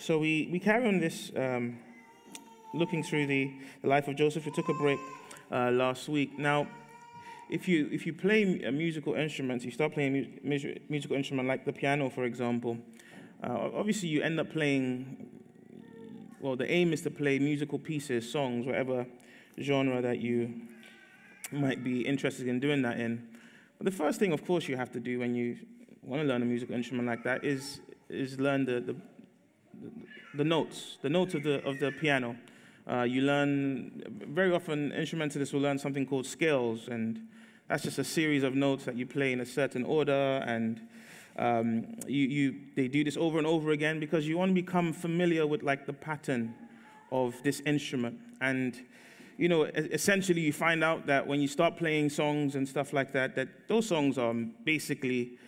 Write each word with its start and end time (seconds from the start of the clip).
So 0.00 0.18
we, 0.18 0.48
we 0.50 0.58
carry 0.58 0.88
on 0.88 0.98
this, 0.98 1.30
um, 1.36 1.78
looking 2.72 3.02
through 3.02 3.26
the, 3.26 3.52
the 3.82 3.88
life 3.88 4.08
of 4.08 4.16
Joseph. 4.16 4.46
We 4.46 4.52
took 4.52 4.70
a 4.70 4.74
break 4.74 4.98
uh, 5.52 5.70
last 5.72 6.08
week. 6.08 6.38
Now, 6.38 6.68
if 7.50 7.68
you, 7.68 7.86
if 7.92 8.06
you 8.06 8.14
play 8.14 8.62
a 8.62 8.72
musical 8.72 9.12
instrument, 9.12 9.62
you 9.62 9.70
start 9.70 9.92
playing 9.92 10.16
a 10.16 10.48
mu- 10.48 10.74
musical 10.88 11.16
instrument 11.16 11.48
like 11.48 11.66
the 11.66 11.72
piano, 11.74 12.08
for 12.08 12.24
example, 12.24 12.78
uh, 13.44 13.68
obviously 13.74 14.08
you 14.08 14.22
end 14.22 14.40
up 14.40 14.50
playing, 14.50 15.28
well, 16.40 16.56
the 16.56 16.70
aim 16.70 16.94
is 16.94 17.02
to 17.02 17.10
play 17.10 17.38
musical 17.38 17.78
pieces, 17.78 18.30
songs, 18.32 18.64
whatever 18.64 19.04
genre 19.60 20.00
that 20.00 20.18
you 20.18 20.62
might 21.52 21.84
be 21.84 22.06
interested 22.06 22.48
in 22.48 22.58
doing 22.58 22.80
that 22.80 22.98
in. 22.98 23.28
But 23.76 23.84
the 23.84 23.92
first 23.92 24.18
thing, 24.18 24.32
of 24.32 24.46
course, 24.46 24.66
you 24.66 24.78
have 24.78 24.90
to 24.92 25.00
do 25.00 25.18
when 25.18 25.34
you 25.34 25.58
want 26.02 26.22
to 26.22 26.26
learn 26.26 26.40
a 26.40 26.46
musical 26.46 26.74
instrument 26.74 27.06
like 27.06 27.22
that 27.24 27.44
is, 27.44 27.80
is 28.08 28.40
learn 28.40 28.64
the, 28.64 28.80
the, 28.80 28.96
the 30.34 30.44
notes, 30.44 30.98
the 31.02 31.08
notes 31.08 31.34
of 31.34 31.42
the, 31.42 31.64
of 31.66 31.78
the 31.78 31.92
piano. 31.92 32.36
Uh, 32.90 33.02
you 33.02 33.22
learn, 33.22 34.02
very 34.28 34.52
often, 34.52 34.92
instrumentalists 34.92 35.52
will 35.52 35.60
learn 35.60 35.78
something 35.78 36.06
called 36.06 36.26
scales, 36.26 36.88
and 36.88 37.20
that's 37.68 37.84
just 37.84 37.98
a 37.98 38.04
series 38.04 38.42
of 38.42 38.54
notes 38.54 38.84
that 38.84 38.96
you 38.96 39.06
play 39.06 39.32
in 39.32 39.40
a 39.40 39.46
certain 39.46 39.84
order, 39.84 40.42
and 40.46 40.80
um, 41.36 41.96
you, 42.06 42.26
you, 42.26 42.54
they 42.74 42.88
do 42.88 43.04
this 43.04 43.16
over 43.16 43.38
and 43.38 43.46
over 43.46 43.70
again 43.70 44.00
because 44.00 44.26
you 44.26 44.36
want 44.36 44.50
to 44.50 44.54
become 44.54 44.92
familiar 44.92 45.46
with 45.46 45.62
like 45.62 45.86
the 45.86 45.92
pattern 45.92 46.54
of 47.12 47.40
this 47.42 47.60
instrument. 47.60 48.18
And 48.40 48.76
you 49.36 49.48
know, 49.48 49.62
essentially, 49.62 50.42
you 50.42 50.52
find 50.52 50.84
out 50.84 51.06
that 51.06 51.26
when 51.26 51.40
you 51.40 51.48
start 51.48 51.76
playing 51.76 52.10
songs 52.10 52.56
and 52.56 52.68
stuff 52.68 52.92
like 52.92 53.12
that, 53.12 53.34
that 53.36 53.48
those 53.68 53.86
songs 53.86 54.18
are 54.18 54.34
basically 54.34 55.38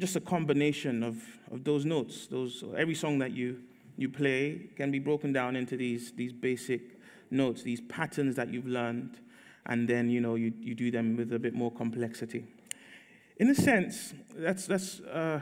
just 0.00 0.16
a 0.16 0.20
combination 0.20 1.02
of, 1.02 1.22
of 1.52 1.62
those 1.62 1.84
notes. 1.84 2.26
Those 2.26 2.64
every 2.76 2.94
song 2.94 3.18
that 3.18 3.32
you 3.32 3.58
you 3.96 4.08
play 4.08 4.70
can 4.76 4.90
be 4.90 4.98
broken 4.98 5.32
down 5.32 5.56
into 5.56 5.76
these 5.76 6.12
these 6.12 6.32
basic 6.32 6.98
notes, 7.30 7.62
these 7.62 7.82
patterns 7.82 8.34
that 8.36 8.52
you've 8.52 8.66
learned, 8.66 9.20
and 9.66 9.86
then 9.86 10.08
you 10.10 10.20
know 10.20 10.34
you, 10.34 10.52
you 10.58 10.74
do 10.74 10.90
them 10.90 11.16
with 11.16 11.32
a 11.32 11.38
bit 11.38 11.54
more 11.54 11.70
complexity. 11.70 12.44
In 13.36 13.50
a 13.50 13.54
sense, 13.54 14.14
that's 14.34 14.66
that's 14.66 15.00
uh, 15.00 15.40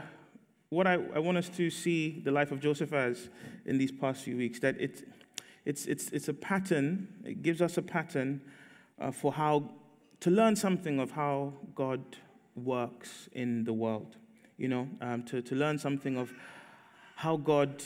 what 0.69 0.87
I, 0.87 0.95
I 1.15 1.19
want 1.19 1.37
us 1.37 1.49
to 1.49 1.69
see 1.69 2.21
the 2.23 2.31
life 2.31 2.51
of 2.51 2.59
Joseph 2.59 2.93
as 2.93 3.29
in 3.65 3.77
these 3.77 3.91
past 3.91 4.23
few 4.23 4.35
weeks. 4.35 4.59
That 4.59 4.75
it's 4.79 5.03
it's 5.65 5.85
it's 5.85 6.09
it's 6.09 6.27
a 6.27 6.33
pattern. 6.33 7.07
It 7.23 7.41
gives 7.41 7.61
us 7.61 7.77
a 7.77 7.81
pattern 7.81 8.41
uh, 8.99 9.11
for 9.11 9.31
how 9.31 9.71
to 10.19 10.29
learn 10.29 10.57
something 10.57 10.99
of 10.99 11.11
how 11.11 11.53
God 11.75 12.01
works 12.55 13.29
in 13.31 13.63
the 13.63 13.71
world 13.71 14.17
you 14.59 14.67
know, 14.67 14.87
um, 15.01 15.23
to, 15.23 15.41
to 15.41 15.55
learn 15.55 15.79
something 15.79 16.17
of 16.17 16.31
how 17.15 17.37
God 17.37 17.83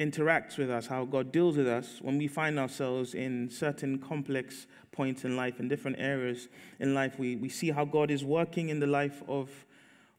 interacts 0.00 0.56
with 0.56 0.70
us, 0.70 0.86
how 0.86 1.04
God 1.04 1.32
deals 1.32 1.56
with 1.56 1.66
us 1.66 1.98
when 2.00 2.18
we 2.18 2.28
find 2.28 2.58
ourselves 2.58 3.14
in 3.14 3.50
certain 3.50 3.98
complex 3.98 4.66
points 4.92 5.24
in 5.24 5.36
life, 5.36 5.58
in 5.58 5.68
different 5.68 5.98
areas 5.98 6.48
in 6.78 6.94
life. 6.94 7.18
We, 7.18 7.34
we 7.36 7.48
see 7.48 7.70
how 7.70 7.84
God 7.84 8.10
is 8.10 8.24
working 8.24 8.68
in 8.68 8.78
the 8.78 8.86
life 8.86 9.22
of, 9.26 9.50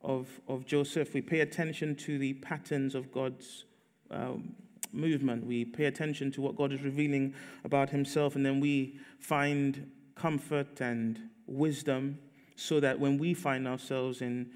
of, 0.04 0.28
of 0.50 0.66
Joseph. 0.66 1.14
We 1.14 1.22
pay 1.22 1.40
attention 1.40 1.96
to 1.96 2.20
the 2.20 2.34
patterns 2.34 2.94
of 2.94 3.12
God's 3.12 3.64
um, 4.12 4.56
movement. 4.92 5.46
We 5.46 5.64
pay 5.64 5.86
attention 5.86 6.32
to 6.34 6.42
what 6.42 6.58
God 6.58 6.74
is 6.74 6.82
revealing 6.82 7.34
about 7.64 7.90
himself, 7.90 8.36
and 8.36 8.46
then 8.46 8.60
we 8.60 9.00
find 9.20 9.90
comfort 10.16 10.82
and 10.82 11.20
wisdom 11.48 12.20
so 12.58 12.82
that 12.82 13.00
when 13.00 13.18
we 13.18 13.34
find 13.34 13.66
ourselves 13.66 14.22
in 14.22 14.50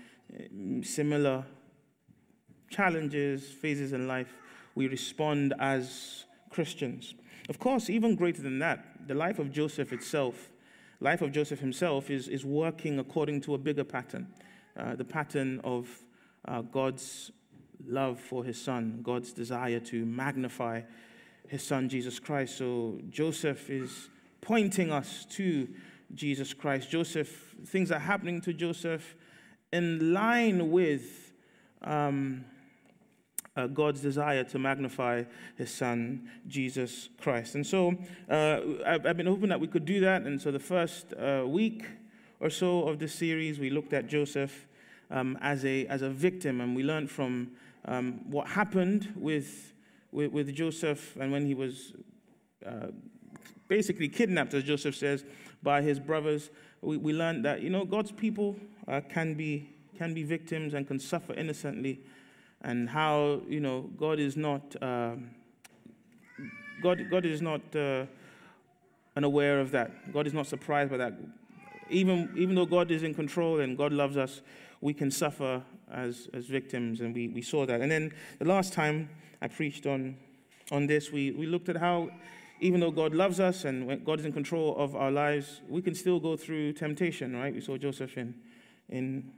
similar 0.81 1.45
challenges, 2.69 3.49
phases 3.49 3.93
in 3.93 4.07
life, 4.07 4.33
we 4.75 4.88
respond 4.88 5.53
as 5.59 6.25
Christians. 6.49 7.13
Of 7.49 7.59
course, 7.59 7.89
even 7.89 8.16
greater 8.16 8.41
than 8.41 8.59
that, 8.59 9.07
the 9.07 9.13
life 9.13 9.39
of 9.39 9.51
Joseph 9.51 9.94
itself, 9.94 10.49
life 10.99 11.21
of 11.21 11.31
Joseph 11.31 11.59
himself 11.59 12.09
is, 12.09 12.28
is 12.28 12.45
working 12.45 13.00
according 13.00 13.41
to 13.41 13.53
a 13.53 13.57
bigger 13.57 13.84
pattern, 13.84 14.28
uh, 14.78 14.95
the 14.95 15.06
pattern 15.06 15.59
of 15.63 15.88
uh, 16.47 16.61
God's 16.61 17.31
love 17.85 18.19
for 18.19 18.44
his 18.44 18.59
son, 18.61 19.00
God's 19.03 19.34
desire 19.34 19.79
to 19.81 20.05
magnify 20.05 20.81
his 21.47 21.63
son, 21.63 21.90
Jesus 21.90 22.19
Christ. 22.19 22.57
So 22.57 23.00
Joseph 23.09 23.69
is 23.69 24.09
pointing 24.41 24.91
us 24.91 25.25
to 25.31 25.67
Jesus 26.16 26.53
Christ. 26.53 26.90
Joseph, 26.90 27.55
things 27.66 27.91
are 27.91 28.00
happening 28.00 28.41
to 28.41 28.53
Joseph 28.53 29.16
in 29.73 30.13
line 30.13 30.69
with 30.69 31.34
um, 31.81 32.45
uh, 33.57 33.66
God's 33.66 34.01
desire 34.01 34.44
to 34.44 34.59
magnify 34.59 35.23
his 35.57 35.72
son, 35.72 36.29
Jesus 36.47 37.09
Christ. 37.19 37.56
And 37.56 37.66
so 37.66 37.95
uh, 38.29 38.59
I've, 38.85 39.06
I've, 39.06 39.17
been 39.17 39.25
hoping 39.25 39.50
that 39.50 39.59
we 39.59 39.67
could 39.67 39.85
do 39.85 40.00
that. 40.01 40.22
And 40.22 40.39
so 40.39 40.51
the 40.51 40.59
first 40.59 41.13
uh, 41.16 41.44
week 41.47 41.85
or 42.39 42.51
so 42.51 42.88
of 42.88 43.00
this 43.00 43.16
series, 43.16 43.57
we 43.57 43.72
looked 43.72 43.94
at 43.94 44.06
Joseph 44.07 44.67
um, 45.09 45.39
as, 45.41 45.66
a, 45.66 45.88
as 45.88 46.03
a 46.03 46.09
victim, 46.09 46.61
and 46.61 46.75
we 46.75 46.84
learned 46.84 47.09
from 47.09 47.51
um, 47.85 48.29
what 48.29 48.47
happened 48.47 49.11
with, 49.16 49.73
with, 50.11 50.31
with, 50.31 50.53
Joseph 50.53 51.16
and 51.19 51.31
when 51.31 51.47
he 51.47 51.55
was 51.55 51.94
uh, 52.66 52.88
basically 53.67 54.07
kidnapped, 54.07 54.53
as 54.53 54.63
Joseph 54.63 54.95
says, 54.95 55.25
by 55.63 55.81
his 55.81 56.00
brothers. 56.00 56.51
We, 56.81 56.97
we 56.97 57.13
learned 57.13 57.44
that, 57.45 57.61
you 57.61 57.72
know, 57.72 57.85
God's 57.85 58.11
people 58.11 58.55
uh, 58.88 59.01
can, 59.09 59.33
be, 59.33 59.69
can 59.97 60.13
be 60.13 60.23
victims 60.23 60.73
and 60.73 60.88
can 60.88 60.99
suffer 60.99 61.33
innocently, 61.33 61.99
and 62.61 62.89
how 62.89 63.41
you 63.47 63.59
know 63.59 63.89
God 63.97 64.19
is 64.19 64.38
not 64.38 64.75
uh, 64.81 65.16
God, 66.83 67.09
God 67.09 67.25
is 67.25 67.41
not 67.41 67.61
uh, 67.75 68.05
unaware 69.16 69.61
of 69.61 69.72
that. 69.72 70.11
God 70.11 70.27
is 70.27 70.33
not 70.33 70.47
surprised 70.47 70.91
by 70.91 70.97
that. 70.97 71.13
Even, 71.89 72.29
even 72.35 72.55
though 72.55 72.66
God 72.66 72.91
is 72.91 73.03
in 73.03 73.13
control 73.13 73.61
and 73.61 73.77
God 73.77 73.93
loves 73.93 74.17
us, 74.17 74.41
we 74.81 74.93
can 74.93 75.09
suffer 75.09 75.61
as, 75.89 76.27
as 76.33 76.45
victims, 76.45 76.99
and 76.99 77.16
we, 77.16 77.29
we 77.29 77.41
saw 77.41 77.66
that. 77.66 77.79
And 77.79 77.89
then 77.89 78.11
the 78.39 78.45
last 78.45 78.73
time 78.73 79.09
I 79.41 79.47
preached 79.47 79.85
on, 79.85 80.17
on 80.72 80.88
this, 80.88 81.11
we, 81.11 81.31
we 81.31 81.45
looked 81.45 81.69
at 81.69 81.77
how 81.77 82.09
even 82.59 82.79
though 82.79 82.91
God 82.91 83.13
loves 83.13 83.39
us 83.39 83.66
and 83.66 84.03
God 84.05 84.19
is 84.19 84.25
in 84.25 84.33
control 84.33 84.75
of 84.77 84.95
our 84.95 85.11
lives, 85.11 85.61
we 85.69 85.81
can 85.81 85.95
still 85.95 86.19
go 86.19 86.35
through 86.35 86.73
temptation, 86.73 87.35
right? 87.35 87.53
We 87.53 87.61
saw 87.61 87.77
Joseph 87.77 88.17
in 88.17 88.35
in, 88.93 89.33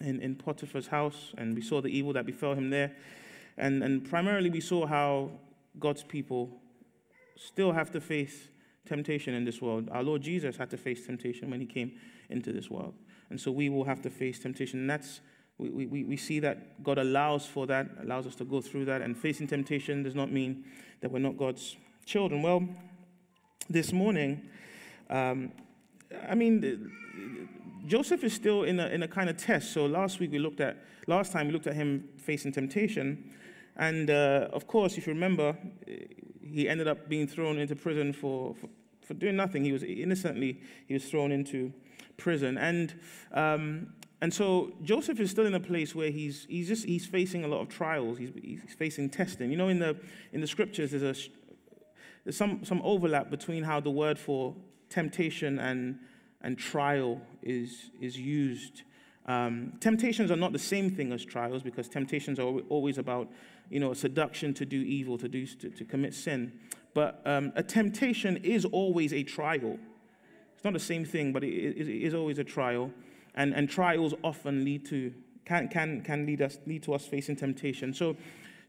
in, 0.00 0.20
in 0.20 0.36
Potiphar's 0.36 0.86
house, 0.86 1.32
and 1.38 1.54
we 1.56 1.62
saw 1.62 1.80
the 1.80 1.88
evil 1.88 2.12
that 2.12 2.26
befell 2.26 2.54
him 2.54 2.70
there. 2.70 2.92
And, 3.56 3.82
and 3.82 4.08
primarily, 4.08 4.50
we 4.50 4.60
saw 4.60 4.86
how 4.86 5.30
God's 5.78 6.02
people 6.02 6.50
still 7.36 7.72
have 7.72 7.90
to 7.92 8.00
face 8.00 8.48
temptation 8.86 9.34
in 9.34 9.44
this 9.44 9.62
world. 9.62 9.88
Our 9.90 10.02
Lord 10.02 10.22
Jesus 10.22 10.56
had 10.56 10.70
to 10.70 10.76
face 10.76 11.06
temptation 11.06 11.50
when 11.50 11.60
he 11.60 11.66
came 11.66 11.92
into 12.28 12.52
this 12.52 12.70
world. 12.70 12.94
And 13.30 13.40
so 13.40 13.50
we 13.50 13.68
will 13.68 13.84
have 13.84 14.02
to 14.02 14.10
face 14.10 14.38
temptation. 14.38 14.80
And 14.80 14.90
that's, 14.90 15.20
we, 15.58 15.86
we, 15.86 16.04
we 16.04 16.16
see 16.16 16.40
that 16.40 16.82
God 16.82 16.98
allows 16.98 17.46
for 17.46 17.66
that, 17.66 17.86
allows 18.02 18.26
us 18.26 18.34
to 18.36 18.44
go 18.44 18.60
through 18.60 18.84
that. 18.86 19.00
And 19.00 19.16
facing 19.16 19.46
temptation 19.46 20.02
does 20.02 20.14
not 20.14 20.30
mean 20.30 20.64
that 21.00 21.10
we're 21.10 21.20
not 21.20 21.38
God's 21.38 21.76
children. 22.04 22.42
Well, 22.42 22.68
this 23.68 23.92
morning, 23.92 24.48
um, 25.08 25.52
I 26.28 26.34
mean, 26.34 26.90
Joseph 27.90 28.22
is 28.22 28.32
still 28.32 28.62
in 28.62 28.78
a, 28.78 28.86
in 28.86 29.02
a 29.02 29.08
kind 29.08 29.28
of 29.28 29.36
test. 29.36 29.72
So 29.72 29.84
last 29.84 30.20
week 30.20 30.30
we 30.30 30.38
looked 30.38 30.60
at, 30.60 30.76
last 31.08 31.32
time 31.32 31.48
we 31.48 31.52
looked 31.52 31.66
at 31.66 31.74
him 31.74 32.08
facing 32.18 32.52
temptation. 32.52 33.34
And 33.76 34.08
uh, 34.08 34.46
of 34.52 34.68
course, 34.68 34.96
if 34.96 35.08
you 35.08 35.12
remember, 35.12 35.56
he 36.40 36.68
ended 36.68 36.86
up 36.86 37.08
being 37.08 37.26
thrown 37.26 37.58
into 37.58 37.74
prison 37.74 38.12
for, 38.12 38.54
for, 38.54 38.68
for 39.02 39.14
doing 39.14 39.34
nothing. 39.34 39.64
He 39.64 39.72
was 39.72 39.82
innocently, 39.82 40.60
he 40.86 40.94
was 40.94 41.04
thrown 41.06 41.32
into 41.32 41.72
prison. 42.16 42.58
And, 42.58 42.94
um, 43.32 43.88
and 44.20 44.32
so 44.32 44.72
Joseph 44.84 45.18
is 45.18 45.32
still 45.32 45.46
in 45.46 45.54
a 45.54 45.60
place 45.60 45.92
where 45.92 46.12
he's, 46.12 46.46
he's 46.48 46.68
just, 46.68 46.84
he's 46.84 47.06
facing 47.06 47.42
a 47.42 47.48
lot 47.48 47.60
of 47.60 47.70
trials. 47.70 48.18
He's, 48.18 48.30
he's 48.40 48.74
facing 48.78 49.10
testing. 49.10 49.50
You 49.50 49.56
know, 49.56 49.68
in 49.68 49.80
the, 49.80 49.96
in 50.32 50.40
the 50.40 50.46
scriptures, 50.46 50.92
there's, 50.92 51.02
a, 51.02 51.30
there's 52.22 52.36
some, 52.36 52.64
some 52.64 52.80
overlap 52.84 53.30
between 53.30 53.64
how 53.64 53.80
the 53.80 53.90
word 53.90 54.16
for 54.16 54.54
temptation 54.90 55.58
and 55.58 55.98
and 56.42 56.58
trial 56.58 57.20
is, 57.42 57.90
is 58.00 58.18
used. 58.18 58.82
Um, 59.26 59.74
temptations 59.80 60.30
are 60.30 60.36
not 60.36 60.52
the 60.52 60.58
same 60.58 60.90
thing 60.90 61.12
as 61.12 61.24
trials 61.24 61.62
because 61.62 61.88
temptations 61.88 62.38
are 62.38 62.46
always 62.68 62.98
about, 62.98 63.28
you 63.68 63.78
know, 63.78 63.92
a 63.92 63.94
seduction 63.94 64.54
to 64.54 64.64
do 64.64 64.80
evil, 64.80 65.18
to, 65.18 65.28
do, 65.28 65.46
to, 65.46 65.70
to 65.70 65.84
commit 65.84 66.14
sin. 66.14 66.52
But 66.94 67.22
um, 67.24 67.52
a 67.54 67.62
temptation 67.62 68.38
is 68.38 68.64
always 68.64 69.12
a 69.12 69.22
trial. 69.22 69.78
It's 70.54 70.64
not 70.64 70.72
the 70.72 70.80
same 70.80 71.04
thing, 71.04 71.32
but 71.32 71.44
it, 71.44 71.48
it 71.48 71.88
is 71.88 72.14
always 72.14 72.38
a 72.38 72.44
trial. 72.44 72.90
And, 73.34 73.54
and 73.54 73.70
trials 73.70 74.14
often 74.24 74.64
lead 74.64 74.86
to, 74.86 75.12
can, 75.44 75.68
can, 75.68 76.00
can 76.02 76.26
lead, 76.26 76.42
us, 76.42 76.58
lead 76.66 76.82
to 76.84 76.94
us 76.94 77.06
facing 77.06 77.36
temptation. 77.36 77.94
So 77.94 78.16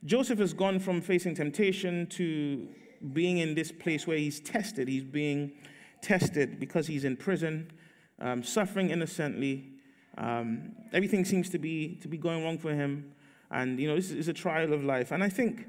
Joseph 0.05 0.39
has 0.39 0.53
gone 0.53 0.79
from 0.79 1.01
facing 1.01 1.35
temptation 1.35 2.07
to 2.07 2.67
being 3.13 3.39
in 3.39 3.55
this 3.55 3.71
place 3.71 4.05
where 4.05 4.17
he's 4.17 4.39
tested. 4.39 4.87
He's 4.87 5.03
being 5.03 5.53
tested 6.01 6.59
because 6.59 6.87
he's 6.87 7.03
in 7.03 7.15
prison, 7.15 7.71
um, 8.19 8.43
suffering 8.43 8.89
innocently. 8.89 9.69
Um, 10.17 10.75
everything 10.93 11.25
seems 11.25 11.49
to 11.49 11.59
be, 11.59 11.95
to 12.01 12.07
be 12.07 12.17
going 12.17 12.43
wrong 12.43 12.57
for 12.57 12.73
him. 12.73 13.13
And, 13.49 13.79
you 13.79 13.87
know, 13.87 13.95
this 13.95 14.11
is 14.11 14.27
a 14.27 14.33
trial 14.33 14.73
of 14.73 14.83
life. 14.83 15.11
And 15.11 15.23
I 15.23 15.29
think 15.29 15.67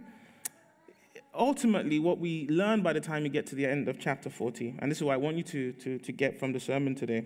ultimately 1.34 1.98
what 1.98 2.18
we 2.18 2.46
learn 2.48 2.82
by 2.82 2.92
the 2.92 3.00
time 3.00 3.22
we 3.22 3.28
get 3.28 3.46
to 3.46 3.54
the 3.54 3.66
end 3.66 3.88
of 3.88 3.98
chapter 3.98 4.30
40, 4.30 4.76
and 4.78 4.90
this 4.90 4.98
is 4.98 5.04
what 5.04 5.14
I 5.14 5.16
want 5.16 5.36
you 5.36 5.42
to, 5.44 5.72
to, 5.72 5.98
to 5.98 6.12
get 6.12 6.38
from 6.38 6.52
the 6.52 6.60
sermon 6.60 6.94
today, 6.94 7.24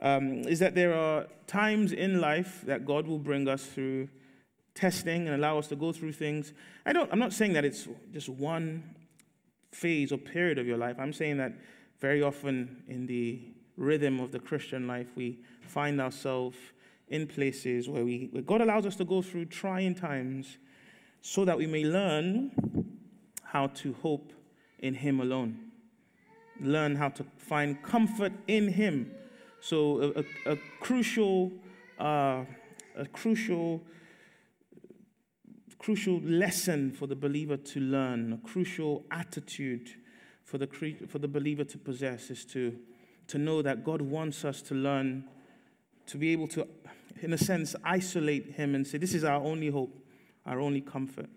um, 0.00 0.40
is 0.40 0.58
that 0.58 0.74
there 0.74 0.94
are 0.94 1.26
times 1.46 1.92
in 1.92 2.20
life 2.20 2.62
that 2.66 2.84
God 2.84 3.06
will 3.06 3.18
bring 3.18 3.48
us 3.48 3.64
through 3.66 4.08
testing 4.74 5.26
and 5.28 5.36
allow 5.36 5.58
us 5.58 5.68
to 5.68 5.76
go 5.76 5.92
through 5.92 6.12
things. 6.12 6.52
I 6.86 6.92
don't, 6.92 7.10
I'm 7.12 7.18
not 7.18 7.32
saying 7.32 7.52
that 7.54 7.64
it's 7.64 7.88
just 8.12 8.28
one 8.28 8.82
phase 9.70 10.12
or 10.12 10.18
period 10.18 10.58
of 10.58 10.66
your 10.66 10.76
life. 10.76 10.96
I'm 10.98 11.12
saying 11.12 11.38
that 11.38 11.52
very 12.02 12.20
often 12.20 12.82
in 12.88 13.06
the 13.06 13.40
rhythm 13.76 14.18
of 14.18 14.32
the 14.32 14.40
Christian 14.40 14.88
life, 14.88 15.06
we 15.14 15.38
find 15.68 16.00
ourselves 16.00 16.58
in 17.08 17.28
places 17.28 17.88
where, 17.88 18.04
we, 18.04 18.28
where 18.32 18.42
God 18.42 18.60
allows 18.60 18.86
us 18.86 18.96
to 18.96 19.04
go 19.04 19.22
through 19.22 19.44
trying 19.44 19.94
times 19.94 20.58
so 21.20 21.44
that 21.44 21.56
we 21.56 21.68
may 21.68 21.84
learn 21.84 22.50
how 23.44 23.68
to 23.68 23.92
hope 24.02 24.32
in 24.80 24.94
Him 24.94 25.20
alone, 25.20 25.56
learn 26.60 26.96
how 26.96 27.08
to 27.10 27.24
find 27.36 27.80
comfort 27.84 28.32
in 28.48 28.66
Him. 28.66 29.12
So, 29.60 30.12
a, 30.16 30.50
a, 30.50 30.54
a 30.54 30.58
crucial, 30.80 31.52
uh, 32.00 32.44
a 32.96 33.06
crucial 33.12 33.80
crucial 35.78 36.20
lesson 36.20 36.92
for 36.92 37.08
the 37.08 37.16
believer 37.16 37.56
to 37.56 37.80
learn, 37.80 38.32
a 38.32 38.48
crucial 38.48 39.04
attitude 39.10 39.90
for 40.52 40.58
the, 40.58 40.68
for 41.08 41.18
the 41.18 41.28
believer 41.28 41.64
to 41.64 41.78
possess 41.78 42.30
is 42.30 42.44
to, 42.44 42.76
to 43.26 43.38
know 43.38 43.62
that 43.62 43.82
God 43.82 44.02
wants 44.02 44.44
us 44.44 44.60
to 44.62 44.74
learn, 44.74 45.24
to 46.04 46.18
be 46.18 46.30
able 46.30 46.46
to, 46.48 46.68
in 47.22 47.32
a 47.32 47.38
sense, 47.38 47.74
isolate 47.82 48.52
Him 48.52 48.74
and 48.74 48.86
say, 48.86 48.98
This 48.98 49.14
is 49.14 49.24
our 49.24 49.40
only 49.40 49.70
hope, 49.70 49.96
our 50.44 50.60
only 50.60 50.82
comfort. 50.82 51.30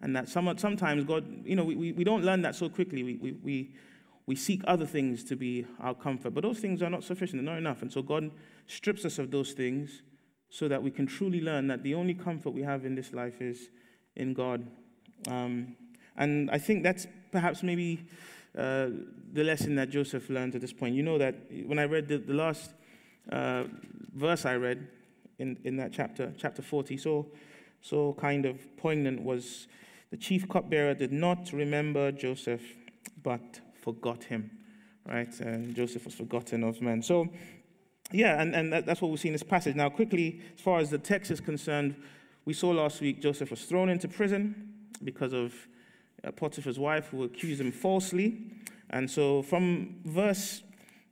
And 0.00 0.16
that 0.16 0.30
some, 0.30 0.56
sometimes 0.56 1.04
God, 1.04 1.26
you 1.44 1.54
know, 1.54 1.64
we, 1.64 1.92
we 1.92 2.02
don't 2.02 2.24
learn 2.24 2.40
that 2.42 2.54
so 2.54 2.70
quickly. 2.70 3.02
We, 3.02 3.16
we, 3.16 3.32
we, 3.32 3.74
we 4.24 4.36
seek 4.36 4.62
other 4.66 4.86
things 4.86 5.22
to 5.24 5.36
be 5.36 5.66
our 5.78 5.94
comfort, 5.94 6.32
but 6.32 6.42
those 6.42 6.58
things 6.58 6.82
are 6.82 6.88
not 6.88 7.04
sufficient, 7.04 7.44
they're 7.44 7.52
not 7.52 7.58
enough. 7.58 7.82
And 7.82 7.92
so 7.92 8.00
God 8.00 8.30
strips 8.68 9.04
us 9.04 9.18
of 9.18 9.30
those 9.30 9.52
things 9.52 10.00
so 10.48 10.66
that 10.68 10.82
we 10.82 10.90
can 10.90 11.06
truly 11.06 11.42
learn 11.42 11.66
that 11.66 11.82
the 11.82 11.94
only 11.94 12.14
comfort 12.14 12.54
we 12.54 12.62
have 12.62 12.86
in 12.86 12.94
this 12.94 13.12
life 13.12 13.42
is 13.42 13.68
in 14.16 14.32
God. 14.32 14.66
Um, 15.28 15.76
and 16.16 16.50
I 16.50 16.56
think 16.56 16.82
that's 16.82 17.06
perhaps 17.30 17.62
maybe 17.62 18.06
uh, 18.56 18.88
the 19.32 19.44
lesson 19.44 19.74
that 19.76 19.90
Joseph 19.90 20.28
learned 20.28 20.54
at 20.54 20.60
this 20.60 20.72
point. 20.72 20.94
You 20.94 21.02
know 21.02 21.18
that 21.18 21.34
when 21.66 21.78
I 21.78 21.84
read 21.84 22.08
the, 22.08 22.18
the 22.18 22.34
last 22.34 22.72
uh, 23.30 23.64
verse 24.14 24.44
I 24.44 24.56
read 24.56 24.88
in, 25.38 25.56
in 25.64 25.76
that 25.76 25.92
chapter, 25.92 26.32
chapter 26.38 26.62
40, 26.62 26.96
so, 26.96 27.26
so 27.80 28.14
kind 28.14 28.44
of 28.44 28.76
poignant 28.76 29.22
was 29.22 29.68
the 30.10 30.16
chief 30.16 30.48
cupbearer 30.48 30.94
did 30.94 31.12
not 31.12 31.50
remember 31.52 32.12
Joseph, 32.12 32.62
but 33.22 33.60
forgot 33.80 34.24
him, 34.24 34.50
right? 35.08 35.40
And 35.40 35.74
Joseph 35.74 36.04
was 36.04 36.14
forgotten 36.14 36.62
of 36.62 36.82
men. 36.82 37.02
So, 37.02 37.28
yeah, 38.12 38.40
and, 38.40 38.54
and 38.54 38.72
that, 38.72 38.84
that's 38.84 39.00
what 39.00 39.10
we 39.10 39.16
see 39.16 39.28
in 39.28 39.32
this 39.32 39.42
passage. 39.42 39.74
Now, 39.74 39.88
quickly, 39.88 40.42
as 40.54 40.60
far 40.60 40.78
as 40.78 40.90
the 40.90 40.98
text 40.98 41.30
is 41.30 41.40
concerned, 41.40 41.96
we 42.44 42.52
saw 42.52 42.70
last 42.70 43.00
week 43.00 43.22
Joseph 43.22 43.50
was 43.50 43.64
thrown 43.64 43.88
into 43.88 44.08
prison 44.08 44.74
because 45.02 45.32
of 45.32 45.54
Potiphar's 46.30 46.78
wife 46.78 47.08
who 47.08 47.24
accused 47.24 47.60
him 47.60 47.72
falsely. 47.72 48.38
And 48.90 49.10
so 49.10 49.42
from 49.42 49.96
verse 50.04 50.62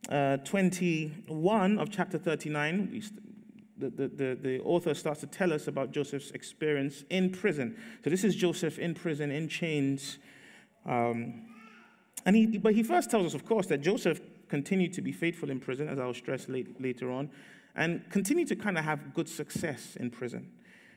uh, 0.08 0.36
21 0.38 1.78
of 1.78 1.90
chapter 1.90 2.18
39, 2.18 3.02
the, 3.76 3.90
the, 3.90 4.08
the, 4.08 4.38
the 4.40 4.60
author 4.60 4.94
starts 4.94 5.20
to 5.20 5.26
tell 5.26 5.52
us 5.52 5.66
about 5.66 5.90
Joseph's 5.90 6.30
experience 6.30 7.04
in 7.10 7.30
prison. 7.30 7.76
So 8.04 8.10
this 8.10 8.24
is 8.24 8.36
Joseph 8.36 8.78
in 8.78 8.94
prison, 8.94 9.30
in 9.30 9.48
chains. 9.48 10.18
Um, 10.86 11.46
and 12.26 12.36
he, 12.36 12.58
but 12.58 12.74
he 12.74 12.82
first 12.82 13.10
tells 13.10 13.26
us, 13.26 13.34
of 13.34 13.46
course, 13.46 13.66
that 13.66 13.80
Joseph 13.80 14.20
continued 14.48 14.92
to 14.94 15.00
be 15.00 15.12
faithful 15.12 15.50
in 15.50 15.60
prison, 15.60 15.88
as 15.88 15.98
I'll 15.98 16.14
stress 16.14 16.48
late, 16.48 16.80
later 16.80 17.10
on, 17.10 17.30
and 17.74 18.02
continued 18.10 18.48
to 18.48 18.56
kind 18.56 18.76
of 18.76 18.84
have 18.84 19.14
good 19.14 19.28
success 19.28 19.96
in 19.96 20.10
prison. 20.10 20.50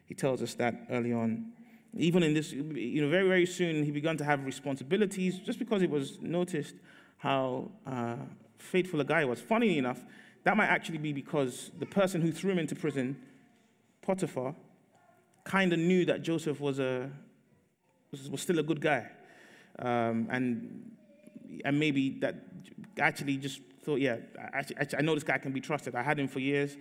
He 0.05 0.15
tells 0.15 0.41
us 0.41 0.53
that 0.55 0.87
early 0.89 1.13
on. 1.13 1.53
Even 1.95 2.23
in 2.23 2.33
this, 2.33 2.51
you 2.51 3.01
know, 3.01 3.09
very, 3.09 3.27
very 3.27 3.45
soon 3.45 3.83
he 3.83 3.91
began 3.91 4.17
to 4.17 4.23
have 4.23 4.45
responsibilities 4.45 5.39
just 5.39 5.59
because 5.59 5.81
it 5.81 5.89
was 5.89 6.19
noticed 6.21 6.75
how 7.17 7.69
uh, 7.85 8.15
faithful 8.57 8.99
a 8.99 9.03
guy 9.03 9.23
was. 9.25 9.39
Funny 9.39 9.77
enough, 9.77 10.03
that 10.43 10.57
might 10.57 10.67
actually 10.67 10.97
be 10.97 11.13
because 11.13 11.71
the 11.79 11.85
person 11.85 12.21
who 12.21 12.31
threw 12.31 12.51
him 12.51 12.59
into 12.59 12.75
prison, 12.75 13.15
Potiphar, 14.01 14.55
kind 15.43 15.71
of 15.71 15.79
knew 15.79 16.05
that 16.05 16.23
Joseph 16.23 16.59
was, 16.59 16.79
a, 16.79 17.09
was, 18.11 18.29
was 18.29 18.41
still 18.41 18.59
a 18.59 18.63
good 18.63 18.81
guy. 18.81 19.09
Um, 19.79 20.27
and, 20.31 20.91
and 21.63 21.79
maybe 21.79 22.17
that 22.21 22.35
actually 22.99 23.37
just 23.37 23.61
thought, 23.83 23.99
yeah, 23.99 24.17
I 24.97 25.01
know 25.01 25.13
this 25.13 25.23
guy 25.23 25.37
can 25.37 25.51
be 25.51 25.61
trusted. 25.61 25.95
I 25.95 26.01
had 26.01 26.19
him 26.19 26.27
for 26.27 26.39
years 26.39 26.75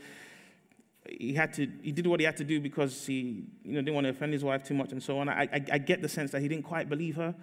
he 1.09 1.35
had 1.35 1.53
to 1.55 1.69
he 1.83 1.93
did 1.93 2.07
what 2.07 2.21
he 2.21 2.27
had 2.27 2.37
to 2.37 2.45
do 2.45 2.61
because 2.61 3.07
he 3.07 3.45
you 3.65 3.73
know 3.73 3.81
didn't 3.81 3.95
want 3.95 4.05
to 4.05 4.11
offend 4.11 4.33
his 4.33 4.45
wife 4.45 4.63
too 4.63 4.75
much 4.75 4.93
and 4.93 5.03
so 5.03 5.19
on. 5.19 5.29
I, 5.29 5.43
I, 5.43 5.65
I 5.73 5.79
get 5.79 6.01
the 6.03 6.09
sense 6.09 6.31
that 6.31 6.43
he 6.43 6.49
didn't 6.49 6.65
quite 6.65 6.89
believe 6.89 7.17
her, 7.17 7.35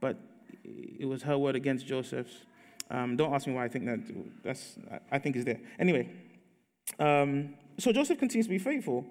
but 0.00 0.16
it 0.64 1.06
was 1.06 1.22
her 1.22 1.36
word 1.36 1.56
against 1.56 1.86
Joseph's. 1.86 2.44
Um, 2.90 3.16
don't 3.16 3.34
ask 3.34 3.46
me 3.46 3.54
why 3.54 3.64
I 3.64 3.68
think 3.68 3.86
that. 3.86 4.00
That's 4.42 4.78
I 5.10 5.18
think 5.18 5.36
is 5.36 5.44
there. 5.44 5.60
Anyway, 5.78 6.08
um, 6.98 7.54
so 7.78 7.92
Joseph 7.92 8.18
continues 8.18 8.46
to 8.46 8.50
be 8.50 8.58
faithful, 8.58 9.04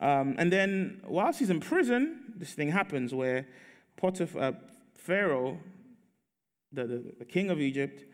um, 0.00 0.36
and 0.38 0.52
then 0.52 1.02
whilst 1.06 1.38
he's 1.38 1.50
in 1.50 1.60
prison, 1.60 2.32
this 2.36 2.52
thing 2.52 2.70
happens 2.70 3.12
where 3.12 3.46
Potiphar, 3.96 4.40
uh, 4.40 4.52
Pharaoh, 4.94 5.58
the, 6.72 6.86
the, 6.86 7.14
the 7.18 7.24
king 7.24 7.50
of 7.50 7.60
Egypt, 7.60 8.04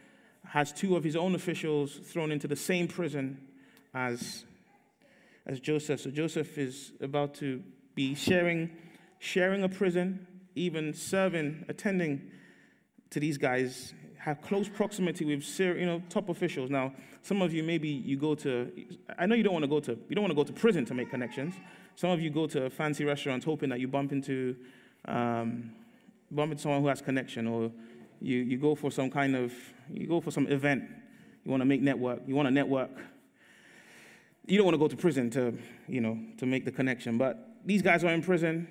has 0.47 0.73
two 0.73 0.97
of 0.97 1.05
his 1.05 1.15
own 1.15 1.35
officials 1.35 2.01
thrown 2.05 2.33
into 2.33 2.49
the 2.49 2.57
same 2.57 2.89
prison 2.89 3.39
as 3.95 4.45
as 5.47 5.61
Joseph. 5.61 6.01
So 6.01 6.11
Joseph 6.11 6.57
is 6.59 6.93
about 7.01 7.35
to 7.37 7.63
be 7.95 8.15
sharing, 8.15 8.71
sharing 9.19 9.65
a 9.65 9.69
prison, 9.69 10.27
even 10.55 10.95
serving, 10.95 11.65
attending 11.69 12.31
to 13.11 13.21
these 13.21 13.39
guys, 13.39 13.95
have 14.19 14.41
close 14.41 14.69
proximity 14.69 15.25
with 15.25 15.59
you 15.59 15.85
know 15.87 16.03
top 16.09 16.29
officials. 16.29 16.71
Now, 16.71 16.93
some 17.23 17.43
of 17.43 17.53
you 17.53 17.63
maybe 17.63 17.89
you 17.89 18.17
go 18.17 18.35
to, 18.37 18.71
I 19.19 19.27
know 19.27 19.35
you 19.35 19.43
don't 19.43 19.53
want 19.53 19.65
to 19.65 19.69
go 19.69 19.81
to, 19.81 19.93
you 20.09 20.15
don't 20.15 20.23
want 20.23 20.31
to 20.31 20.37
go 20.37 20.45
to 20.45 20.53
prison 20.53 20.85
to 20.87 20.95
make 20.95 21.11
connections. 21.11 21.55
Some 21.97 22.11
of 22.11 22.21
you 22.21 22.31
go 22.31 22.47
to 22.47 22.71
fancy 22.71 23.05
restaurants 23.05 23.45
hoping 23.45 23.69
that 23.71 23.81
you 23.81 23.89
bump 23.89 24.13
into, 24.13 24.57
um, 25.07 25.73
bump 26.31 26.53
into 26.53 26.63
someone 26.63 26.81
who 26.81 26.89
has 26.89 27.03
connection, 27.03 27.47
or 27.47 27.71
you, 28.21 28.39
you 28.39 28.57
go 28.59 28.75
for 28.75 28.91
some 28.91 29.11
kind 29.11 29.37
of, 29.37 29.53
you 29.93 30.07
go 30.07 30.21
for 30.21 30.31
some 30.31 30.47
event. 30.47 30.85
You 31.45 31.51
want 31.51 31.61
to 31.61 31.65
make 31.67 31.83
network. 31.83 32.21
You 32.27 32.37
want 32.37 32.47
to 32.47 32.53
network 32.53 32.91
you 34.47 34.57
don't 34.59 34.65
want 34.65 34.75
to 34.75 34.79
go 34.79 34.89
to 34.89 34.97
prison 34.97 35.31
to, 35.31 35.57
you 35.87 36.01
know, 36.01 36.19
to 36.39 36.47
make 36.47 36.65
the 36.65 36.73
connection. 36.73 37.17
But 37.17 37.57
these 37.65 37.83
guys 37.83 38.03
are 38.05 38.13
in 38.13 38.23
prison. 38.23 38.67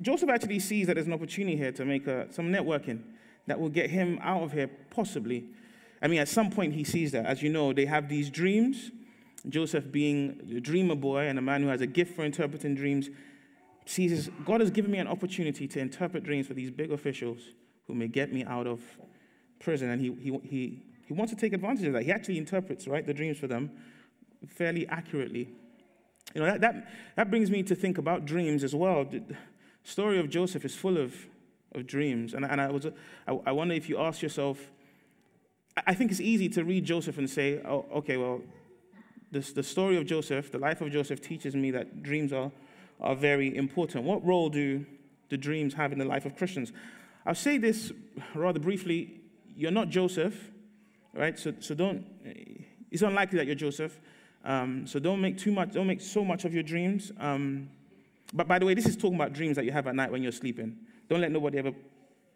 Joseph 0.00 0.30
actually 0.30 0.58
sees 0.58 0.86
that 0.86 0.94
there's 0.94 1.06
an 1.06 1.12
opportunity 1.12 1.56
here 1.56 1.72
to 1.72 1.84
make 1.84 2.06
a, 2.06 2.32
some 2.32 2.46
networking 2.46 3.02
that 3.46 3.58
will 3.58 3.68
get 3.68 3.90
him 3.90 4.18
out 4.22 4.42
of 4.42 4.52
here, 4.52 4.70
possibly. 4.90 5.44
I 6.00 6.08
mean, 6.08 6.18
at 6.18 6.28
some 6.28 6.50
point 6.50 6.74
he 6.74 6.84
sees 6.84 7.12
that. 7.12 7.26
As 7.26 7.42
you 7.42 7.50
know, 7.50 7.72
they 7.72 7.84
have 7.86 8.08
these 8.08 8.30
dreams. 8.30 8.90
Joseph, 9.48 9.90
being 9.90 10.40
a 10.56 10.60
dreamer 10.60 10.94
boy 10.94 11.26
and 11.26 11.38
a 11.38 11.42
man 11.42 11.62
who 11.62 11.68
has 11.68 11.80
a 11.80 11.86
gift 11.86 12.14
for 12.16 12.24
interpreting 12.24 12.74
dreams, 12.74 13.10
sees 13.84 14.30
God 14.44 14.60
has 14.60 14.70
given 14.70 14.90
me 14.90 14.98
an 14.98 15.08
opportunity 15.08 15.68
to 15.68 15.80
interpret 15.80 16.24
dreams 16.24 16.46
for 16.46 16.54
these 16.54 16.70
big 16.70 16.92
officials 16.92 17.40
who 17.86 17.94
may 17.94 18.08
get 18.08 18.32
me 18.32 18.44
out 18.44 18.66
of 18.66 18.80
prison. 19.60 19.90
And 19.90 20.00
he, 20.00 20.12
he, 20.14 20.38
he, 20.48 20.82
he 21.06 21.12
wants 21.12 21.32
to 21.32 21.38
take 21.38 21.52
advantage 21.52 21.86
of 21.86 21.92
that. 21.92 22.04
He 22.04 22.12
actually 22.12 22.38
interprets, 22.38 22.86
right, 22.86 23.04
the 23.04 23.14
dreams 23.14 23.38
for 23.38 23.48
them 23.48 23.70
fairly 24.48 24.86
accurately. 24.88 25.48
You 26.34 26.40
know, 26.40 26.46
that, 26.46 26.60
that, 26.60 26.88
that 27.16 27.30
brings 27.30 27.50
me 27.50 27.62
to 27.64 27.74
think 27.74 27.98
about 27.98 28.24
dreams 28.24 28.64
as 28.64 28.74
well. 28.74 29.04
The 29.04 29.22
story 29.82 30.18
of 30.18 30.30
Joseph 30.30 30.64
is 30.64 30.74
full 30.74 30.96
of, 30.96 31.14
of 31.74 31.86
dreams. 31.86 32.34
And, 32.34 32.44
and 32.44 32.60
I, 32.60 32.70
was, 32.70 32.86
I, 33.26 33.32
I 33.46 33.52
wonder 33.52 33.74
if 33.74 33.88
you 33.88 33.98
ask 33.98 34.22
yourself, 34.22 34.70
I 35.86 35.94
think 35.94 36.10
it's 36.10 36.20
easy 36.20 36.48
to 36.50 36.64
read 36.64 36.84
Joseph 36.84 37.18
and 37.18 37.28
say, 37.28 37.60
oh, 37.64 37.86
okay, 37.96 38.16
well, 38.16 38.42
this, 39.30 39.52
the 39.52 39.62
story 39.62 39.96
of 39.96 40.06
Joseph, 40.06 40.52
the 40.52 40.58
life 40.58 40.80
of 40.82 40.90
Joseph 40.90 41.20
teaches 41.20 41.56
me 41.56 41.70
that 41.70 42.02
dreams 42.02 42.32
are, 42.32 42.50
are 43.00 43.16
very 43.16 43.56
important. 43.56 44.04
What 44.04 44.24
role 44.24 44.50
do 44.50 44.84
the 45.30 45.38
dreams 45.38 45.74
have 45.74 45.92
in 45.92 45.98
the 45.98 46.04
life 46.04 46.26
of 46.26 46.36
Christians? 46.36 46.72
I'll 47.24 47.34
say 47.34 47.56
this 47.56 47.92
rather 48.34 48.60
briefly. 48.60 49.20
You're 49.56 49.70
not 49.70 49.88
Joseph, 49.88 50.50
right? 51.14 51.38
So, 51.38 51.54
so 51.60 51.74
don't, 51.74 52.04
it's 52.90 53.02
unlikely 53.02 53.38
that 53.38 53.46
you're 53.46 53.54
Joseph. 53.54 53.98
Um, 54.44 54.86
so 54.86 54.98
don't 54.98 55.20
make 55.20 55.38
too 55.38 55.52
much, 55.52 55.72
don't 55.72 55.86
make 55.86 56.00
so 56.00 56.24
much 56.24 56.44
of 56.44 56.52
your 56.52 56.62
dreams. 56.62 57.12
Um, 57.18 57.68
but 58.32 58.48
by 58.48 58.58
the 58.58 58.66
way, 58.66 58.74
this 58.74 58.86
is 58.86 58.96
talking 58.96 59.14
about 59.14 59.32
dreams 59.32 59.56
that 59.56 59.64
you 59.64 59.72
have 59.72 59.86
at 59.86 59.94
night 59.94 60.10
when 60.10 60.22
you're 60.22 60.32
sleeping. 60.32 60.76
Don't 61.08 61.20
let 61.20 61.30
nobody 61.30 61.58
ever 61.58 61.72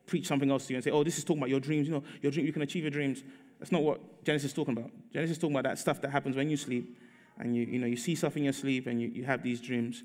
preach 0.07 0.27
something 0.27 0.51
else 0.51 0.67
to 0.67 0.73
you 0.73 0.77
and 0.77 0.85
say, 0.85 0.91
oh, 0.91 1.03
this 1.03 1.19
is 1.19 1.25
talking 1.25 1.39
about 1.39 1.51
your 1.51 1.61
dreams. 1.61 1.89
You 1.89 1.95
know, 1.95 2.05
your 2.23 2.31
dream, 2.31 2.47
you 2.47 2.53
can 2.53 2.63
achieve 2.63 2.85
your 2.85 2.91
dreams. 2.91 3.25
That's 3.59 3.73
not 3.73 3.83
what 3.83 4.25
Genesis 4.25 4.51
is 4.51 4.55
talking 4.55 4.77
about. 4.77 4.91
Genesis 5.13 5.37
is 5.37 5.41
talking 5.41 5.57
about 5.57 5.69
that 5.69 5.79
stuff 5.79 6.01
that 6.03 6.11
happens 6.11 6.37
when 6.37 6.51
you 6.51 6.57
sleep 6.57 6.99
and 7.39 7.57
you, 7.57 7.65
you 7.65 7.79
know, 7.79 7.87
you 7.87 7.97
see 7.97 8.15
stuff 8.15 8.37
in 8.37 8.45
your 8.45 8.53
sleep 8.53 8.87
and 8.87 9.01
you, 9.01 9.09
you 9.09 9.25
have 9.25 9.43
these 9.43 9.61
dreams. 9.61 10.05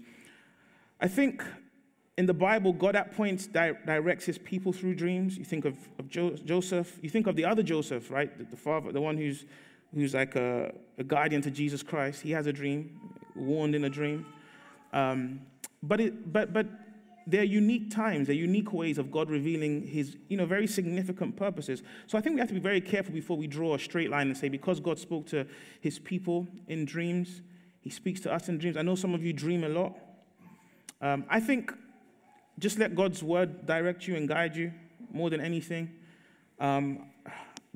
I 1.00 1.08
think 1.08 1.44
in 2.18 2.26
the 2.26 2.34
Bible, 2.34 2.74
God 2.74 2.96
at 2.96 3.16
points 3.16 3.48
di- 3.48 3.74
directs 3.86 4.26
his 4.26 4.38
people 4.38 4.74
through 4.74 4.96
dreams. 4.96 5.38
You 5.38 5.46
think 5.46 5.66
of, 5.66 5.76
of 6.00 6.10
jo- 6.10 6.36
Joseph, 6.46 7.00
you 7.02 7.10
think 7.10 7.28
of 7.28 7.36
the 7.36 7.46
other 7.46 7.64
Joseph, 7.64 8.10
right? 8.10 8.36
The, 8.38 8.44
the 8.44 8.58
father, 8.58 8.92
the 8.92 9.02
one 9.02 9.18
who's, 9.18 9.46
who's 9.94 10.14
like 10.14 10.36
a, 10.36 10.74
a, 10.98 11.04
guardian 11.04 11.42
to 11.42 11.52
Jesus 11.52 11.84
Christ. 11.84 12.22
He 12.22 12.32
has 12.32 12.48
a 12.48 12.54
dream, 12.54 13.00
warned 13.36 13.76
in 13.76 13.84
a 13.84 13.90
dream. 13.90 14.26
Um, 14.94 15.42
but, 15.84 16.00
it, 16.00 16.32
but, 16.32 16.54
but 16.54 16.68
there 17.28 17.42
are 17.42 17.46
unique 17.46 17.94
times, 17.94 18.28
there 18.28 18.36
are 18.36 18.40
unique 18.40 18.74
ways 18.74 18.98
of 18.98 19.12
God 19.12 19.30
revealing 19.30 19.86
his, 19.86 20.18
you 20.28 20.38
know, 20.38 20.46
very 20.46 20.68
significant 20.68 21.36
purposes. 21.36 21.84
So 22.08 22.18
I 22.18 22.22
think 22.22 22.36
we 22.36 22.40
have 22.40 22.50
to 22.50 22.54
be 22.54 22.60
very 22.60 22.82
careful 22.82 23.14
before 23.14 23.38
we 23.38 23.48
draw 23.48 23.76
a 23.76 23.80
straight 23.80 24.10
line 24.10 24.28
and 24.28 24.38
say, 24.38 24.50
because 24.50 24.80
God 24.80 25.00
spoke 25.00 25.28
to 25.28 25.46
his 25.82 26.00
people 26.00 26.48
in 26.68 26.86
dreams, 26.86 27.42
he 27.82 27.90
speaks 27.90 28.20
to 28.22 28.34
us 28.34 28.48
in 28.50 28.58
dreams. 28.58 28.78
I 28.78 28.82
know 28.82 28.96
some 28.96 29.14
of 29.14 29.24
you 29.24 29.34
dream 29.34 29.64
a 29.64 29.70
lot. 29.70 29.98
Um, 31.02 31.26
I 31.30 31.40
think 31.40 31.74
just 32.60 32.78
let 32.78 32.96
God's 32.96 33.24
word 33.24 33.66
direct 33.66 34.08
you 34.08 34.16
and 34.16 34.28
guide 34.28 34.56
you 34.56 34.72
more 35.12 35.30
than 35.30 35.42
anything. 35.42 35.90
Um, 36.60 37.08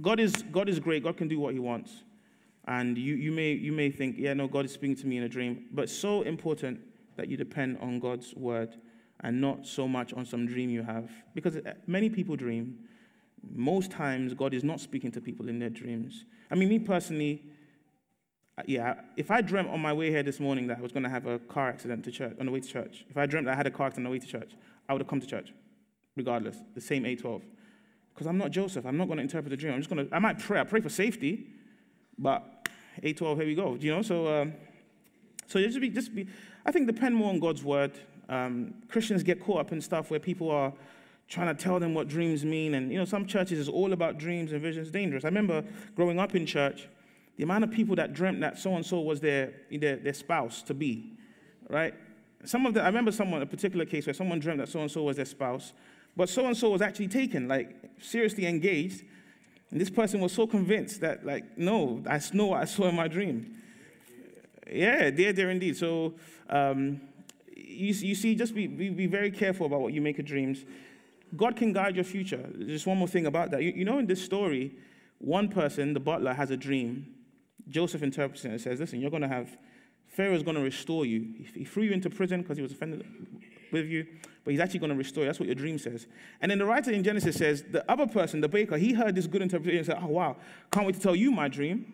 God, 0.01 0.19
is, 0.19 0.43
God 0.51 0.69
is 0.69 0.79
great. 0.79 1.03
God 1.03 1.17
can 1.17 1.27
do 1.27 1.39
what 1.39 1.53
he 1.53 1.59
wants. 1.59 2.03
And 2.67 2.97
you, 2.97 3.15
you, 3.15 3.31
may, 3.31 3.51
you 3.51 3.71
may 3.71 3.91
think, 3.91 4.15
yeah, 4.17 4.33
no, 4.33 4.47
God 4.47 4.65
is 4.65 4.71
speaking 4.73 4.95
to 4.97 5.07
me 5.07 5.17
in 5.17 5.23
a 5.23 5.29
dream. 5.29 5.65
But 5.71 5.89
so 5.89 6.23
important 6.23 6.79
that 7.15 7.29
you 7.29 7.37
depend 7.37 7.77
on 7.79 7.99
God's 7.99 8.33
word 8.35 8.75
and 9.21 9.39
not 9.39 9.65
so 9.65 9.87
much 9.87 10.13
on 10.13 10.25
some 10.25 10.45
dream 10.47 10.69
you 10.69 10.83
have. 10.83 11.09
Because 11.33 11.57
many 11.87 12.09
people 12.09 12.35
dream. 12.35 12.79
Most 13.53 13.91
times, 13.91 14.33
God 14.33 14.53
is 14.53 14.63
not 14.63 14.79
speaking 14.79 15.11
to 15.11 15.21
people 15.21 15.47
in 15.49 15.59
their 15.59 15.69
dreams. 15.69 16.25
I 16.49 16.55
mean, 16.55 16.69
me 16.69 16.79
personally, 16.79 17.43
uh, 18.57 18.63
yeah, 18.65 18.95
if 19.17 19.29
I 19.29 19.41
dreamt 19.41 19.69
on 19.69 19.79
my 19.79 19.93
way 19.93 20.09
here 20.09 20.23
this 20.23 20.39
morning 20.39 20.67
that 20.67 20.79
I 20.79 20.81
was 20.81 20.91
going 20.91 21.03
to 21.03 21.09
have 21.09 21.27
a 21.27 21.39
car 21.39 21.69
accident 21.69 22.03
to 22.05 22.11
church, 22.11 22.35
on 22.39 22.47
the 22.47 22.51
way 22.51 22.61
to 22.61 22.67
church, 22.67 23.05
if 23.09 23.17
I 23.17 23.25
dreamt 23.25 23.47
I 23.47 23.55
had 23.55 23.67
a 23.67 23.71
car 23.71 23.87
accident 23.87 24.07
on 24.07 24.11
the 24.11 24.17
way 24.17 24.19
to 24.19 24.27
church, 24.27 24.53
I 24.89 24.93
would 24.93 25.01
have 25.01 25.07
come 25.07 25.21
to 25.21 25.27
church, 25.27 25.53
regardless, 26.15 26.57
the 26.73 26.81
same 26.81 27.05
812. 27.05 27.43
Because 28.13 28.27
I'm 28.27 28.37
not 28.37 28.51
Joseph. 28.51 28.85
I'm 28.85 28.97
not 28.97 29.07
going 29.07 29.17
to 29.17 29.23
interpret 29.23 29.49
the 29.49 29.57
dream. 29.57 29.73
I'm 29.73 29.81
just 29.81 29.93
going 29.93 30.07
to, 30.07 30.15
I 30.15 30.19
might 30.19 30.39
pray. 30.39 30.59
I 30.59 30.63
pray 30.63 30.79
for 30.79 30.89
safety, 30.89 31.47
but 32.17 32.54
812, 32.97 33.37
here 33.37 33.47
we 33.47 33.55
go. 33.55 33.75
You 33.75 33.91
know, 33.91 34.01
so, 34.01 34.41
um, 34.41 34.53
so 35.47 35.59
just 35.59 35.79
be, 35.79 35.89
just 35.89 36.13
be, 36.13 36.27
I 36.65 36.71
think 36.71 36.87
depend 36.87 37.15
more 37.15 37.29
on 37.29 37.39
God's 37.39 37.63
word. 37.63 37.91
Um, 38.29 38.73
Christians 38.89 39.23
get 39.23 39.43
caught 39.43 39.59
up 39.59 39.71
in 39.71 39.81
stuff 39.81 40.09
where 40.09 40.19
people 40.19 40.49
are 40.49 40.73
trying 41.27 41.55
to 41.55 41.63
tell 41.63 41.79
them 41.79 41.93
what 41.93 42.07
dreams 42.07 42.45
mean. 42.45 42.75
And, 42.75 42.91
you 42.91 42.97
know, 42.97 43.05
some 43.05 43.25
churches 43.25 43.59
is 43.59 43.69
all 43.69 43.93
about 43.93 44.17
dreams 44.17 44.51
and 44.51 44.61
visions. 44.61 44.91
dangerous. 44.91 45.25
I 45.25 45.27
remember 45.27 45.63
growing 45.95 46.19
up 46.19 46.35
in 46.35 46.45
church, 46.45 46.87
the 47.37 47.43
amount 47.43 47.63
of 47.63 47.71
people 47.71 47.95
that 47.97 48.13
dreamt 48.13 48.39
that 48.41 48.57
so 48.57 48.75
and 48.75 48.85
so 48.85 49.01
was 49.01 49.19
their, 49.19 49.53
their, 49.71 49.97
their 49.97 50.13
spouse 50.13 50.61
to 50.63 50.73
be, 50.73 51.13
right? 51.69 51.93
Some 52.45 52.65
of 52.65 52.73
the, 52.73 52.81
I 52.81 52.87
remember 52.87 53.11
someone, 53.11 53.41
a 53.41 53.45
particular 53.45 53.85
case 53.85 54.05
where 54.05 54.13
someone 54.13 54.39
dreamt 54.39 54.59
that 54.59 54.69
so 54.69 54.79
and 54.79 54.89
so 54.89 55.03
was 55.03 55.17
their 55.17 55.25
spouse, 55.25 55.73
but 56.15 56.29
so 56.29 56.45
and 56.45 56.55
so 56.55 56.69
was 56.69 56.81
actually 56.81 57.07
taken, 57.07 57.47
like 57.47 57.75
seriously 57.99 58.45
engaged. 58.45 59.03
And 59.71 59.81
this 59.81 59.89
person 59.89 60.21
was 60.21 60.31
so 60.31 60.47
convinced 60.47 61.01
that, 61.01 61.25
like, 61.25 61.57
no, 61.57 62.03
I 62.07 62.21
know 62.33 62.47
what 62.47 62.61
I 62.61 62.65
saw 62.65 62.87
in 62.87 62.95
my 62.95 63.07
dream. 63.07 63.61
Yeah, 64.71 65.09
there, 65.09 65.33
there 65.33 65.49
indeed. 65.49 65.77
So, 65.77 66.15
um, 66.49 67.01
you, 67.55 67.93
you 67.93 68.15
see, 68.15 68.35
just 68.35 68.53
be, 68.55 68.67
be, 68.67 68.89
be, 68.89 69.07
very 69.07 69.31
careful 69.31 69.65
about 69.65 69.81
what 69.81 69.93
you 69.93 70.01
make 70.01 70.19
of 70.19 70.25
dreams. 70.25 70.65
God 71.35 71.55
can 71.55 71.73
guide 71.73 71.95
your 71.95 72.05
future. 72.05 72.49
Just 72.59 72.87
one 72.87 72.97
more 72.97 73.07
thing 73.07 73.25
about 73.25 73.51
that. 73.51 73.63
You, 73.63 73.73
you 73.75 73.85
know, 73.85 73.99
in 73.99 74.07
this 74.07 74.23
story, 74.23 74.75
one 75.19 75.49
person, 75.49 75.93
the 75.93 75.99
butler, 75.99 76.33
has 76.33 76.51
a 76.51 76.57
dream, 76.57 77.07
Joseph 77.67 78.03
interprets 78.03 78.45
it 78.45 78.51
and 78.51 78.61
says, 78.61 78.79
Listen, 78.79 78.99
you're 78.99 79.09
going 79.09 79.23
to 79.23 79.27
have, 79.27 79.57
Pharaoh's 80.07 80.43
going 80.43 80.55
to 80.55 80.63
restore 80.63 81.05
you. 81.05 81.33
He 81.53 81.65
threw 81.65 81.83
you 81.83 81.91
into 81.91 82.09
prison 82.09 82.41
because 82.41 82.57
he 82.57 82.63
was 82.63 82.71
offended 82.71 83.05
with 83.71 83.87
you, 83.87 84.05
but 84.43 84.51
he's 84.51 84.59
actually 84.59 84.79
going 84.79 84.91
to 84.91 84.95
restore 84.95 85.23
you. 85.23 85.29
That's 85.29 85.39
what 85.39 85.47
your 85.47 85.55
dream 85.55 85.77
says. 85.77 86.07
And 86.41 86.51
then 86.51 86.59
the 86.59 86.65
writer 86.65 86.91
in 86.91 87.03
Genesis 87.03 87.35
says, 87.35 87.63
The 87.63 87.89
other 87.91 88.07
person, 88.07 88.41
the 88.41 88.47
baker, 88.47 88.77
he 88.77 88.93
heard 88.93 89.15
this 89.15 89.27
good 89.27 89.41
interpretation 89.41 89.79
and 89.79 89.85
said, 89.85 89.97
Oh, 90.01 90.07
wow, 90.07 90.37
can't 90.71 90.85
wait 90.85 90.95
to 90.95 91.01
tell 91.01 91.15
you 91.15 91.31
my 91.31 91.47
dream. 91.47 91.93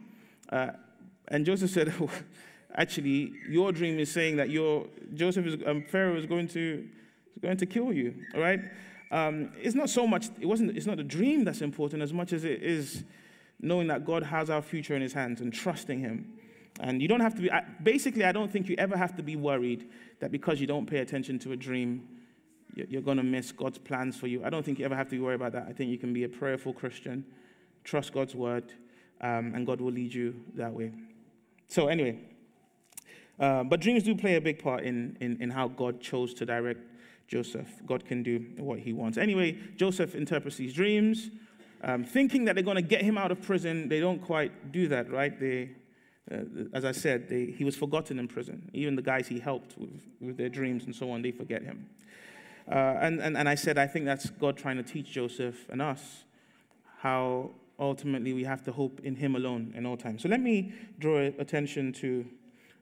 Uh, 0.50 0.72
and 1.30 1.46
Joseph 1.46 1.72
said, 1.72 1.94
Actually, 2.75 3.34
your 3.50 3.72
dream 3.72 4.00
is 4.00 4.12
saying 4.12 4.38
that 4.38 4.50
your 4.50 4.88
Joseph 5.13 5.46
is, 5.46 5.58
um, 5.66 5.84
Pharaoh 5.84 6.16
is 6.16 6.25
going 6.25 6.48
to, 6.50 6.88
is 7.36 7.42
going 7.42 7.58
to 7.58 7.66
kill 7.66 7.92
you. 7.92 8.16
All 8.36 8.42
right? 8.42 8.60
Um, 9.12 9.51
it's 9.62 9.75
not 9.75 9.90
so 9.90 10.08
much, 10.08 10.28
it 10.40 10.46
wasn't, 10.46 10.78
it's 10.78 10.86
not 10.86 10.98
the 10.98 11.04
dream 11.04 11.44
that's 11.44 11.62
important 11.62 12.01
as 12.01 12.13
much 12.13 12.32
as 12.32 12.46
it 12.46 12.63
is 12.63 13.04
knowing 13.62 13.88
that 13.88 14.06
God 14.06 14.24
has 14.24 14.50
our 14.50 14.62
future 14.62 14.96
in 14.96 15.01
his 15.01 15.13
hands 15.13 15.42
and 15.42 15.54
trusting 15.54 16.00
him. 16.00 16.34
And 16.81 17.01
you 17.01 17.07
don't 17.07 17.19
have 17.19 17.35
to 17.35 17.41
be, 17.41 17.50
basically, 17.83 18.25
I 18.25 18.31
don't 18.31 18.51
think 18.51 18.67
you 18.67 18.75
ever 18.79 18.97
have 18.97 19.15
to 19.17 19.23
be 19.23 19.35
worried 19.35 19.88
that 20.19 20.31
because 20.31 20.59
you 20.59 20.65
don't 20.65 20.88
pay 20.88 20.97
attention 20.97 21.38
to 21.39 21.51
a 21.51 21.55
dream, 21.55 22.07
you're 22.75 23.03
going 23.03 23.17
to 23.17 23.23
miss 23.23 23.51
God's 23.51 23.77
plans 23.77 24.17
for 24.17 24.27
you. 24.27 24.43
I 24.43 24.50
don't 24.50 24.63
think 24.63 24.79
you 24.79 24.85
ever 24.85 24.95
have 24.95 25.09
to 25.09 25.19
worried 25.19 25.35
about 25.35 25.51
that. 25.53 25.67
I 25.69 25.73
think 25.73 25.91
you 25.91 26.00
can 26.00 26.11
be 26.11 26.23
a 26.23 26.29
prayerful 26.29 26.73
Christian, 26.73 27.23
trust 27.83 28.13
God's 28.13 28.33
word, 28.33 28.73
um, 29.21 29.53
and 29.53 29.65
God 29.67 29.79
will 29.79 29.91
lead 29.91 30.13
you 30.13 30.35
that 30.55 30.73
way. 30.73 30.91
So, 31.67 31.88
anyway, 31.88 32.19
uh, 33.39 33.63
but 33.63 33.79
dreams 33.79 34.03
do 34.03 34.15
play 34.15 34.35
a 34.35 34.41
big 34.41 34.63
part 34.63 34.83
in, 34.83 35.17
in, 35.21 35.39
in 35.39 35.51
how 35.51 35.67
God 35.67 36.01
chose 36.01 36.33
to 36.35 36.45
direct 36.45 36.79
Joseph. 37.27 37.67
God 37.85 38.05
can 38.05 38.23
do 38.23 38.43
what 38.57 38.79
he 38.79 38.91
wants. 38.91 39.17
Anyway, 39.19 39.57
Joseph 39.77 40.15
interprets 40.15 40.57
these 40.57 40.73
dreams 40.73 41.29
um, 41.83 42.03
thinking 42.03 42.45
that 42.45 42.55
they're 42.55 42.63
going 42.63 42.75
to 42.75 42.81
get 42.81 43.01
him 43.01 43.17
out 43.17 43.31
of 43.31 43.41
prison. 43.41 43.88
They 43.88 44.00
don't 44.00 44.21
quite 44.21 44.71
do 44.71 44.88
that, 44.88 45.11
right? 45.11 45.39
They, 45.39 45.69
uh, 46.30 46.38
as 46.74 46.86
I 46.86 46.92
said, 46.92 47.30
they, 47.30 47.46
he 47.46 47.63
was 47.63 47.75
forgotten 47.75 48.20
in 48.20 48.28
prison. 48.28 48.70
Even 48.74 48.96
the 48.96 49.01
guys 49.01 49.28
he 49.28 49.40
helped 49.40 49.78
with, 49.78 50.08
with 50.20 50.38
their 50.38 50.50
dreams 50.50 50.86
and 50.86 50.96
so 50.96 51.12
on, 51.12 51.22
they 51.22 51.32
forget 51.32 51.63
him. 51.63 51.90
Uh, 52.70 52.75
and, 53.01 53.20
and, 53.20 53.38
and 53.38 53.50
I 53.50 53.56
said, 53.56 53.78
I 53.78 53.88
think 53.88 54.06
that's 54.06 54.30
God 54.30 54.58
trying 54.58 54.78
to 54.78 54.84
teach 54.84 55.12
Joseph 55.12 55.68
and 55.70 55.82
us 55.82 56.24
how 57.00 57.51
ultimately 57.80 58.34
we 58.34 58.44
have 58.44 58.63
to 58.63 58.72
hope 58.72 59.01
in 59.04 59.16
him 59.16 59.36
alone 59.36 59.74
in 59.75 59.86
all 59.86 59.98
times. 59.98 60.22
So 60.22 60.30
let 60.30 60.40
me 60.40 60.74
draw 61.00 61.18
attention 61.40 61.94
to 61.94 62.25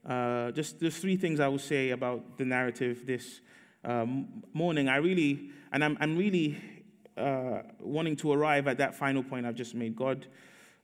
uh, 0.08 0.50
just 0.52 0.80
there's 0.80 0.98
three 0.98 1.16
things 1.16 1.40
I 1.40 1.48
will 1.48 1.58
say 1.58 1.90
about 1.90 2.38
the 2.38 2.44
narrative 2.44 3.06
this 3.06 3.40
um, 3.84 4.42
morning. 4.52 4.88
I 4.88 4.96
really, 4.96 5.50
and 5.72 5.84
I'm, 5.84 5.96
I'm 6.00 6.16
really 6.16 6.58
uh, 7.16 7.62
wanting 7.80 8.16
to 8.16 8.32
arrive 8.32 8.66
at 8.68 8.78
that 8.78 8.94
final 8.94 9.22
point 9.22 9.46
I've 9.46 9.54
just 9.54 9.74
made. 9.74 9.96
God, 9.96 10.26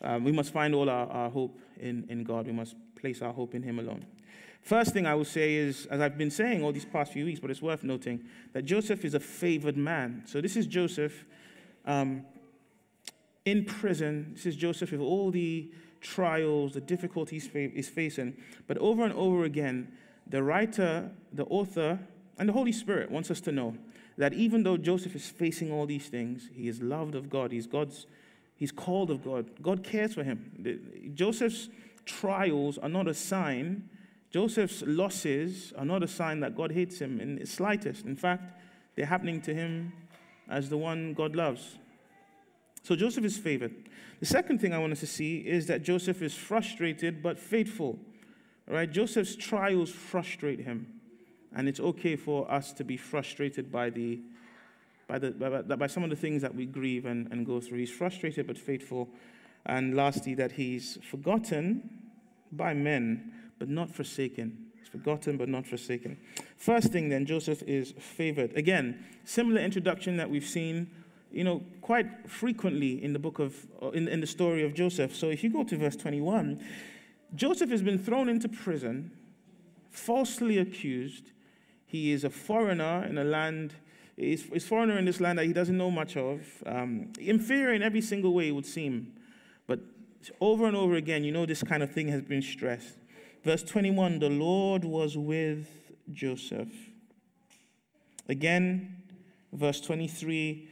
um, 0.03 0.25
we 0.25 0.33
must 0.33 0.53
find 0.53 0.75
all 0.75 0.89
our, 0.89 1.07
our 1.07 1.31
hope 1.31 1.59
in, 1.79 2.07
in 2.09 2.25
God. 2.25 2.47
We 2.47 2.53
must 2.53 2.75
place 3.01 3.23
our 3.23 3.33
hope 3.33 3.55
in 3.55 3.63
Him 3.63 3.79
alone. 3.79 4.05
First 4.63 4.93
thing 4.93 5.07
I 5.07 5.15
will 5.15 5.25
say 5.25 5.55
is, 5.55 5.87
as 5.87 6.01
I've 6.01 6.19
been 6.19 6.31
saying 6.31 6.65
all 6.65 6.73
these 6.73 6.85
past 6.85 7.13
few 7.13 7.25
weeks, 7.25 7.39
but 7.39 7.51
it's 7.51 7.63
worth 7.63 7.85
noting, 7.85 8.25
that 8.53 8.65
Joseph 8.65 9.05
is 9.05 9.15
a 9.15 9.21
favored 9.21 9.77
man. 9.77 10.25
So 10.27 10.41
this 10.41 10.57
is 10.57 10.67
Joseph 10.67 11.25
um, 11.85 12.25
in 13.45 13.65
prison. 13.65 14.33
This 14.35 14.47
is 14.47 14.57
Joseph 14.57 14.91
with 14.91 15.01
all 15.01 15.31
the 15.31 15.71
trials, 16.01 16.73
the 16.73 16.81
difficulties 16.81 17.49
he's 17.53 17.89
facing. 17.89 18.37
But 18.67 18.79
over 18.79 19.05
and 19.05 19.15
over 19.15 19.45
again, 19.45 19.93
the 20.27 20.43
writer, 20.43 21.11
the 21.33 21.45
author, 21.45 22.01
and 22.39 22.49
the 22.49 22.53
Holy 22.53 22.73
Spirit 22.73 23.11
wants 23.11 23.31
us 23.31 23.41
to 23.43 23.53
know 23.53 23.77
that 24.19 24.33
even 24.35 24.63
though 24.63 24.77
Joseph 24.77 25.15
is 25.15 25.29
facing 25.29 25.71
all 25.71 25.87
these 25.87 26.09
things, 26.09 26.49
he 26.53 26.69
is 26.69 26.83
loved 26.83 27.15
of 27.15 27.31
God. 27.31 27.53
He's 27.53 27.67
God's, 27.67 28.07
he's 28.57 28.73
called 28.73 29.11
of 29.11 29.25
God. 29.25 29.51
God 29.63 29.85
cares 29.85 30.15
for 30.15 30.25
him. 30.25 31.13
Joseph's 31.15 31.69
trials 32.05 32.79
are 32.79 32.89
not 32.89 33.09
a 33.09 33.15
sign. 33.15 33.89
Joseph's 34.31 34.83
losses 34.87 35.73
are 35.79 35.85
not 35.85 36.03
a 36.03 36.09
sign 36.09 36.41
that 36.41 36.57
God 36.57 36.73
hates 36.73 36.99
him 36.99 37.21
in 37.21 37.37
the 37.37 37.47
slightest. 37.47 38.05
In 38.05 38.17
fact, 38.17 38.53
they're 38.95 39.07
happening 39.07 39.41
to 39.43 39.55
him 39.55 39.93
as 40.49 40.69
the 40.69 40.77
one 40.77 41.15
God 41.15 41.37
loves. 41.37 41.79
So 42.83 42.95
Joseph 42.95 43.25
is 43.25 43.37
favored. 43.37 43.75
The 44.21 44.27
second 44.27 44.61
thing 44.61 44.73
I 44.73 44.79
want 44.79 44.93
us 44.93 45.01
to 45.01 45.07
see 45.07 45.39
is 45.39 45.67
that 45.67 45.83
Joseph 45.83 46.23
is 46.23 46.35
frustrated 46.35 47.23
but 47.23 47.39
faithful. 47.39 47.99
Right? 48.69 48.91
Joseph's 48.91 49.37
trials 49.37 49.91
frustrate 49.91 50.61
him. 50.61 51.01
And 51.55 51.69
it's 51.69 51.81
okay 51.81 52.17
for 52.17 52.51
us 52.51 52.73
to 52.75 52.85
be 52.85 52.97
frustrated 52.97 53.73
by, 53.73 53.91
the, 53.91 54.21
by, 55.09 55.19
the, 55.19 55.31
by, 55.31 55.77
by 55.77 55.87
some 55.87 56.05
of 56.05 56.11
the 56.11 56.17
things 56.17 56.43
that 56.43 56.55
we 56.55 56.67
grieve 56.67 57.07
and, 57.07 57.31
and 57.33 57.47
go 57.47 57.61
through. 57.61 57.79
He's 57.79 57.91
frustrated 57.91 58.47
but 58.47 58.59
faithful. 58.59 59.09
And 59.65 59.95
lastly, 59.97 60.35
that 60.35 60.53
he's 60.53 60.99
forgotten 61.03 61.89
by 62.53 62.75
men 62.75 63.33
but 63.59 63.69
not 63.69 63.95
forsaken. 63.95 64.67
He's 64.79 64.89
forgotten 64.89 65.37
but 65.37 65.49
not 65.49 65.67
forsaken. 65.67 66.19
First 66.57 66.93
thing 66.93 67.09
then, 67.09 67.27
Joseph 67.27 67.63
is 67.63 67.93
favored. 67.99 68.57
Again, 68.57 69.05
similar 69.25 69.61
introduction 69.61 70.17
that 70.19 70.31
we've 70.31 70.45
seen 70.45 70.91
you 71.31 71.45
know, 71.45 71.63
quite 71.81 72.31
frequently 72.31 73.03
in 73.03 73.13
the 73.13 73.19
book 73.19 73.39
of, 73.39 73.67
uh, 73.83 73.91
in, 73.91 74.09
in 74.09 74.21
the 74.21 74.27
story 74.27 74.65
of 74.65 74.75
Joseph. 74.75 75.15
So 75.15 75.29
if 75.29 75.43
you 75.45 75.51
go 75.51 75.65
to 75.65 75.77
verse 75.77 75.97
21, 75.97 76.65
Joseph 77.35 77.71
has 77.71 77.83
been 77.83 77.99
thrown 77.99 78.29
into 78.29 78.49
prison, 78.49 79.11
falsely 79.91 80.59
accused, 80.59 81.33
he 81.85 82.13
is 82.13 82.25
a 82.25 82.31
foreigner 82.31 83.05
in 83.05 83.19
a 83.19 83.25
land, 83.25 83.75
he's, 84.17 84.67
foreigner 84.67 84.99
in 84.99 85.05
this 85.05 85.21
land 85.21 85.39
that 85.39 85.47
he 85.47 85.53
doesn't 85.53 85.77
know 85.77 85.91
much 85.91 86.17
of. 86.17 86.41
Um, 86.65 87.13
inferior 87.19 87.75
in 87.75 87.83
every 87.83 88.01
single 88.01 88.35
way, 88.35 88.49
it 88.49 88.53
would 88.53 88.67
seem. 88.67 89.13
But 89.67 89.81
over 90.41 90.67
and 90.67 90.77
over 90.77 90.95
again, 90.95 91.25
you 91.25 91.33
know, 91.33 91.47
this 91.47 91.63
kind 91.63 91.83
of 91.83 91.93
thing 91.93 92.09
has 92.09 92.23
been 92.23 92.43
stressed. 92.43 92.97
Verse 93.45 93.63
21 93.63 94.19
the 94.19 94.29
Lord 94.29 94.85
was 94.85 95.17
with 95.17 95.69
Joseph. 96.13 96.73
Again, 98.29 98.97
verse 99.53 99.81
23, 99.81 100.69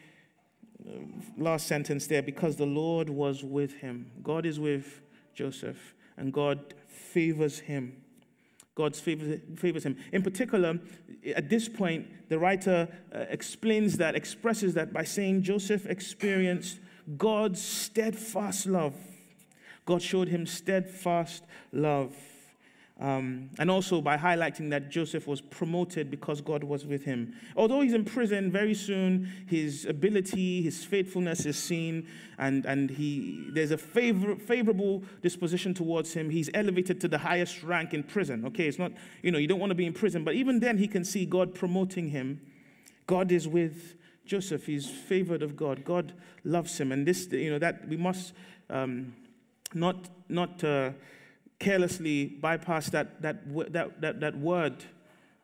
uh, 0.84 0.92
last 1.38 1.68
sentence 1.68 2.08
there, 2.08 2.22
because 2.22 2.56
the 2.56 2.66
Lord 2.66 3.08
was 3.08 3.44
with 3.44 3.76
him. 3.76 4.10
God 4.22 4.44
is 4.44 4.58
with 4.58 5.02
Joseph, 5.34 5.94
and 6.16 6.32
God 6.32 6.74
favors 6.88 7.60
him. 7.60 8.03
God 8.75 8.97
favors, 8.97 9.85
him. 9.85 9.97
In 10.12 10.23
particular, 10.23 10.81
at 11.37 11.49
this 11.49 11.69
point, 11.69 12.28
the 12.28 12.38
writer 12.38 12.88
uh, 13.14 13.19
explains 13.28 13.97
that, 13.99 14.16
expresses 14.16 14.75
that 14.75 14.93
by 14.93 15.04
saying 15.04 15.43
Joseph 15.43 15.87
experienced 15.87 16.81
God's 17.16 17.62
steadfast 17.62 18.66
love. 18.66 18.95
God 19.87 20.02
showed 20.02 20.28
him 20.28 20.47
steadfast 20.47 21.45
love. 21.73 22.16
Um, 23.00 23.50
and 23.58 23.72
also 23.72 24.00
by 24.00 24.16
highlighting 24.16 24.70
that 24.70 24.88
Joseph 24.88 25.26
was 25.26 25.40
promoted 25.40 26.12
because 26.12 26.40
God 26.40 26.62
was 26.62 26.86
with 26.86 27.04
him. 27.04 27.34
Although 27.56 27.80
he's 27.80 27.92
in 27.92 28.04
prison, 28.04 28.52
very 28.52 28.74
soon 28.74 29.28
his 29.48 29.84
ability, 29.84 30.62
his 30.62 30.84
faithfulness 30.84 31.44
is 31.44 31.58
seen, 31.58 32.06
and, 32.38 32.64
and 32.66 32.90
he, 32.90 33.48
there's 33.50 33.72
a 33.72 33.78
favor, 33.78 34.36
favorable 34.36 35.02
disposition 35.22 35.74
towards 35.74 36.12
him. 36.12 36.30
He's 36.30 36.48
elevated 36.54 37.00
to 37.00 37.08
the 37.08 37.18
highest 37.18 37.64
rank 37.64 37.94
in 37.94 38.04
prison. 38.04 38.44
Okay, 38.46 38.68
it's 38.68 38.78
not, 38.78 38.92
you 39.22 39.32
know, 39.32 39.38
you 39.38 39.48
don't 39.48 39.60
want 39.60 39.70
to 39.70 39.74
be 39.74 39.86
in 39.86 39.92
prison, 39.92 40.22
but 40.22 40.34
even 40.34 40.60
then 40.60 40.78
he 40.78 40.86
can 40.86 41.04
see 41.04 41.26
God 41.26 41.52
promoting 41.52 42.10
him. 42.10 42.40
God 43.08 43.32
is 43.32 43.48
with 43.48 43.96
Joseph. 44.24 44.66
He's 44.66 44.88
favored 44.88 45.42
of 45.42 45.56
God. 45.56 45.84
God 45.84 46.12
loves 46.44 46.78
him. 46.78 46.92
And 46.92 47.04
this, 47.04 47.26
you 47.32 47.50
know, 47.50 47.58
that 47.58 47.88
we 47.88 47.96
must 47.96 48.34
um, 48.70 49.16
not, 49.74 50.08
not, 50.28 50.62
uh, 50.62 50.90
carelessly 51.64 52.26
bypass 52.26 52.90
that, 52.90 53.23
that, 53.23 53.73
that, 53.73 54.00
that, 54.00 54.21
that 54.21 54.37
word, 54.37 54.85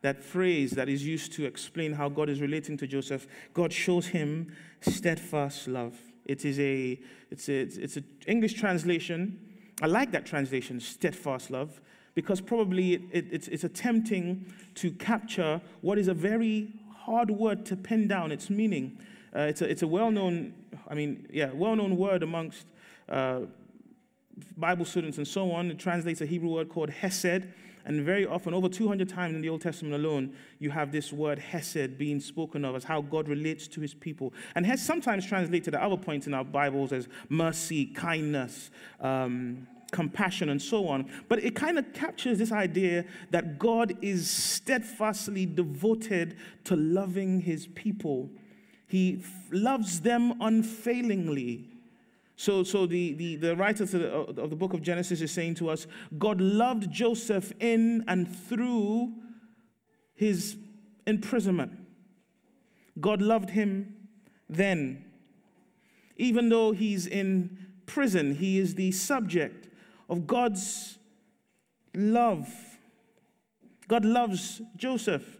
that 0.01 0.23
phrase 0.23 0.71
that 0.71 0.87
is 0.87 1.05
used 1.05 1.33
to 1.33 1.45
explain 1.45 1.93
how 1.93 2.09
God 2.09 2.29
is 2.29 2.39
relating 2.39 2.77
to 2.77 2.85
Joseph. 2.87 3.25
God 3.53 3.73
shows 3.73 4.07
him 4.07 4.55
steadfast 4.81 5.67
love. 5.67 5.97
It 6.25 6.45
is 6.45 6.59
a, 6.59 6.99
it's 7.31 7.49
a, 7.49 7.61
it's 7.61 7.97
an 7.97 8.05
English 8.27 8.53
translation. 8.53 9.39
I 9.81 9.87
like 9.87 10.11
that 10.11 10.27
translation, 10.27 10.79
steadfast 10.79 11.49
love, 11.49 11.81
because 12.13 12.39
probably 12.39 12.93
it, 12.93 13.01
it, 13.11 13.25
it's, 13.31 13.47
it's 13.47 13.63
attempting 13.63 14.45
to 14.75 14.91
capture 14.91 15.59
what 15.81 15.97
is 15.97 16.07
a 16.07 16.13
very 16.13 16.71
hard 16.95 17.31
word 17.31 17.65
to 17.65 17.75
pin 17.75 18.07
down 18.07 18.31
its 18.31 18.51
meaning. 18.51 18.99
Uh, 19.35 19.41
it's 19.41 19.61
a, 19.61 19.69
it's 19.69 19.81
a 19.81 19.87
well 19.87 20.11
known, 20.11 20.53
I 20.87 20.93
mean, 20.93 21.27
yeah, 21.33 21.49
well 21.51 21.75
known 21.75 21.97
word 21.97 22.21
amongst 22.21 22.67
uh, 23.09 23.41
Bible 24.57 24.85
students 24.85 25.17
and 25.17 25.27
so 25.27 25.51
on, 25.51 25.71
it 25.71 25.79
translates 25.79 26.21
a 26.21 26.25
Hebrew 26.25 26.49
word 26.49 26.69
called 26.69 26.89
hesed. 26.89 27.43
And 27.83 28.05
very 28.05 28.27
often, 28.27 28.53
over 28.53 28.69
200 28.69 29.09
times 29.09 29.35
in 29.35 29.41
the 29.41 29.49
Old 29.49 29.61
Testament 29.61 29.95
alone, 29.95 30.35
you 30.59 30.69
have 30.69 30.91
this 30.91 31.11
word 31.11 31.39
hesed 31.39 31.97
being 31.97 32.19
spoken 32.19 32.63
of 32.63 32.75
as 32.75 32.83
how 32.83 33.01
God 33.01 33.27
relates 33.27 33.67
to 33.69 33.81
his 33.81 33.93
people. 33.93 34.33
And 34.55 34.65
has 34.65 34.85
sometimes 34.85 35.25
translated 35.25 35.73
at 35.73 35.81
other 35.81 35.97
points 35.97 36.27
in 36.27 36.33
our 36.33 36.43
Bibles 36.43 36.91
as 36.91 37.07
mercy, 37.29 37.87
kindness, 37.87 38.69
um, 38.99 39.67
compassion, 39.91 40.49
and 40.49 40.61
so 40.61 40.87
on. 40.87 41.09
But 41.27 41.43
it 41.43 41.55
kind 41.55 41.79
of 41.79 41.91
captures 41.93 42.37
this 42.37 42.51
idea 42.51 43.05
that 43.31 43.57
God 43.57 43.97
is 44.01 44.29
steadfastly 44.29 45.45
devoted 45.47 46.37
to 46.65 46.75
loving 46.75 47.41
his 47.41 47.67
people. 47.67 48.29
He 48.87 49.23
loves 49.51 50.01
them 50.01 50.41
unfailingly. 50.41 51.70
So, 52.41 52.63
so 52.63 52.87
the, 52.87 53.13
the, 53.13 53.35
the 53.35 53.55
writer 53.55 53.85
the, 53.85 54.11
uh, 54.11 54.41
of 54.41 54.49
the 54.49 54.55
book 54.55 54.73
of 54.73 54.81
Genesis 54.81 55.21
is 55.21 55.31
saying 55.31 55.53
to 55.55 55.69
us 55.69 55.85
God 56.17 56.41
loved 56.41 56.91
Joseph 56.91 57.53
in 57.59 58.03
and 58.07 58.35
through 58.35 59.13
his 60.15 60.57
imprisonment. 61.05 61.73
God 62.99 63.21
loved 63.21 63.51
him 63.51 63.95
then. 64.49 65.05
Even 66.17 66.49
though 66.49 66.71
he's 66.71 67.05
in 67.05 67.59
prison, 67.85 68.33
he 68.33 68.57
is 68.57 68.73
the 68.73 68.91
subject 68.91 69.69
of 70.09 70.25
God's 70.25 70.97
love. 71.93 72.51
God 73.87 74.03
loves 74.03 74.63
Joseph. 74.77 75.37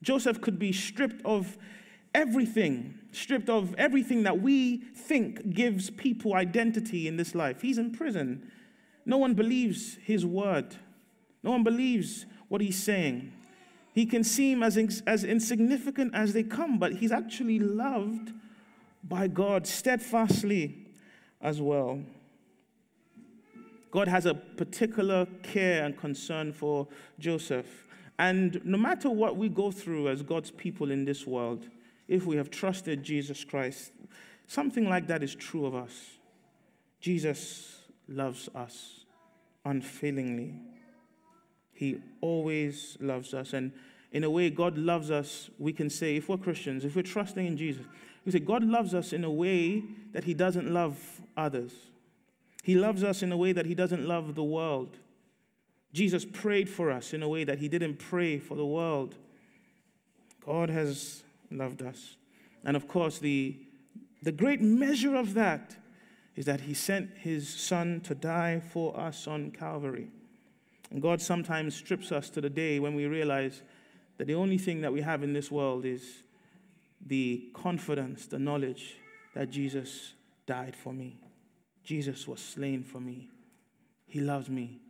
Joseph 0.00 0.40
could 0.40 0.60
be 0.60 0.70
stripped 0.70 1.26
of 1.26 1.58
everything, 2.14 3.00
stripped 3.16 3.48
of 3.48 3.74
everything 3.76 4.22
that 4.24 4.40
we 4.40 4.76
think 4.76 5.50
gives 5.50 5.90
people 5.90 6.34
identity 6.34 7.08
in 7.08 7.16
this 7.16 7.34
life. 7.34 7.62
He's 7.62 7.78
in 7.78 7.92
prison. 7.92 8.50
No 9.04 9.16
one 9.16 9.34
believes 9.34 9.96
his 10.02 10.26
word, 10.26 10.76
no 11.42 11.50
one 11.52 11.62
believes 11.62 12.26
what 12.48 12.60
he's 12.60 12.82
saying. 12.82 13.32
He 13.94 14.04
can 14.04 14.24
seem 14.24 14.62
as, 14.62 14.76
as 15.06 15.24
insignificant 15.24 16.14
as 16.14 16.34
they 16.34 16.42
come, 16.42 16.78
but 16.78 16.96
he's 16.96 17.12
actually 17.12 17.58
loved 17.58 18.32
by 19.02 19.26
God 19.26 19.66
steadfastly 19.66 20.86
as 21.40 21.62
well. 21.62 22.00
God 23.90 24.08
has 24.08 24.26
a 24.26 24.34
particular 24.34 25.26
care 25.42 25.84
and 25.84 25.96
concern 25.96 26.52
for 26.52 26.86
Joseph. 27.18 27.86
And 28.18 28.60
no 28.64 28.76
matter 28.76 29.08
what 29.08 29.36
we 29.36 29.48
go 29.48 29.70
through 29.70 30.08
as 30.08 30.22
God's 30.22 30.50
people 30.50 30.90
in 30.90 31.06
this 31.06 31.26
world, 31.26 31.68
if 32.08 32.24
we 32.24 32.36
have 32.36 32.50
trusted 32.50 33.02
Jesus 33.02 33.44
Christ. 33.44 33.92
Something 34.46 34.88
like 34.88 35.06
that 35.08 35.22
is 35.22 35.34
true 35.34 35.66
of 35.66 35.74
us. 35.74 35.92
Jesus 37.00 37.80
loves 38.08 38.48
us 38.54 39.04
unfailingly. 39.64 40.54
He 41.72 41.98
always 42.20 42.96
loves 43.00 43.34
us. 43.34 43.52
And 43.52 43.72
in 44.12 44.24
a 44.24 44.30
way, 44.30 44.48
God 44.50 44.78
loves 44.78 45.10
us, 45.10 45.50
we 45.58 45.72
can 45.72 45.90
say, 45.90 46.16
if 46.16 46.28
we're 46.28 46.38
Christians, 46.38 46.84
if 46.84 46.96
we're 46.96 47.02
trusting 47.02 47.44
in 47.44 47.56
Jesus, 47.56 47.84
we 48.24 48.32
say, 48.32 48.38
God 48.38 48.64
loves 48.64 48.94
us 48.94 49.12
in 49.12 49.24
a 49.24 49.30
way 49.30 49.82
that 50.12 50.24
He 50.24 50.32
doesn't 50.32 50.72
love 50.72 51.20
others. 51.36 51.72
He 52.62 52.74
loves 52.74 53.04
us 53.04 53.22
in 53.22 53.30
a 53.30 53.36
way 53.36 53.52
that 53.52 53.66
He 53.66 53.74
doesn't 53.74 54.06
love 54.06 54.34
the 54.34 54.44
world. 54.44 54.96
Jesus 55.92 56.24
prayed 56.24 56.68
for 56.68 56.90
us 56.90 57.12
in 57.12 57.22
a 57.22 57.28
way 57.28 57.44
that 57.44 57.58
He 57.58 57.68
didn't 57.68 57.98
pray 57.98 58.38
for 58.38 58.56
the 58.56 58.66
world. 58.66 59.16
God 60.44 60.70
has 60.70 61.22
loved 61.50 61.82
us. 61.82 62.16
And 62.64 62.76
of 62.76 62.88
course, 62.88 63.18
the, 63.18 63.56
the 64.22 64.32
great 64.32 64.60
measure 64.60 65.14
of 65.14 65.34
that 65.34 65.76
is 66.34 66.44
that 66.46 66.62
he 66.62 66.74
sent 66.74 67.10
his 67.18 67.48
son 67.48 68.00
to 68.02 68.14
die 68.14 68.60
for 68.60 68.98
us 68.98 69.26
on 69.26 69.50
Calvary. 69.50 70.08
And 70.90 71.02
God 71.02 71.20
sometimes 71.20 71.74
strips 71.74 72.12
us 72.12 72.30
to 72.30 72.40
the 72.40 72.50
day 72.50 72.78
when 72.78 72.94
we 72.94 73.06
realize 73.06 73.62
that 74.18 74.26
the 74.26 74.34
only 74.34 74.58
thing 74.58 74.80
that 74.82 74.92
we 74.92 75.00
have 75.00 75.22
in 75.22 75.32
this 75.32 75.50
world 75.50 75.84
is 75.84 76.22
the 77.04 77.48
confidence, 77.54 78.26
the 78.26 78.38
knowledge 78.38 78.96
that 79.34 79.50
Jesus 79.50 80.14
died 80.46 80.74
for 80.74 80.92
me. 80.92 81.20
Jesus 81.84 82.26
was 82.26 82.40
slain 82.40 82.82
for 82.82 83.00
me. 83.00 83.28
He 84.06 84.20
loves 84.20 84.48
me. 84.48 84.80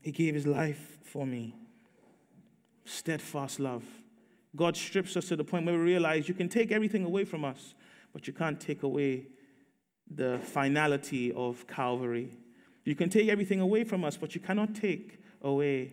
He 0.00 0.12
gave 0.12 0.34
his 0.34 0.46
life 0.46 0.98
for 1.02 1.26
me. 1.26 1.54
Steadfast 2.84 3.58
love. 3.58 3.84
God 4.56 4.76
strips 4.76 5.16
us 5.16 5.28
to 5.28 5.36
the 5.36 5.44
point 5.44 5.66
where 5.66 5.76
we 5.76 5.84
realize 5.84 6.28
you 6.28 6.34
can 6.34 6.48
take 6.48 6.72
everything 6.72 7.04
away 7.04 7.24
from 7.24 7.44
us, 7.44 7.74
but 8.12 8.26
you 8.26 8.32
can't 8.32 8.58
take 8.58 8.82
away 8.82 9.26
the 10.12 10.38
finality 10.42 11.32
of 11.32 11.66
Calvary. 11.66 12.30
You 12.84 12.94
can 12.94 13.10
take 13.10 13.28
everything 13.28 13.60
away 13.60 13.84
from 13.84 14.04
us, 14.04 14.16
but 14.16 14.34
you 14.34 14.40
cannot 14.40 14.74
take 14.74 15.20
away 15.42 15.92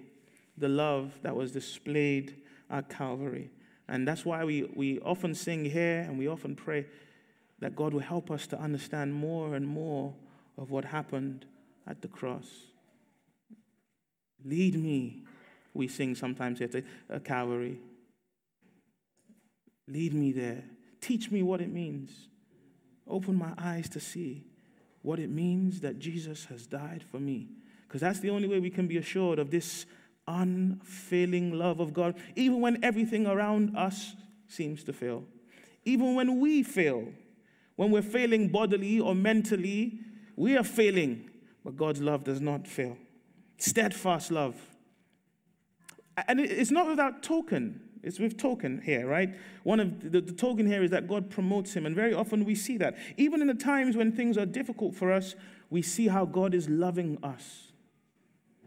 the 0.57 0.69
love 0.69 1.11
that 1.23 1.35
was 1.35 1.51
displayed 1.51 2.37
at 2.69 2.89
Calvary. 2.89 3.49
And 3.87 4.07
that's 4.07 4.23
why 4.23 4.43
we, 4.43 4.63
we 4.75 4.99
often 4.99 5.35
sing 5.35 5.65
here 5.65 5.99
and 6.07 6.17
we 6.17 6.27
often 6.27 6.55
pray 6.55 6.85
that 7.59 7.75
God 7.75 7.93
will 7.93 8.01
help 8.01 8.31
us 8.31 8.47
to 8.47 8.59
understand 8.59 9.13
more 9.13 9.55
and 9.55 9.67
more 9.67 10.13
of 10.57 10.71
what 10.71 10.85
happened 10.85 11.45
at 11.87 12.01
the 12.01 12.07
cross. 12.07 12.47
Lead 14.45 14.75
me, 14.75 15.23
we 15.73 15.87
sing 15.87 16.15
sometimes 16.15 16.59
here 16.59 16.83
at 17.09 17.23
Calvary. 17.23 17.79
Lead 19.87 20.13
me 20.13 20.31
there. 20.31 20.63
Teach 21.01 21.31
me 21.31 21.43
what 21.43 21.61
it 21.61 21.71
means. 21.71 22.27
Open 23.07 23.35
my 23.35 23.53
eyes 23.57 23.89
to 23.89 23.99
see 23.99 24.45
what 25.01 25.19
it 25.19 25.29
means 25.29 25.81
that 25.81 25.99
Jesus 25.99 26.45
has 26.45 26.65
died 26.65 27.03
for 27.03 27.19
me. 27.19 27.49
Because 27.87 28.01
that's 28.01 28.19
the 28.19 28.29
only 28.29 28.47
way 28.47 28.59
we 28.59 28.69
can 28.69 28.87
be 28.87 28.97
assured 28.97 29.37
of 29.37 29.51
this 29.51 29.85
unfailing 30.27 31.51
love 31.51 31.79
of 31.79 31.93
God, 31.93 32.15
even 32.35 32.61
when 32.61 32.83
everything 32.83 33.27
around 33.27 33.75
us 33.75 34.15
seems 34.47 34.83
to 34.85 34.93
fail. 34.93 35.25
Even 35.85 36.15
when 36.15 36.39
we 36.39 36.63
fail, 36.63 37.09
when 37.75 37.91
we're 37.91 38.01
failing 38.01 38.47
bodily 38.49 38.99
or 38.99 39.13
mentally, 39.13 39.99
we 40.35 40.57
are 40.57 40.63
failing, 40.63 41.29
but 41.63 41.75
God's 41.75 42.01
love 42.01 42.23
does 42.23 42.39
not 42.39 42.67
fail. 42.67 42.97
Steadfast 43.57 44.31
love. 44.31 44.55
And 46.27 46.39
it's 46.39 46.71
not 46.71 46.87
without 46.87 47.21
token. 47.21 47.82
It's 48.03 48.19
with 48.19 48.37
token 48.37 48.81
here, 48.83 49.07
right? 49.07 49.33
One 49.63 49.79
of 49.79 50.11
the, 50.11 50.19
the, 50.19 50.33
token 50.33 50.67
here 50.67 50.83
is 50.83 50.91
that 50.91 51.07
God 51.07 51.29
promotes 51.29 51.73
him, 51.73 51.85
and 51.85 51.95
very 51.95 52.13
often 52.13 52.43
we 52.43 52.53
see 52.53 52.77
that. 52.77 52.97
Even 53.15 53.41
in 53.41 53.47
the 53.47 53.53
times 53.53 53.95
when 53.95 54.11
things 54.11 54.37
are 54.37 54.45
difficult 54.45 54.93
for 54.93 55.11
us, 55.11 55.35
we 55.69 55.81
see 55.81 56.09
how 56.09 56.25
God 56.25 56.53
is 56.53 56.67
loving 56.67 57.17
us. 57.23 57.71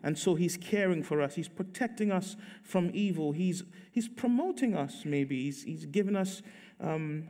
And 0.03 0.18
so 0.18 0.37
he's 0.37 0.57
caring 0.57 1.03
for 1.03 1.20
us. 1.20 1.35
He's 1.35 1.49
protecting 1.49 2.11
us 2.11 2.37
from 2.62 2.90
evil. 2.94 3.33
He's, 3.33 3.62
he's 3.90 4.09
promoting 4.09 4.75
us, 4.75 5.03
maybe. 5.05 5.42
He's, 5.42 5.64
he's 5.64 5.85
given 5.85 6.16
us, 6.16 6.42
um, 6.81 7.29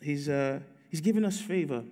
he's, 0.00 0.28
uh, 0.28 0.60
he's 0.90 1.00
given 1.00 1.24
us 1.24 1.40
favor. 1.40 1.84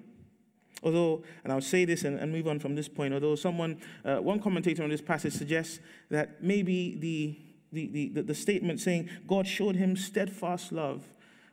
Although, 0.83 1.23
and 1.45 1.53
I'll 1.53 1.61
say 1.61 1.85
this 1.85 2.05
and, 2.05 2.19
and 2.19 2.33
move 2.33 2.49
on 2.49 2.59
from 2.59 2.75
this 2.75 2.89
point, 2.89 3.15
although 3.15 3.37
someone, 3.37 3.81
uh, 4.05 4.17
one 4.17 4.41
commentator 4.41 4.83
on 4.83 4.91
this 4.91 5.03
passage 5.03 5.35
suggests 5.35 5.79
that 6.09 6.43
maybe 6.43 6.97
the, 6.97 7.39
the, 7.73 8.11
the, 8.13 8.23
the 8.23 8.35
statement 8.35 8.81
saying 8.81 9.09
God 9.27 9.47
showed 9.47 9.77
him 9.77 9.97
steadfast 9.97 10.73
love 10.73 11.05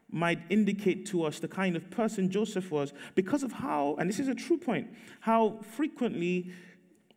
might 0.09 0.39
indicate 0.49 1.05
to 1.07 1.23
us 1.23 1.39
the 1.39 1.47
kind 1.47 1.75
of 1.75 1.89
person 1.91 2.29
Joseph 2.29 2.71
was 2.71 2.93
because 3.15 3.43
of 3.43 3.51
how, 3.51 3.95
and 3.99 4.09
this 4.09 4.19
is 4.19 4.27
a 4.27 4.35
true 4.35 4.57
point, 4.57 4.87
how 5.21 5.59
frequently 5.75 6.51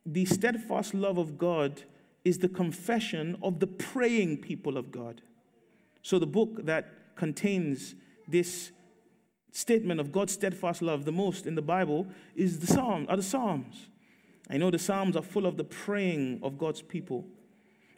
the 0.05 0.25
steadfast 0.25 0.93
love 0.93 1.17
of 1.17 1.37
God 1.37 1.83
is 2.25 2.39
the 2.39 2.49
confession 2.49 3.37
of 3.41 3.59
the 3.59 3.67
praying 3.67 4.37
people 4.37 4.77
of 4.77 4.91
God. 4.91 5.21
So, 6.01 6.19
the 6.19 6.27
book 6.27 6.65
that 6.65 7.15
contains 7.15 7.95
this 8.27 8.71
statement 9.51 9.99
of 9.99 10.11
God's 10.11 10.33
steadfast 10.33 10.81
love 10.81 11.05
the 11.05 11.11
most 11.11 11.45
in 11.45 11.55
the 11.55 11.61
Bible 11.61 12.07
is 12.35 12.59
the 12.59 12.67
Psalm, 12.67 13.05
are 13.09 13.17
the 13.17 13.23
Psalms. 13.23 13.87
I 14.49 14.57
know 14.57 14.71
the 14.71 14.79
Psalms 14.79 15.15
are 15.15 15.21
full 15.21 15.45
of 15.45 15.57
the 15.57 15.63
praying 15.63 16.39
of 16.43 16.57
God's 16.57 16.81
people. 16.81 17.25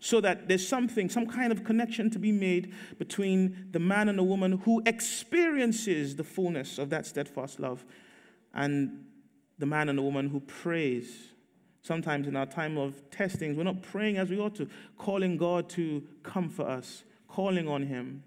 So 0.03 0.19
that 0.19 0.49
there's 0.49 0.67
something, 0.67 1.09
some 1.09 1.25
kind 1.25 1.51
of 1.51 1.63
connection 1.63 2.09
to 2.09 2.19
be 2.19 2.31
made 2.31 2.73
between 2.99 3.69
the 3.71 3.79
man 3.79 4.09
and 4.09 4.19
the 4.19 4.23
woman 4.23 4.59
who 4.65 4.81
experiences 4.85 6.17
the 6.17 6.25
fullness 6.25 6.77
of 6.77 6.89
that 6.89 7.05
steadfast 7.05 7.59
love 7.59 7.85
and 8.53 9.05
the 9.59 9.65
man 9.65 9.87
and 9.87 9.97
the 9.97 10.01
woman 10.01 10.27
who 10.27 10.41
prays 10.41 11.33
Sometimes 11.83 12.27
in 12.27 12.37
our 12.37 12.45
time 12.45 12.77
of 12.77 13.09
testings, 13.11 13.57
we're 13.57 13.63
not 13.63 13.81
praying 13.81 14.15
as 14.15 14.29
we 14.29 14.39
ought 14.39 14.55
to, 14.55 14.69
calling 14.97 15.35
God 15.35 15.67
to 15.71 16.01
comfort 16.23 16.65
us, 16.65 17.03
calling 17.27 17.67
on 17.67 17.87
Him 17.87 18.23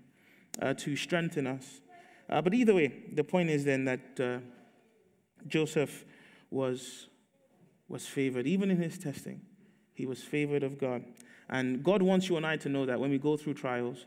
uh, 0.61 0.75
to 0.75 0.95
strengthen 0.95 1.47
us. 1.47 1.81
Uh, 2.29 2.43
but 2.43 2.53
either 2.53 2.75
way, 2.75 3.05
the 3.15 3.25
point 3.25 3.49
is 3.49 3.65
then 3.65 3.87
that 3.87 4.21
uh, 4.21 4.39
Joseph 5.49 6.05
was, 6.51 7.07
was 7.89 8.07
favored. 8.07 8.47
Even 8.47 8.71
in 8.71 8.77
his 8.77 8.99
testing, 8.99 9.41
he 9.95 10.05
was 10.05 10.23
favored 10.23 10.63
of 10.63 10.79
God. 10.79 11.03
And 11.49 11.83
God 11.85 12.03
wants 12.03 12.29
you 12.29 12.37
and 12.37 12.47
I 12.47 12.57
to 12.59 12.69
know 12.69 12.87
that 12.87 12.99
when 12.99 13.11
we 13.11 13.19
go 13.19 13.37
through 13.37 13.55
trials 13.55 14.07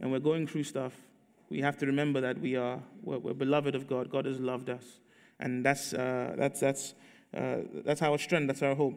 and 0.00 0.10
we're 0.10 0.18
going 0.18 0.46
through 0.46 0.64
stuff, 0.64 0.92
we 1.50 1.60
have 1.60 1.76
to 1.78 1.86
remember 1.86 2.20
that 2.20 2.40
we 2.40 2.56
are 2.56 2.80
we're, 3.02 3.18
we're 3.18 3.34
beloved 3.34 3.74
of 3.74 3.88
God. 3.88 4.10
God 4.10 4.24
has 4.24 4.38
loved 4.40 4.70
us, 4.70 4.84
and 5.38 5.64
that's 5.64 5.92
uh, 5.92 6.34
that's 6.36 6.60
that's 6.60 6.94
uh, 7.36 7.56
that's 7.84 8.02
our 8.02 8.18
strength, 8.18 8.46
that's 8.46 8.62
our 8.62 8.74
hope. 8.74 8.94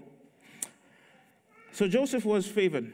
So 1.72 1.88
Joseph 1.88 2.26
was 2.26 2.46
favored, 2.46 2.94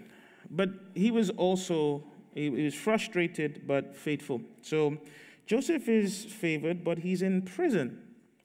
but 0.50 0.70
he 0.96 1.12
was 1.12 1.30
also 1.32 2.04
he, 2.34 2.50
he 2.50 2.64
was 2.64 2.76
frustrated 2.76 3.68
but 3.68 3.96
faithful. 3.96 4.42
So 4.62 4.98
Joseph 5.46 5.90
is 5.90 6.26
favored, 6.26 6.84
but 6.84 7.00
he's 7.00 7.22
in 7.22 7.42
prison. 7.42 8.02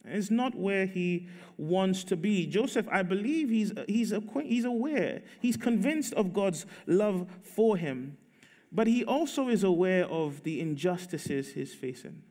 It's 0.07 0.31
not 0.31 0.55
where 0.55 0.87
he 0.87 1.29
wants 1.57 2.05
to 2.05 2.17
be. 2.17 2.47
Joseph, 2.47 2.87
I 2.91 3.03
believe 3.03 3.49
he's, 3.49 3.73
he's, 3.89 4.13
he's 4.43 4.65
aware, 4.65 5.23
he's 5.41 5.57
convinced 5.57 6.13
of 6.15 6.33
God's 6.33 6.67
love 6.87 7.27
for 7.43 7.77
him, 7.77 8.19
but 8.71 8.87
he 8.87 9.05
also 9.05 9.49
is 9.49 9.65
aware 9.65 10.07
of 10.07 10.43
the 10.43 10.61
injustices 10.61 11.55
he's 11.55 11.75
facing. 11.75 12.23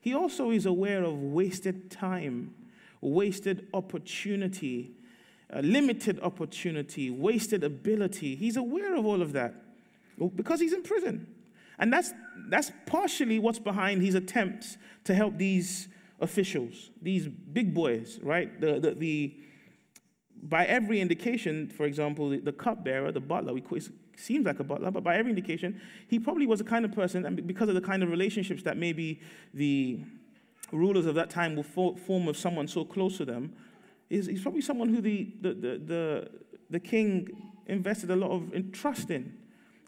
He 0.00 0.14
also 0.14 0.50
is 0.50 0.64
aware 0.64 1.02
of 1.02 1.20
wasted 1.20 1.90
time 1.90 2.54
wasted 3.00 3.68
opportunity, 3.74 4.92
limited 5.62 6.20
opportunity, 6.20 7.10
wasted 7.10 7.64
ability. 7.64 8.34
He's 8.36 8.56
aware 8.56 8.96
of 8.96 9.06
all 9.06 9.22
of 9.22 9.32
that 9.32 9.54
because 10.34 10.60
he's 10.60 10.72
in 10.72 10.82
prison. 10.82 11.26
And 11.78 11.92
that's, 11.92 12.12
that's 12.48 12.72
partially 12.86 13.38
what's 13.38 13.60
behind 13.60 14.02
his 14.02 14.14
attempts 14.14 14.76
to 15.04 15.14
help 15.14 15.38
these 15.38 15.88
officials, 16.20 16.90
these 17.00 17.28
big 17.28 17.74
boys, 17.74 18.18
right? 18.22 18.60
The, 18.60 18.80
the, 18.80 18.94
the 18.94 19.36
by 20.42 20.64
every 20.66 21.00
indication, 21.00 21.68
for 21.68 21.84
example, 21.84 22.30
the, 22.30 22.38
the 22.38 22.52
cupbearer, 22.52 23.12
the 23.12 23.20
butler, 23.20 23.52
we, 23.52 23.60
it 23.60 23.88
seems 24.16 24.46
like 24.46 24.60
a 24.60 24.64
butler, 24.64 24.90
but 24.90 25.02
by 25.02 25.16
every 25.16 25.30
indication, 25.30 25.80
he 26.08 26.18
probably 26.18 26.46
was 26.46 26.58
the 26.58 26.64
kind 26.64 26.84
of 26.84 26.92
person, 26.92 27.26
and 27.26 27.46
because 27.46 27.68
of 27.68 27.74
the 27.74 27.80
kind 27.80 28.02
of 28.02 28.10
relationships 28.10 28.62
that 28.62 28.76
maybe 28.76 29.20
the 29.54 30.00
rulers 30.72 31.06
of 31.06 31.14
that 31.14 31.30
time 31.30 31.56
will 31.56 31.94
form 31.96 32.26
with 32.26 32.36
someone 32.36 32.68
so 32.68 32.84
close 32.84 33.16
to 33.18 33.24
them, 33.24 33.52
is 34.10 34.26
he's 34.26 34.42
probably 34.42 34.60
someone 34.60 34.88
who 34.92 35.00
the, 35.00 35.34
the, 35.40 35.54
the, 35.54 35.78
the, 35.78 36.30
the 36.70 36.80
king 36.80 37.28
invested 37.66 38.10
a 38.10 38.16
lot 38.16 38.30
of 38.30 38.72
trust 38.72 39.10
in. 39.10 39.34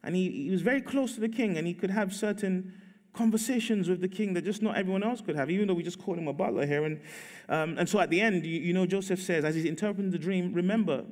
And 0.03 0.15
he, 0.15 0.31
he 0.31 0.51
was 0.51 0.63
very 0.63 0.81
close 0.81 1.15
to 1.15 1.21
the 1.21 1.29
king, 1.29 1.59
and 1.59 1.67
he 1.67 1.75
could 1.75 1.91
have 1.91 2.15
certain 2.15 2.73
conversations 3.13 3.89
with 3.89 4.01
the 4.01 4.09
king 4.09 4.35
that 4.35 4.45
just 4.45 4.63
not 4.63 4.77
everyone 4.77 5.03
else 5.03 5.21
could 5.21 5.37
have, 5.37 5.51
even 5.51 5.67
though 5.67 5.75
we 5.75 5.83
just 5.83 5.99
called 5.99 6.19
him 6.19 6.29
a 6.29 6.33
butler 6.33 6.67
here. 6.67 6.85
And, 6.85 7.01
um, 7.49 7.77
and 7.79 7.89
so 7.89 7.99
at 8.01 8.11
the 8.11 8.21
end, 8.21 8.47
you, 8.47 8.61
you 8.61 8.73
know, 8.73 8.87
Joseph 8.87 9.21
says, 9.21 9.45
as 9.45 9.55
he's 9.55 9.65
interpreting 9.65 10.11
the 10.11 10.19
dream, 10.19 10.53
remember, 10.53 11.05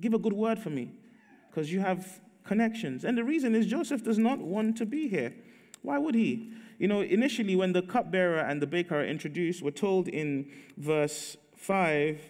give 0.00 0.14
a 0.14 0.18
good 0.18 0.32
word 0.32 0.58
for 0.58 0.70
me, 0.70 0.92
because 1.50 1.72
you 1.72 1.80
have 1.80 2.20
connections. 2.44 3.04
And 3.04 3.18
the 3.18 3.24
reason 3.24 3.54
is 3.54 3.66
Joseph 3.66 4.04
does 4.04 4.18
not 4.18 4.38
want 4.38 4.76
to 4.78 4.86
be 4.86 5.08
here. 5.08 5.34
Why 5.82 5.98
would 5.98 6.14
he? 6.14 6.52
You 6.78 6.88
know, 6.88 7.00
initially, 7.00 7.56
when 7.56 7.72
the 7.72 7.82
cupbearer 7.82 8.38
and 8.38 8.60
the 8.60 8.66
baker 8.66 9.00
are 9.00 9.04
introduced, 9.04 9.62
we're 9.62 9.70
told 9.70 10.08
in 10.08 10.50
verse 10.76 11.36
5, 11.56 12.20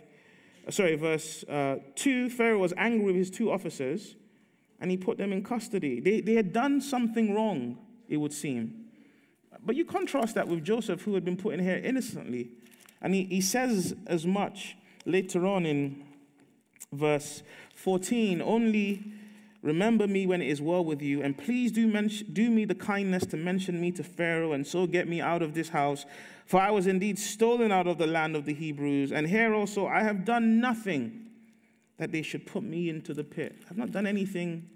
uh, 0.66 0.70
sorry, 0.70 0.96
verse 0.96 1.44
uh, 1.44 1.76
2, 1.96 2.30
Pharaoh 2.30 2.58
was 2.58 2.72
angry 2.76 3.06
with 3.06 3.16
his 3.16 3.30
two 3.30 3.50
officers 3.50 4.14
and 4.80 4.90
he 4.90 4.96
put 4.96 5.18
them 5.18 5.32
in 5.32 5.42
custody. 5.42 6.00
They, 6.00 6.20
they 6.20 6.34
had 6.34 6.52
done 6.52 6.80
something 6.80 7.34
wrong, 7.34 7.78
it 8.08 8.18
would 8.18 8.32
seem. 8.32 8.85
But 9.66 9.76
you 9.76 9.84
contrast 9.84 10.34
that 10.36 10.48
with 10.48 10.64
Joseph, 10.64 11.02
who 11.02 11.14
had 11.14 11.24
been 11.24 11.36
put 11.36 11.54
in 11.54 11.60
here 11.60 11.76
innocently. 11.76 12.50
And 13.02 13.12
he, 13.12 13.24
he 13.24 13.40
says 13.40 13.94
as 14.06 14.24
much 14.24 14.76
later 15.04 15.44
on 15.46 15.66
in 15.66 16.04
verse 16.92 17.42
14 17.74 18.40
only 18.40 19.12
Remember 19.66 20.06
me 20.06 20.28
when 20.28 20.40
it 20.42 20.46
is 20.46 20.62
well 20.62 20.84
with 20.84 21.02
you, 21.02 21.22
and 21.22 21.36
please 21.36 21.72
do, 21.72 21.88
mention, 21.88 22.32
do 22.32 22.50
me 22.50 22.64
the 22.64 22.74
kindness 22.76 23.26
to 23.26 23.36
mention 23.36 23.80
me 23.80 23.90
to 23.90 24.04
Pharaoh, 24.04 24.52
and 24.52 24.64
so 24.64 24.86
get 24.86 25.08
me 25.08 25.20
out 25.20 25.42
of 25.42 25.54
this 25.54 25.70
house. 25.70 26.06
For 26.44 26.60
I 26.60 26.70
was 26.70 26.86
indeed 26.86 27.18
stolen 27.18 27.72
out 27.72 27.88
of 27.88 27.98
the 27.98 28.06
land 28.06 28.36
of 28.36 28.44
the 28.44 28.54
Hebrews, 28.54 29.10
and 29.10 29.26
here 29.26 29.52
also 29.52 29.88
I 29.88 30.04
have 30.04 30.24
done 30.24 30.60
nothing 30.60 31.30
that 31.96 32.12
they 32.12 32.22
should 32.22 32.46
put 32.46 32.62
me 32.62 32.88
into 32.88 33.12
the 33.12 33.24
pit. 33.24 33.64
I've 33.68 33.76
not 33.76 33.90
done 33.90 34.06
anything 34.06 34.70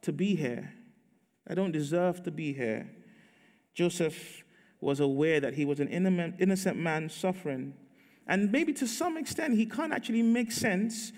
to 0.00 0.10
be 0.10 0.34
here. 0.34 0.72
I 1.46 1.54
don't 1.54 1.72
deserve 1.72 2.22
to 2.22 2.30
be 2.30 2.54
here. 2.54 2.88
Joseph 3.80 4.44
was 4.82 5.00
aware 5.00 5.40
that 5.40 5.54
he 5.54 5.64
was 5.64 5.80
an 5.80 5.88
innocent 5.88 6.76
man 6.76 7.08
suffering. 7.08 7.72
And 8.26 8.52
maybe 8.52 8.74
to 8.74 8.86
some 8.86 9.16
extent, 9.16 9.56
he 9.56 9.64
can't 9.64 9.90
actually 9.90 10.22
make 10.22 10.52
sense 10.52 11.12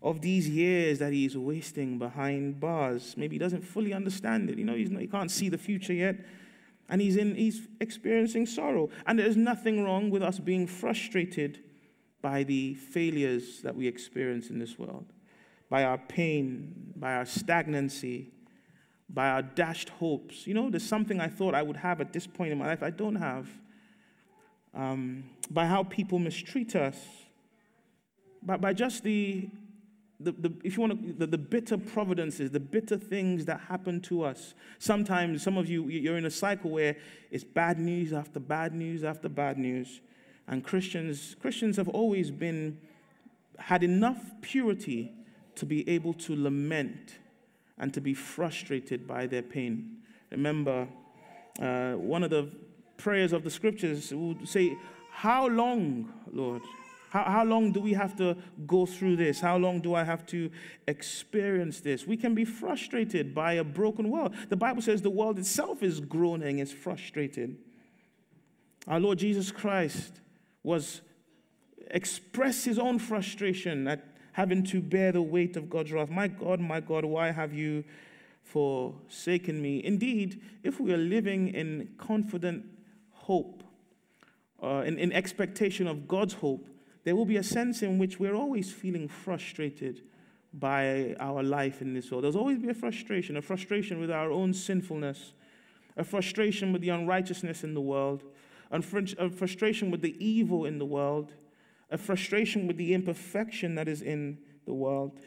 of 0.00 0.20
these 0.20 0.48
years 0.48 1.00
that 1.00 1.12
he's 1.12 1.36
wasting 1.36 1.98
behind 1.98 2.60
bars. 2.60 3.16
Maybe 3.16 3.34
he 3.34 3.38
doesn't 3.40 3.62
fully 3.62 3.92
understand 3.92 4.48
it. 4.50 4.56
You 4.56 4.64
know, 4.64 4.76
not, 4.76 5.00
he 5.00 5.08
can't 5.08 5.32
see 5.32 5.48
the 5.48 5.58
future 5.58 5.92
yet. 5.92 6.24
And 6.88 7.00
he's, 7.00 7.16
in, 7.16 7.34
he's 7.34 7.66
experiencing 7.80 8.46
sorrow. 8.46 8.88
And 9.04 9.18
there's 9.18 9.36
nothing 9.36 9.82
wrong 9.82 10.08
with 10.08 10.22
us 10.22 10.38
being 10.38 10.68
frustrated 10.68 11.58
by 12.22 12.44
the 12.44 12.74
failures 12.74 13.62
that 13.62 13.74
we 13.74 13.88
experience 13.88 14.48
in 14.48 14.60
this 14.60 14.78
world, 14.78 15.06
by 15.68 15.82
our 15.82 15.98
pain, 15.98 16.92
by 16.94 17.14
our 17.14 17.26
stagnancy, 17.26 18.30
by 19.08 19.28
our 19.28 19.42
dashed 19.42 19.88
hopes. 19.90 20.46
You 20.46 20.54
know, 20.54 20.70
there's 20.70 20.86
something 20.86 21.20
I 21.20 21.28
thought 21.28 21.54
I 21.54 21.62
would 21.62 21.76
have 21.76 22.00
at 22.00 22.12
this 22.12 22.26
point 22.26 22.52
in 22.52 22.58
my 22.58 22.66
life 22.66 22.82
I 22.82 22.90
don't 22.90 23.16
have. 23.16 23.48
Um, 24.74 25.24
by 25.50 25.66
how 25.66 25.84
people 25.84 26.18
mistreat 26.18 26.76
us, 26.76 26.96
by, 28.42 28.56
by 28.56 28.72
just 28.72 29.02
the 29.02 29.48
the, 30.18 30.32
the, 30.32 30.52
if 30.64 30.76
you 30.76 30.80
want 30.80 31.06
to, 31.06 31.12
the, 31.12 31.26
the 31.26 31.38
bitter 31.38 31.76
providences, 31.76 32.50
the 32.50 32.60
bitter 32.60 32.96
things 32.96 33.44
that 33.44 33.60
happen 33.60 34.00
to 34.02 34.22
us. 34.22 34.54
Sometimes, 34.78 35.42
some 35.42 35.58
of 35.58 35.68
you, 35.68 35.88
you're 35.88 36.16
in 36.16 36.24
a 36.24 36.30
cycle 36.30 36.70
where 36.70 36.96
it's 37.30 37.44
bad 37.44 37.78
news 37.78 38.12
after 38.12 38.40
bad 38.40 38.74
news 38.74 39.04
after 39.04 39.28
bad 39.28 39.58
news. 39.58 40.00
And 40.48 40.64
Christians, 40.64 41.36
Christians 41.40 41.76
have 41.76 41.88
always 41.88 42.30
been, 42.30 42.78
had 43.58 43.82
enough 43.82 44.32
purity 44.40 45.12
to 45.56 45.66
be 45.66 45.88
able 45.88 46.14
to 46.14 46.34
lament 46.34 47.18
and 47.78 47.92
to 47.94 48.00
be 48.00 48.14
frustrated 48.14 49.06
by 49.06 49.26
their 49.26 49.42
pain. 49.42 49.98
Remember, 50.30 50.88
uh, 51.60 51.92
one 51.92 52.22
of 52.22 52.30
the 52.30 52.50
prayers 52.96 53.32
of 53.32 53.44
the 53.44 53.50
scriptures 53.50 54.12
would 54.14 54.48
say, 54.48 54.76
How 55.10 55.48
long, 55.48 56.12
Lord? 56.32 56.62
How, 57.10 57.24
how 57.24 57.44
long 57.44 57.72
do 57.72 57.80
we 57.80 57.92
have 57.94 58.16
to 58.16 58.36
go 58.66 58.84
through 58.84 59.16
this? 59.16 59.40
How 59.40 59.56
long 59.56 59.80
do 59.80 59.94
I 59.94 60.04
have 60.04 60.26
to 60.26 60.50
experience 60.88 61.80
this? 61.80 62.06
We 62.06 62.16
can 62.16 62.34
be 62.34 62.44
frustrated 62.44 63.34
by 63.34 63.54
a 63.54 63.64
broken 63.64 64.10
world. 64.10 64.34
The 64.48 64.56
Bible 64.56 64.82
says 64.82 65.02
the 65.02 65.10
world 65.10 65.38
itself 65.38 65.82
is 65.82 66.00
groaning, 66.00 66.58
is 66.58 66.72
frustrated. 66.72 67.56
Our 68.88 69.00
Lord 69.00 69.18
Jesus 69.18 69.50
Christ 69.50 70.20
was 70.62 71.00
expressed 71.90 72.64
his 72.64 72.78
own 72.78 72.98
frustration 72.98 73.86
at 73.88 74.04
having 74.36 74.62
to 74.62 74.82
bear 74.82 75.12
the 75.12 75.22
weight 75.22 75.56
of 75.56 75.70
God's 75.70 75.90
wrath. 75.90 76.10
My 76.10 76.28
God, 76.28 76.60
my 76.60 76.78
God, 76.78 77.06
why 77.06 77.30
have 77.30 77.54
you 77.54 77.82
forsaken 78.42 79.62
me? 79.62 79.82
Indeed, 79.82 80.42
if 80.62 80.78
we 80.78 80.92
are 80.92 80.98
living 80.98 81.48
in 81.48 81.88
confident 81.96 82.66
hope, 83.12 83.62
uh, 84.62 84.82
in, 84.84 84.98
in 84.98 85.10
expectation 85.10 85.86
of 85.86 86.06
God's 86.06 86.34
hope, 86.34 86.68
there 87.04 87.16
will 87.16 87.24
be 87.24 87.38
a 87.38 87.42
sense 87.42 87.80
in 87.80 87.96
which 87.96 88.20
we're 88.20 88.34
always 88.34 88.70
feeling 88.70 89.08
frustrated 89.08 90.02
by 90.52 91.16
our 91.18 91.42
life 91.42 91.80
in 91.80 91.94
this 91.94 92.10
world. 92.10 92.24
There's 92.24 92.36
always 92.36 92.58
be 92.58 92.68
a 92.68 92.74
frustration, 92.74 93.38
a 93.38 93.42
frustration 93.42 93.98
with 94.00 94.10
our 94.10 94.30
own 94.30 94.52
sinfulness, 94.52 95.32
a 95.96 96.04
frustration 96.04 96.74
with 96.74 96.82
the 96.82 96.90
unrighteousness 96.90 97.64
in 97.64 97.72
the 97.72 97.80
world, 97.80 98.22
a 98.70 98.82
frustration 98.82 99.90
with 99.90 100.02
the 100.02 100.14
evil 100.22 100.66
in 100.66 100.78
the 100.78 100.84
world, 100.84 101.32
a 101.90 101.98
frustration 101.98 102.66
with 102.66 102.76
the 102.76 102.94
imperfection 102.94 103.74
that 103.76 103.88
is 103.88 104.02
in 104.02 104.38
the 104.64 104.74
world. 104.74 105.18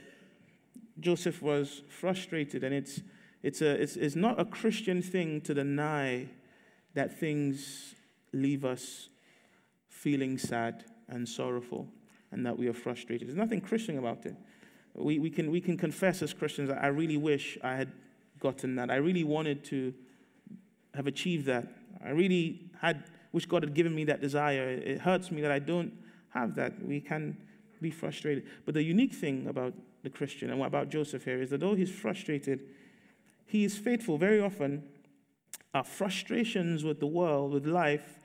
Joseph 1.00 1.41
was 1.41 1.82
frustrated, 1.88 2.63
and 2.63 2.74
it's, 2.74 3.02
it's, 3.41 3.62
a, 3.62 3.82
it's, 3.82 3.95
it's 3.95 4.15
not 4.15 4.39
a 4.39 4.45
Christian 4.45 5.02
thing 5.02 5.41
to 5.41 5.54
deny 5.54 6.28
that 6.93 7.17
things 7.17 7.95
leave 8.34 8.65
us 8.65 9.10
feeling 9.88 10.38
sad 10.38 10.86
and 11.08 11.28
sorrowful 11.28 11.88
and 12.32 12.45
that 12.45 12.58
we 12.58 12.67
are 12.67 12.74
frustrated. 12.74 13.28
There's 13.28 13.38
nothing 13.38 13.62
Christian 13.62 13.98
about 13.98 14.26
it. 14.26 14.36
We, 14.93 15.19
we, 15.19 15.30
can, 15.30 15.50
we 15.50 15.62
can 15.62 15.78
confess 15.78 16.22
as 16.22 16.34
Christians, 16.34 16.69
I 16.69 16.88
really 16.88 17.17
wish 17.17 17.58
I 17.63 17.76
had 17.76 17.91
gotten 18.39 18.76
that. 18.76 18.91
I 18.91 18.95
really 18.95 19.24
wanted 19.24 19.63
to 19.65 19.93
have 20.93 21.08
achieved 21.08 21.45
that. 21.45 21.67
I 22.04 22.10
really 22.10 22.69
had 22.82 23.04
wish 23.32 23.45
God 23.45 23.63
had 23.63 23.74
given 23.74 23.93
me 23.93 24.06
that 24.06 24.22
desire. 24.22 24.69
It 24.69 25.02
hurts 25.02 25.32
me 25.32 25.41
that 25.41 25.52
I 25.52 25.60
don't 25.60 25.93
have 26.30 26.56
that. 26.56 26.84
We 26.86 27.02
can 27.02 27.38
be 27.82 27.92
frustrated. 27.92 28.46
But 28.65 28.74
the 28.74 28.84
unique 28.84 29.13
thing 29.13 29.48
about 29.48 29.74
the 30.04 30.10
Christian 30.10 30.50
and 30.50 30.62
about 30.62 30.89
Joseph 30.89 31.26
here 31.26 31.42
is 31.42 31.50
that 31.50 31.60
though 31.60 31.76
he's 31.76 31.92
frustrated, 31.92 32.62
he 33.46 33.63
is 33.63 33.78
faithful. 33.78 34.18
Very 34.18 34.39
often, 34.39 34.84
our 35.74 35.84
frustrations 35.84 36.84
with 36.84 37.00
the 37.00 37.08
world, 37.08 37.52
with 37.52 37.65
life, 37.65 38.20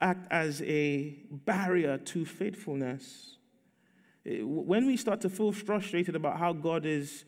act 0.00 0.26
as 0.30 0.62
a 0.62 1.16
barrier 1.30 1.98
to 1.98 2.24
faithfulness. 2.24 3.36
Eh, 4.24 4.40
when 4.42 4.86
we 4.86 4.96
start 4.96 5.20
to 5.20 5.28
feel 5.28 5.52
frustrated 5.52 6.16
about 6.16 6.38
how 6.38 6.52
God 6.52 6.86
is 6.86 7.24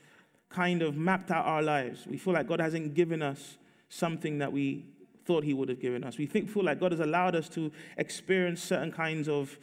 kind 0.48 0.82
of 0.82 0.96
mapped 0.96 1.30
out 1.30 1.44
our 1.44 1.62
lives, 1.62 2.06
we 2.06 2.16
feel 2.16 2.32
like 2.32 2.46
God 2.46 2.60
hasn't 2.60 2.94
given 2.94 3.22
us 3.22 3.58
something 3.88 4.38
that 4.38 4.52
we 4.52 4.86
thought 5.24 5.44
He 5.44 5.54
would 5.54 5.68
have 5.68 5.80
given 5.80 6.02
us. 6.04 6.18
We 6.18 6.26
think, 6.26 6.48
feel 6.48 6.64
like 6.64 6.80
God 6.80 6.92
has 6.92 7.00
allowed 7.00 7.36
us 7.36 7.48
to 7.50 7.70
experience 7.96 8.62
certain 8.62 8.90
kinds 8.90 9.28
of 9.28 9.58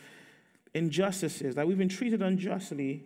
injustices, 0.73 1.55
that 1.55 1.67
we've 1.67 1.77
been 1.77 1.89
treated 1.89 2.21
unjustly. 2.21 3.03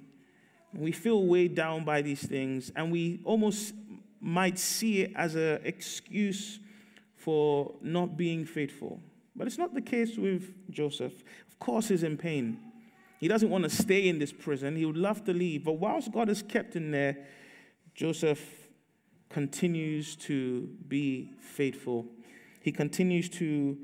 We 0.74 0.92
feel 0.92 1.26
weighed 1.26 1.56
down 1.56 1.86
by 1.86 2.02
these 2.02 2.26
things, 2.26 2.72
and 2.76 2.92
we 2.92 3.22
almost 3.24 3.74
might 4.20 4.58
see 4.58 5.02
it 5.02 5.12
as 5.16 5.36
an 5.36 5.60
excuse 5.64 6.60
for 7.16 7.76
not 7.82 8.18
being 8.18 8.46
faithful. 8.46 9.00
But 9.36 9.48
it's 9.48 9.58
not 9.58 9.74
the 9.74 9.82
case 9.82 10.18
with 10.18 10.54
Joseph. 10.70 11.14
Of 11.48 11.60
course, 11.60 11.88
he's 11.90 12.04
in 12.04 12.18
pain. 12.18 12.60
He 13.20 13.28
doesn't 13.28 13.50
want 13.50 13.64
to 13.64 13.70
stay 13.70 14.10
in 14.10 14.20
this 14.20 14.34
prison. 14.34 14.76
He 14.76 14.86
would 14.86 14.98
love 14.98 15.24
to 15.26 15.34
leave. 15.34 15.64
But 15.64 15.74
whilst 15.74 16.12
God 16.12 16.28
has 16.28 16.42
kept 16.42 16.76
him 16.76 16.92
there, 16.92 17.26
Joseph 17.96 18.42
continues 19.30 20.16
to 20.18 20.70
be 20.88 21.32
faithful. 21.40 22.06
He 22.62 22.72
continues 22.72 23.30
to 23.30 23.78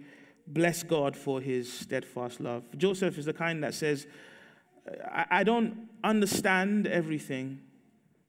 bless 0.50 0.84
God 0.84 1.16
for 1.16 1.40
his 1.40 1.72
steadfast 1.72 2.42
love. 2.42 2.64
Joseph 2.78 3.18
is 3.18 3.26
the 3.26 3.34
kind 3.34 3.64
that 3.64 3.74
says, 3.74 4.08
I, 5.12 5.44
don't 5.44 5.88
understand 6.04 6.88
everything, 6.88 7.60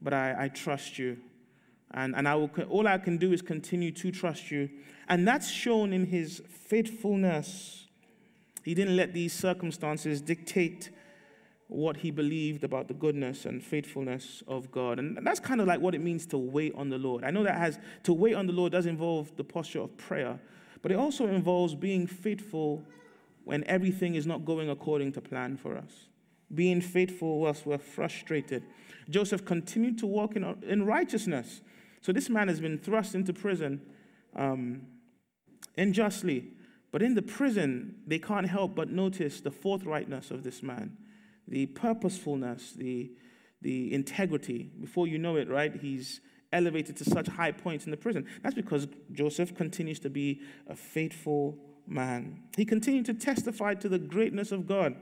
but 0.00 0.12
I, 0.12 0.44
I 0.44 0.48
trust 0.48 0.98
you. 0.98 1.16
And, 1.92 2.14
and 2.14 2.28
I 2.28 2.34
will, 2.34 2.50
all 2.68 2.86
I 2.86 2.98
can 2.98 3.16
do 3.16 3.32
is 3.32 3.42
continue 3.42 3.90
to 3.92 4.12
trust 4.12 4.50
you. 4.50 4.68
And 5.08 5.26
that's 5.26 5.50
shown 5.50 5.92
in 5.92 6.06
his 6.06 6.42
faithfulness. 6.48 7.86
He 8.64 8.74
didn't 8.74 8.96
let 8.96 9.14
these 9.14 9.32
circumstances 9.32 10.20
dictate 10.20 10.90
what 11.70 11.98
he 11.98 12.10
believed 12.10 12.64
about 12.64 12.88
the 12.88 12.94
goodness 12.94 13.46
and 13.46 13.62
faithfulness 13.62 14.42
of 14.46 14.70
God. 14.70 14.98
And 14.98 15.18
that's 15.22 15.40
kind 15.40 15.60
of 15.60 15.66
like 15.66 15.80
what 15.80 15.94
it 15.94 16.00
means 16.00 16.26
to 16.26 16.38
wait 16.38 16.74
on 16.74 16.90
the 16.90 16.98
Lord. 16.98 17.24
I 17.24 17.30
know 17.30 17.44
that 17.44 17.56
has 17.56 17.78
to 18.04 18.12
wait 18.12 18.34
on 18.34 18.46
the 18.46 18.52
Lord 18.52 18.72
does 18.72 18.86
involve 18.86 19.34
the 19.36 19.44
posture 19.44 19.80
of 19.80 19.96
prayer, 19.96 20.38
but 20.82 20.92
it 20.92 20.96
also 20.96 21.26
involves 21.26 21.74
being 21.74 22.06
faithful 22.06 22.82
when 23.44 23.64
everything 23.64 24.14
is 24.14 24.26
not 24.26 24.44
going 24.44 24.70
according 24.70 25.12
to 25.12 25.20
plan 25.20 25.56
for 25.56 25.76
us. 25.76 26.06
Being 26.54 26.80
faithful 26.80 27.40
whilst 27.40 27.66
we're 27.66 27.78
frustrated. 27.78 28.64
Joseph 29.08 29.44
continued 29.44 29.98
to 29.98 30.06
walk 30.06 30.36
in, 30.36 30.44
in 30.66 30.84
righteousness 30.84 31.60
so 32.00 32.12
this 32.12 32.30
man 32.30 32.48
has 32.48 32.60
been 32.60 32.78
thrust 32.78 33.14
into 33.14 33.32
prison 33.32 33.80
um, 34.34 34.82
unjustly. 35.76 36.52
But 36.92 37.02
in 37.02 37.14
the 37.14 37.22
prison, 37.22 37.96
they 38.06 38.18
can't 38.18 38.48
help 38.48 38.74
but 38.74 38.90
notice 38.90 39.40
the 39.40 39.50
forthrightness 39.50 40.30
of 40.30 40.42
this 40.42 40.62
man, 40.62 40.96
the 41.46 41.66
purposefulness, 41.66 42.72
the, 42.72 43.12
the 43.62 43.92
integrity. 43.92 44.70
Before 44.80 45.06
you 45.06 45.18
know 45.18 45.36
it, 45.36 45.48
right, 45.48 45.74
he's 45.74 46.20
elevated 46.52 46.96
to 46.96 47.04
such 47.04 47.28
high 47.28 47.52
points 47.52 47.84
in 47.84 47.90
the 47.90 47.96
prison. 47.96 48.26
That's 48.42 48.54
because 48.54 48.88
Joseph 49.12 49.54
continues 49.54 49.98
to 50.00 50.10
be 50.10 50.40
a 50.68 50.74
faithful 50.74 51.56
man. 51.86 52.42
He 52.56 52.64
continued 52.64 53.06
to 53.06 53.14
testify 53.14 53.74
to 53.74 53.88
the 53.88 53.98
greatness 53.98 54.52
of 54.52 54.66
God. 54.66 54.94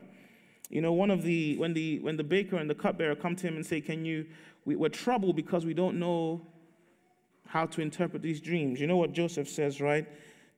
You 0.71 0.83
know, 0.83 0.93
one 0.93 1.11
of 1.11 1.23
the 1.23 1.57
when 1.57 1.73
the 1.73 1.99
when 2.01 2.17
the 2.17 2.25
baker 2.25 2.57
and 2.57 2.69
the 2.69 2.75
cupbearer 2.75 3.15
come 3.15 3.37
to 3.37 3.47
him 3.47 3.57
and 3.57 3.65
say, 3.65 3.81
"Can 3.81 4.05
you? 4.05 4.27
We, 4.65 4.77
we're 4.77 4.91
troubled 4.91 5.37
because 5.37 5.65
we 5.65 5.73
don't 5.73 5.99
know 5.99 6.43
how 7.47 7.65
to 7.65 7.81
interpret 7.81 8.23
these 8.23 8.41
dreams. 8.41 8.79
You 8.79 8.87
know 8.87 8.97
what 8.97 9.13
Joseph 9.13 9.49
says, 9.49 9.81
right? 9.81 10.07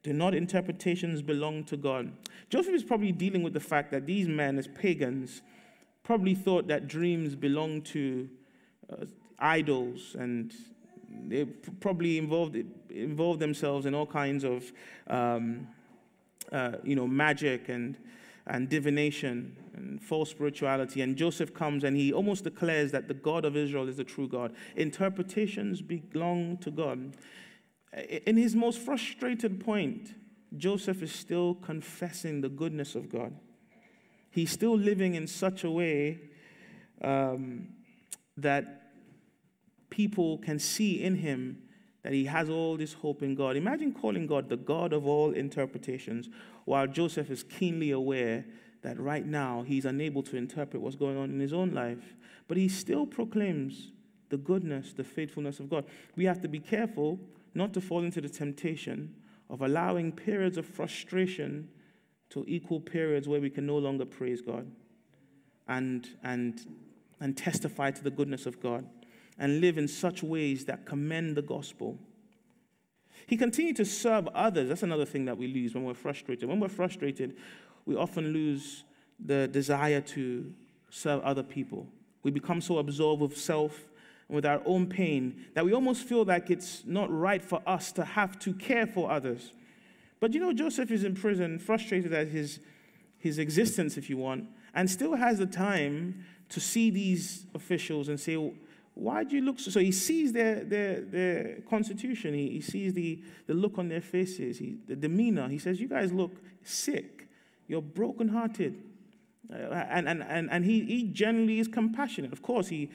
Do 0.02 0.12
not 0.12 0.34
interpretations 0.34 1.22
belong 1.22 1.64
to 1.64 1.76
God? 1.76 2.12
Joseph 2.48 2.74
is 2.74 2.82
probably 2.82 3.12
dealing 3.12 3.42
with 3.42 3.52
the 3.52 3.60
fact 3.60 3.92
that 3.92 4.06
these 4.06 4.26
men, 4.26 4.58
as 4.58 4.66
pagans, 4.66 5.42
probably 6.02 6.34
thought 6.34 6.66
that 6.66 6.88
dreams 6.88 7.36
belonged 7.36 7.84
to 7.86 8.28
uh, 8.90 9.04
idols 9.38 10.16
and 10.18 10.52
they 11.10 11.44
probably 11.44 12.18
involved, 12.18 12.56
involved 12.90 13.40
themselves 13.40 13.86
in 13.86 13.94
all 13.94 14.06
kinds 14.06 14.44
of 14.44 14.72
um, 15.06 15.68
uh, 16.52 16.72
you 16.82 16.96
know, 16.96 17.06
magic 17.06 17.68
and 17.68 17.96
and 18.46 18.68
divination 18.68 19.56
and 19.74 20.02
false 20.02 20.30
spirituality. 20.30 21.02
And 21.02 21.16
Joseph 21.16 21.54
comes 21.54 21.84
and 21.84 21.96
he 21.96 22.12
almost 22.12 22.44
declares 22.44 22.90
that 22.92 23.08
the 23.08 23.14
God 23.14 23.44
of 23.44 23.56
Israel 23.56 23.88
is 23.88 23.96
the 23.96 24.04
true 24.04 24.28
God. 24.28 24.54
Interpretations 24.76 25.80
belong 25.82 26.56
to 26.58 26.70
God. 26.70 27.16
In 28.26 28.36
his 28.36 28.54
most 28.54 28.80
frustrated 28.80 29.60
point, 29.60 30.14
Joseph 30.56 31.02
is 31.02 31.12
still 31.12 31.54
confessing 31.54 32.40
the 32.40 32.48
goodness 32.48 32.94
of 32.94 33.08
God. 33.08 33.34
He's 34.30 34.50
still 34.50 34.76
living 34.76 35.14
in 35.14 35.26
such 35.26 35.64
a 35.64 35.70
way 35.70 36.20
um, 37.02 37.68
that 38.36 38.79
people 39.90 40.38
can 40.38 40.58
see 40.58 41.02
in 41.02 41.16
him 41.16 41.58
that 42.02 42.12
he 42.12 42.24
has 42.24 42.48
all 42.48 42.76
this 42.76 42.94
hope 42.94 43.22
in 43.22 43.34
God. 43.34 43.56
Imagine 43.56 43.92
calling 43.92 44.26
God 44.26 44.48
the 44.48 44.56
God 44.56 44.92
of 44.92 45.06
all 45.06 45.32
interpretations, 45.32 46.30
while 46.64 46.86
Joseph 46.86 47.30
is 47.30 47.42
keenly 47.42 47.90
aware 47.90 48.44
that 48.82 48.98
right 48.98 49.26
now 49.26 49.62
he's 49.66 49.84
unable 49.84 50.22
to 50.22 50.36
interpret 50.36 50.82
what's 50.82 50.96
going 50.96 51.18
on 51.18 51.30
in 51.30 51.40
his 51.40 51.52
own 51.52 51.74
life. 51.74 52.14
But 52.48 52.56
he 52.56 52.68
still 52.68 53.06
proclaims 53.06 53.92
the 54.30 54.38
goodness, 54.38 54.92
the 54.94 55.04
faithfulness 55.04 55.60
of 55.60 55.68
God. 55.68 55.84
We 56.16 56.24
have 56.24 56.40
to 56.40 56.48
be 56.48 56.60
careful 56.60 57.20
not 57.54 57.74
to 57.74 57.80
fall 57.80 58.02
into 58.02 58.20
the 58.20 58.28
temptation 58.28 59.14
of 59.50 59.60
allowing 59.60 60.12
periods 60.12 60.56
of 60.56 60.64
frustration 60.64 61.68
to 62.30 62.44
equal 62.46 62.80
periods 62.80 63.28
where 63.28 63.40
we 63.40 63.50
can 63.50 63.66
no 63.66 63.76
longer 63.76 64.06
praise 64.06 64.40
God 64.40 64.70
and, 65.68 66.08
and, 66.22 66.64
and 67.20 67.36
testify 67.36 67.90
to 67.90 68.02
the 68.02 68.10
goodness 68.10 68.46
of 68.46 68.60
God 68.60 68.86
and 69.40 69.60
live 69.60 69.78
in 69.78 69.88
such 69.88 70.22
ways 70.22 70.66
that 70.66 70.84
commend 70.84 71.34
the 71.34 71.42
gospel. 71.42 71.98
He 73.26 73.36
continued 73.36 73.76
to 73.76 73.84
serve 73.86 74.28
others. 74.28 74.68
That's 74.68 74.82
another 74.82 75.06
thing 75.06 75.24
that 75.24 75.38
we 75.38 75.48
lose 75.48 75.74
when 75.74 75.84
we're 75.84 75.94
frustrated. 75.94 76.48
When 76.48 76.60
we're 76.60 76.68
frustrated, 76.68 77.36
we 77.86 77.96
often 77.96 78.32
lose 78.32 78.84
the 79.18 79.48
desire 79.48 80.02
to 80.02 80.52
serve 80.90 81.22
other 81.22 81.42
people. 81.42 81.86
We 82.22 82.30
become 82.30 82.60
so 82.60 82.78
absorbed 82.78 83.22
with 83.22 83.36
self 83.36 83.88
and 84.28 84.36
with 84.36 84.44
our 84.44 84.60
own 84.66 84.86
pain 84.86 85.46
that 85.54 85.64
we 85.64 85.72
almost 85.72 86.04
feel 86.04 86.24
like 86.24 86.50
it's 86.50 86.82
not 86.84 87.10
right 87.10 87.42
for 87.42 87.62
us 87.66 87.92
to 87.92 88.04
have 88.04 88.38
to 88.40 88.52
care 88.52 88.86
for 88.86 89.10
others. 89.10 89.52
But 90.20 90.34
you 90.34 90.40
know, 90.40 90.52
Joseph 90.52 90.90
is 90.90 91.02
in 91.02 91.14
prison, 91.14 91.58
frustrated 91.58 92.12
at 92.12 92.28
his, 92.28 92.60
his 93.16 93.38
existence, 93.38 93.96
if 93.96 94.10
you 94.10 94.18
want, 94.18 94.48
and 94.74 94.90
still 94.90 95.16
has 95.16 95.38
the 95.38 95.46
time 95.46 96.26
to 96.50 96.60
see 96.60 96.90
these 96.90 97.46
officials 97.54 98.08
and 98.10 98.20
say, 98.20 98.36
why 99.00 99.24
do 99.24 99.34
you 99.34 99.40
look 99.40 99.58
so? 99.58 99.70
So 99.70 99.80
he 99.80 99.92
sees 99.92 100.30
their, 100.30 100.62
their, 100.62 101.00
their 101.00 101.62
constitution. 101.70 102.34
He, 102.34 102.50
he 102.50 102.60
sees 102.60 102.92
the, 102.92 103.22
the 103.46 103.54
look 103.54 103.78
on 103.78 103.88
their 103.88 104.02
faces, 104.02 104.58
he, 104.58 104.76
the 104.86 104.94
demeanor. 104.94 105.48
He 105.48 105.58
says, 105.58 105.80
You 105.80 105.88
guys 105.88 106.12
look 106.12 106.32
sick. 106.62 107.26
You're 107.66 107.80
brokenhearted. 107.80 108.76
Uh, 109.50 109.56
and 109.56 110.06
and, 110.06 110.22
and, 110.22 110.50
and 110.50 110.64
he, 110.66 110.84
he 110.84 111.04
generally 111.04 111.60
is 111.60 111.66
compassionate. 111.66 112.30
Of 112.30 112.42
course, 112.42 112.68
he 112.68 112.90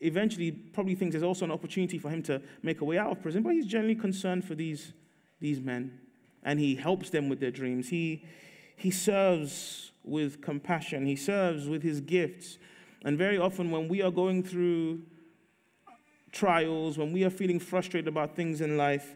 eventually 0.00 0.52
probably 0.52 0.94
thinks 0.94 1.14
there's 1.14 1.22
also 1.22 1.46
an 1.46 1.50
opportunity 1.50 1.98
for 1.98 2.10
him 2.10 2.22
to 2.24 2.42
make 2.62 2.82
a 2.82 2.84
way 2.84 2.98
out 2.98 3.10
of 3.10 3.22
prison, 3.22 3.42
but 3.42 3.54
he's 3.54 3.66
generally 3.66 3.94
concerned 3.94 4.44
for 4.44 4.54
these, 4.54 4.92
these 5.40 5.58
men. 5.58 5.98
And 6.42 6.60
he 6.60 6.74
helps 6.74 7.08
them 7.08 7.30
with 7.30 7.40
their 7.40 7.50
dreams. 7.50 7.88
He, 7.88 8.26
he 8.76 8.90
serves 8.90 9.92
with 10.04 10.42
compassion, 10.42 11.06
he 11.06 11.16
serves 11.16 11.66
with 11.66 11.82
his 11.82 12.02
gifts. 12.02 12.58
And 13.06 13.16
very 13.16 13.38
often, 13.38 13.70
when 13.70 13.88
we 13.88 14.02
are 14.02 14.10
going 14.10 14.42
through 14.42 15.00
trials, 16.36 16.98
when 16.98 17.12
we 17.12 17.24
are 17.24 17.30
feeling 17.30 17.58
frustrated 17.58 18.08
about 18.08 18.36
things 18.36 18.60
in 18.60 18.76
life, 18.76 19.14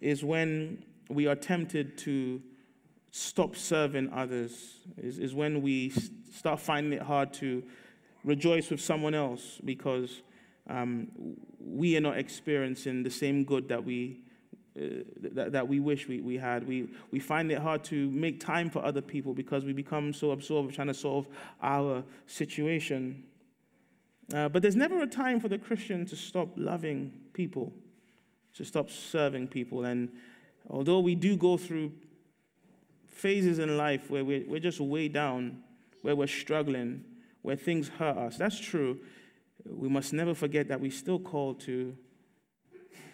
is 0.00 0.22
when 0.22 0.84
we 1.08 1.26
are 1.26 1.34
tempted 1.34 1.96
to 1.98 2.40
stop 3.10 3.56
serving 3.56 4.12
others, 4.12 4.80
is, 4.98 5.18
is 5.18 5.34
when 5.34 5.62
we 5.62 5.90
start 6.32 6.60
finding 6.60 6.92
it 6.92 7.02
hard 7.02 7.32
to 7.32 7.62
rejoice 8.24 8.70
with 8.70 8.80
someone 8.80 9.14
else 9.14 9.58
because 9.64 10.22
um, 10.68 11.08
we 11.58 11.96
are 11.96 12.00
not 12.00 12.18
experiencing 12.18 13.02
the 13.02 13.10
same 13.10 13.42
good 13.42 13.66
that 13.68 13.82
we, 13.82 14.20
uh, 14.78 15.02
that, 15.32 15.52
that 15.52 15.66
we 15.66 15.80
wish 15.80 16.06
we, 16.06 16.20
we 16.20 16.36
had. 16.36 16.68
We, 16.68 16.88
we 17.10 17.18
find 17.18 17.50
it 17.50 17.58
hard 17.58 17.82
to 17.84 18.10
make 18.10 18.38
time 18.38 18.68
for 18.68 18.84
other 18.84 19.00
people 19.00 19.32
because 19.32 19.64
we 19.64 19.72
become 19.72 20.12
so 20.12 20.30
absorbed 20.30 20.74
trying 20.74 20.88
to 20.88 20.94
solve 20.94 21.26
our 21.62 22.04
situation. 22.26 23.24
Uh, 24.32 24.48
but 24.48 24.62
there's 24.62 24.76
never 24.76 25.02
a 25.02 25.06
time 25.06 25.40
for 25.40 25.48
the 25.48 25.58
Christian 25.58 26.06
to 26.06 26.16
stop 26.16 26.48
loving 26.56 27.12
people, 27.32 27.72
to 28.54 28.64
stop 28.64 28.90
serving 28.90 29.48
people. 29.48 29.84
And 29.84 30.08
although 30.68 31.00
we 31.00 31.14
do 31.14 31.36
go 31.36 31.56
through 31.56 31.92
phases 33.08 33.58
in 33.58 33.76
life 33.76 34.08
where 34.08 34.24
we're, 34.24 34.44
we're 34.46 34.60
just 34.60 34.80
way 34.80 35.08
down, 35.08 35.62
where 36.02 36.14
we're 36.14 36.28
struggling, 36.28 37.04
where 37.42 37.56
things 37.56 37.88
hurt 37.88 38.16
us. 38.16 38.36
That's 38.36 38.58
true. 38.58 38.98
We 39.66 39.88
must 39.88 40.12
never 40.12 40.34
forget 40.34 40.68
that 40.68 40.80
we're 40.80 40.90
still 40.90 41.18
called 41.18 41.60
to, 41.60 41.96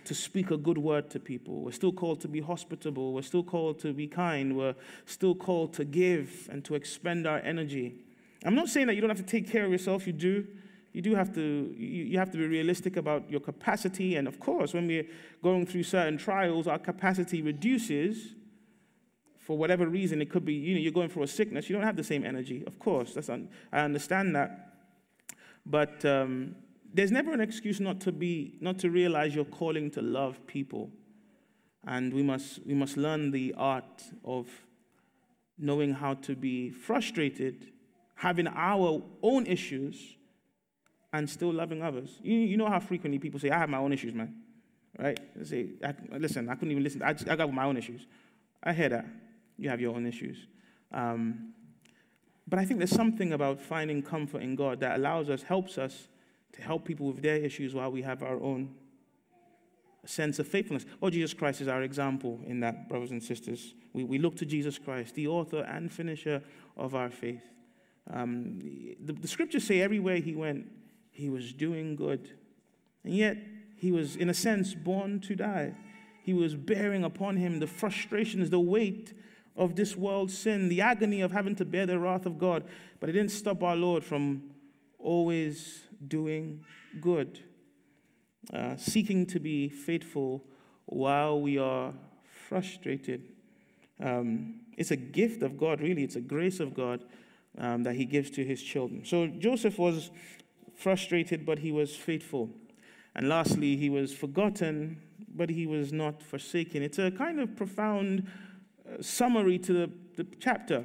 to 0.05 0.14
speak 0.14 0.50
a 0.50 0.57
good 0.57 0.79
word 0.79 1.11
to 1.11 1.18
people. 1.18 1.62
We're 1.62 1.72
still 1.72 1.92
called 1.92 2.20
to 2.20 2.29
be 2.29 2.40
hospitable. 2.40 3.14
We're 3.14 3.22
still 3.22 3.42
called 3.42 3.79
to 3.81 3.92
be 3.94 4.07
kind. 4.07 4.57
We're 4.57 4.76
still 5.07 5.35
called 5.35 5.72
to 5.74 5.85
give 5.85 6.48
and 6.52 6.64
to 6.66 6.74
expend 6.74 7.26
our 7.26 7.38
energy. 7.38 8.05
I'm 8.44 8.55
not 8.55 8.68
saying 8.68 8.87
that 8.88 8.94
you 8.94 9.00
don't 9.00 9.11
have 9.11 9.18
to 9.18 9.24
take 9.24 9.50
care 9.50 9.64
of 9.64 9.72
yourself. 9.72 10.07
You 10.07 10.12
do. 10.12 10.46
You 10.97 11.03
do 11.03 11.15
have 11.15 11.35
to, 11.35 11.75
you, 11.77 12.19
have 12.19 12.31
to 12.31 12.39
be 12.39 12.47
realistic 12.47 12.97
about 12.97 13.31
your 13.31 13.41
capacity. 13.41 14.17
And 14.17 14.27
of 14.27 14.41
course, 14.41 14.73
when 14.73 14.87
we're 14.87 15.05
going 15.43 15.67
through 15.67 15.83
certain 15.83 16.17
trials, 16.17 16.67
our 16.67 16.79
capacity 16.79 17.43
reduces 17.43 18.35
for 19.39 19.59
whatever 19.59 19.87
reason, 19.87 20.23
it 20.23 20.31
could 20.31 20.47
be, 20.47 20.55
you 20.55 20.75
know, 20.75 20.81
you're 20.81 20.93
going 20.93 21.11
through 21.11 21.25
a 21.25 21.27
sickness, 21.27 21.69
you 21.69 21.77
don't 21.77 21.85
have 21.85 21.97
the 21.97 22.03
same 22.03 22.25
energy. 22.25 22.65
Of 22.67 22.79
course, 22.79 23.13
that's 23.13 23.29
un- 23.29 23.51
I 23.71 23.81
understand 23.81 24.35
that. 24.37 24.73
But 25.67 26.03
um, 26.07 26.57
there's 26.95 27.13
never 27.13 27.31
an 27.35 27.43
excuse 27.43 27.79
not 27.79 28.01
to 28.01 28.11
be, 28.11 28.57
not 28.63 28.79
to 28.79 28.89
realize 28.89 29.35
your 29.35 29.45
calling 29.45 29.91
to 29.91 30.01
love 30.01 30.47
people. 30.47 30.91
And 31.87 32.11
we 32.15 32.23
must, 32.23 32.65
we 32.65 32.73
must 32.73 32.97
learn 32.97 33.33
the 33.33 33.55
art 33.59 34.03
of 34.25 34.49
knowing 35.59 35.93
how 35.93 36.15
to 36.15 36.35
be 36.35 36.71
frustrated, 36.71 37.71
having 38.15 38.47
our 38.47 39.03
own 39.23 39.45
issues, 39.45 40.17
and 41.16 41.29
still 41.29 41.52
loving 41.52 41.83
others. 41.83 42.18
You, 42.22 42.35
you 42.35 42.57
know 42.57 42.68
how 42.68 42.79
frequently 42.79 43.18
people 43.18 43.40
say, 43.40 43.50
I 43.50 43.59
have 43.59 43.70
my 43.70 43.79
own 43.79 43.92
issues, 43.92 44.14
man. 44.14 44.35
Right? 44.98 45.18
They 45.35 45.44
say, 45.44 45.68
I, 45.83 45.94
listen, 46.18 46.48
I 46.48 46.55
couldn't 46.55 46.72
even 46.72 46.83
listen. 46.83 47.02
I, 47.02 47.12
just, 47.12 47.29
I 47.29 47.37
got 47.37 47.52
my 47.52 47.64
own 47.64 47.76
issues. 47.76 48.07
I 48.62 48.72
hear 48.72 48.88
that 48.90 49.07
you 49.57 49.68
have 49.70 49.81
your 49.81 49.94
own 49.94 50.07
issues. 50.07 50.46
Um, 50.92 51.55
but 52.46 52.59
I 52.59 52.64
think 52.64 52.79
there's 52.79 52.90
something 52.90 53.33
about 53.33 53.61
finding 53.61 54.02
comfort 54.02 54.42
in 54.42 54.55
God 54.57 54.81
that 54.81 54.96
allows 54.96 55.31
us, 55.31 55.42
helps 55.42 55.79
us 55.79 56.09
to 56.52 56.62
help 56.62 56.85
people 56.85 57.07
with 57.07 57.22
their 57.22 57.37
issues 57.37 57.74
while 57.74 57.90
we 57.90 58.02
have 58.02 58.22
our 58.22 58.40
own 58.40 58.74
sense 60.05 60.38
of 60.38 60.46
faithfulness. 60.46 60.85
Well, 61.00 61.11
Jesus 61.11 61.35
Christ 61.35 61.61
is 61.61 61.68
our 61.68 61.83
example 61.83 62.40
in 62.46 62.61
that, 62.61 62.88
brothers 62.88 63.11
and 63.11 63.22
sisters. 63.22 63.74
We, 63.92 64.05
we 64.05 64.18
look 64.18 64.37
to 64.37 64.46
Jesus 64.46 64.79
Christ, 64.79 65.14
the 65.14 65.26
author 65.26 65.62
and 65.62 65.92
finisher 65.92 66.42
of 66.76 66.94
our 66.94 67.11
faith. 67.11 67.42
Um, 68.12 68.61
the, 69.00 69.12
the 69.12 69.29
scriptures 69.29 69.64
say 69.64 69.81
everywhere 69.81 70.16
he 70.16 70.35
went, 70.35 70.66
he 71.16 71.31
was 71.31 71.52
doing 71.52 71.96
good. 71.96 72.31
And 73.02 73.14
yet, 73.14 73.38
he 73.76 73.90
was, 73.90 74.16
in 74.16 74.29
a 74.29 74.35
sense, 74.35 74.74
born 74.74 75.20
to 75.20 75.35
die. 75.35 75.74
He 76.22 76.35
was 76.35 76.55
bearing 76.55 77.05
upon 77.05 77.37
him 77.37 77.59
the 77.59 77.66
frustrations, 77.66 78.50
the 78.50 78.61
weight 78.61 79.14
of 79.57 79.76
this 79.76 79.96
world's 79.96 80.37
sin, 80.37 80.68
the 80.68 80.83
agony 80.83 81.22
of 81.22 81.33
having 81.33 81.57
to 81.57 81.64
bear 81.64 81.87
the 81.87 81.98
wrath 81.98 82.26
of 82.26 82.38
God. 82.38 82.64
But 83.00 83.09
it 83.09 83.12
didn't 83.12 83.31
stop 83.31 83.62
our 83.62 83.76
Lord 83.76 84.05
from 84.05 84.50
always 84.98 85.85
doing 86.07 86.64
good, 87.00 87.40
uh, 88.52 88.76
seeking 88.76 89.24
to 89.26 89.40
be 89.40 89.68
faithful 89.68 90.44
while 90.85 91.40
we 91.40 91.57
are 91.57 91.94
frustrated. 92.48 93.22
Um, 94.00 94.61
it's 94.76 94.90
a 94.90 94.96
gift 94.96 95.42
of 95.42 95.57
God, 95.57 95.81
really. 95.81 96.02
It's 96.02 96.16
a 96.16 96.20
grace 96.20 96.61
of 96.61 96.74
God 96.74 97.05
um, 97.57 97.85
that 97.85 97.94
He 97.94 98.05
gives 98.05 98.31
to 98.33 98.44
His 98.44 98.62
children. 98.62 99.05
So 99.05 99.26
Joseph 99.26 99.79
was 99.79 100.11
frustrated, 100.77 101.45
but 101.45 101.61
he 101.61 101.73
was 101.73 101.97
faithful. 101.97 102.51
And 103.15 103.29
lastly, 103.29 103.77
he 103.77 103.89
was 103.89 104.12
forgotten, 104.12 105.01
but 105.35 105.49
he 105.49 105.67
was 105.67 105.93
not 105.93 106.23
forsaken. 106.23 106.83
It's 106.83 106.99
a 106.99 107.11
kind 107.11 107.41
of 107.41 107.57
profound 107.57 108.27
summary 109.01 109.59
to 109.61 109.73
the, 109.73 109.91
the 110.17 110.27
chapter. 110.39 110.85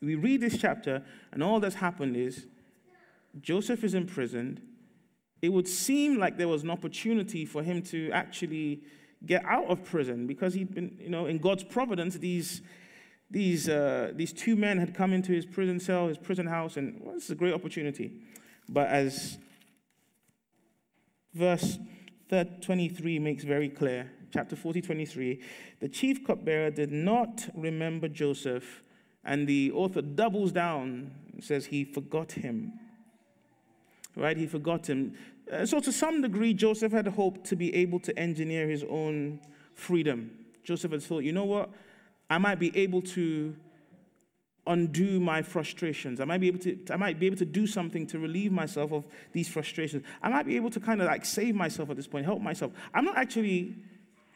We 0.00 0.14
read 0.14 0.40
this 0.40 0.58
chapter, 0.58 1.02
and 1.32 1.42
all 1.42 1.60
that's 1.60 1.76
happened 1.76 2.16
is 2.16 2.46
Joseph 3.40 3.84
is 3.84 3.94
imprisoned. 3.94 4.60
It 5.40 5.48
would 5.48 5.66
seem 5.66 6.18
like 6.18 6.36
there 6.36 6.48
was 6.48 6.62
an 6.62 6.70
opportunity 6.70 7.44
for 7.44 7.62
him 7.62 7.82
to 7.82 8.10
actually 8.12 8.82
get 9.26 9.44
out 9.44 9.66
of 9.66 9.84
prison 9.84 10.26
because 10.26 10.54
he'd 10.54 10.74
been, 10.74 10.96
you 11.00 11.10
know, 11.10 11.26
in 11.26 11.38
God's 11.38 11.64
providence, 11.64 12.16
these, 12.16 12.62
these, 13.30 13.68
uh, 13.68 14.12
these 14.14 14.32
two 14.32 14.56
men 14.56 14.78
had 14.78 14.94
come 14.94 15.12
into 15.12 15.32
his 15.32 15.46
prison 15.46 15.80
cell, 15.80 16.08
his 16.08 16.18
prison 16.18 16.46
house, 16.46 16.76
and 16.76 17.00
well, 17.00 17.14
this 17.14 17.24
is 17.24 17.30
a 17.30 17.36
great 17.36 17.54
opportunity. 17.54 18.12
But 18.68 18.88
as 18.88 19.38
verse 21.34 21.78
23 22.30 23.18
makes 23.18 23.44
very 23.44 23.68
clear, 23.68 24.10
chapter 24.32 24.56
40, 24.56 24.80
23, 24.80 25.40
the 25.80 25.88
chief 25.88 26.24
cupbearer 26.24 26.70
did 26.70 26.90
not 26.90 27.48
remember 27.54 28.08
Joseph, 28.08 28.82
and 29.24 29.46
the 29.46 29.70
author 29.72 30.02
doubles 30.02 30.52
down 30.52 31.12
says 31.40 31.66
he 31.66 31.84
forgot 31.84 32.32
him. 32.32 32.72
Right? 34.16 34.36
He 34.36 34.46
forgot 34.46 34.88
him. 34.88 35.14
Uh, 35.50 35.66
so, 35.66 35.80
to 35.80 35.92
some 35.92 36.22
degree, 36.22 36.54
Joseph 36.54 36.92
had 36.92 37.06
hoped 37.06 37.44
to 37.46 37.56
be 37.56 37.74
able 37.74 37.98
to 38.00 38.18
engineer 38.18 38.68
his 38.68 38.84
own 38.88 39.40
freedom. 39.74 40.30
Joseph 40.64 40.92
had 40.92 41.02
thought, 41.02 41.24
you 41.24 41.32
know 41.32 41.44
what? 41.44 41.70
I 42.30 42.38
might 42.38 42.58
be 42.58 42.76
able 42.76 43.02
to 43.02 43.56
undo 44.66 45.18
my 45.18 45.42
frustrations. 45.42 46.20
I 46.20 46.24
might 46.24 46.40
be 46.40 46.46
able 46.46 46.60
to 46.60 46.78
I 46.90 46.96
might 46.96 47.18
be 47.18 47.26
able 47.26 47.38
to 47.38 47.44
do 47.44 47.66
something 47.66 48.06
to 48.08 48.18
relieve 48.18 48.52
myself 48.52 48.92
of 48.92 49.04
these 49.32 49.48
frustrations. 49.48 50.04
I 50.22 50.28
might 50.28 50.46
be 50.46 50.56
able 50.56 50.70
to 50.70 50.80
kind 50.80 51.00
of 51.00 51.08
like 51.08 51.24
save 51.24 51.54
myself 51.54 51.90
at 51.90 51.96
this 51.96 52.06
point, 52.06 52.26
help 52.26 52.40
myself. 52.40 52.72
I'm 52.94 53.04
not 53.04 53.18
actually 53.18 53.74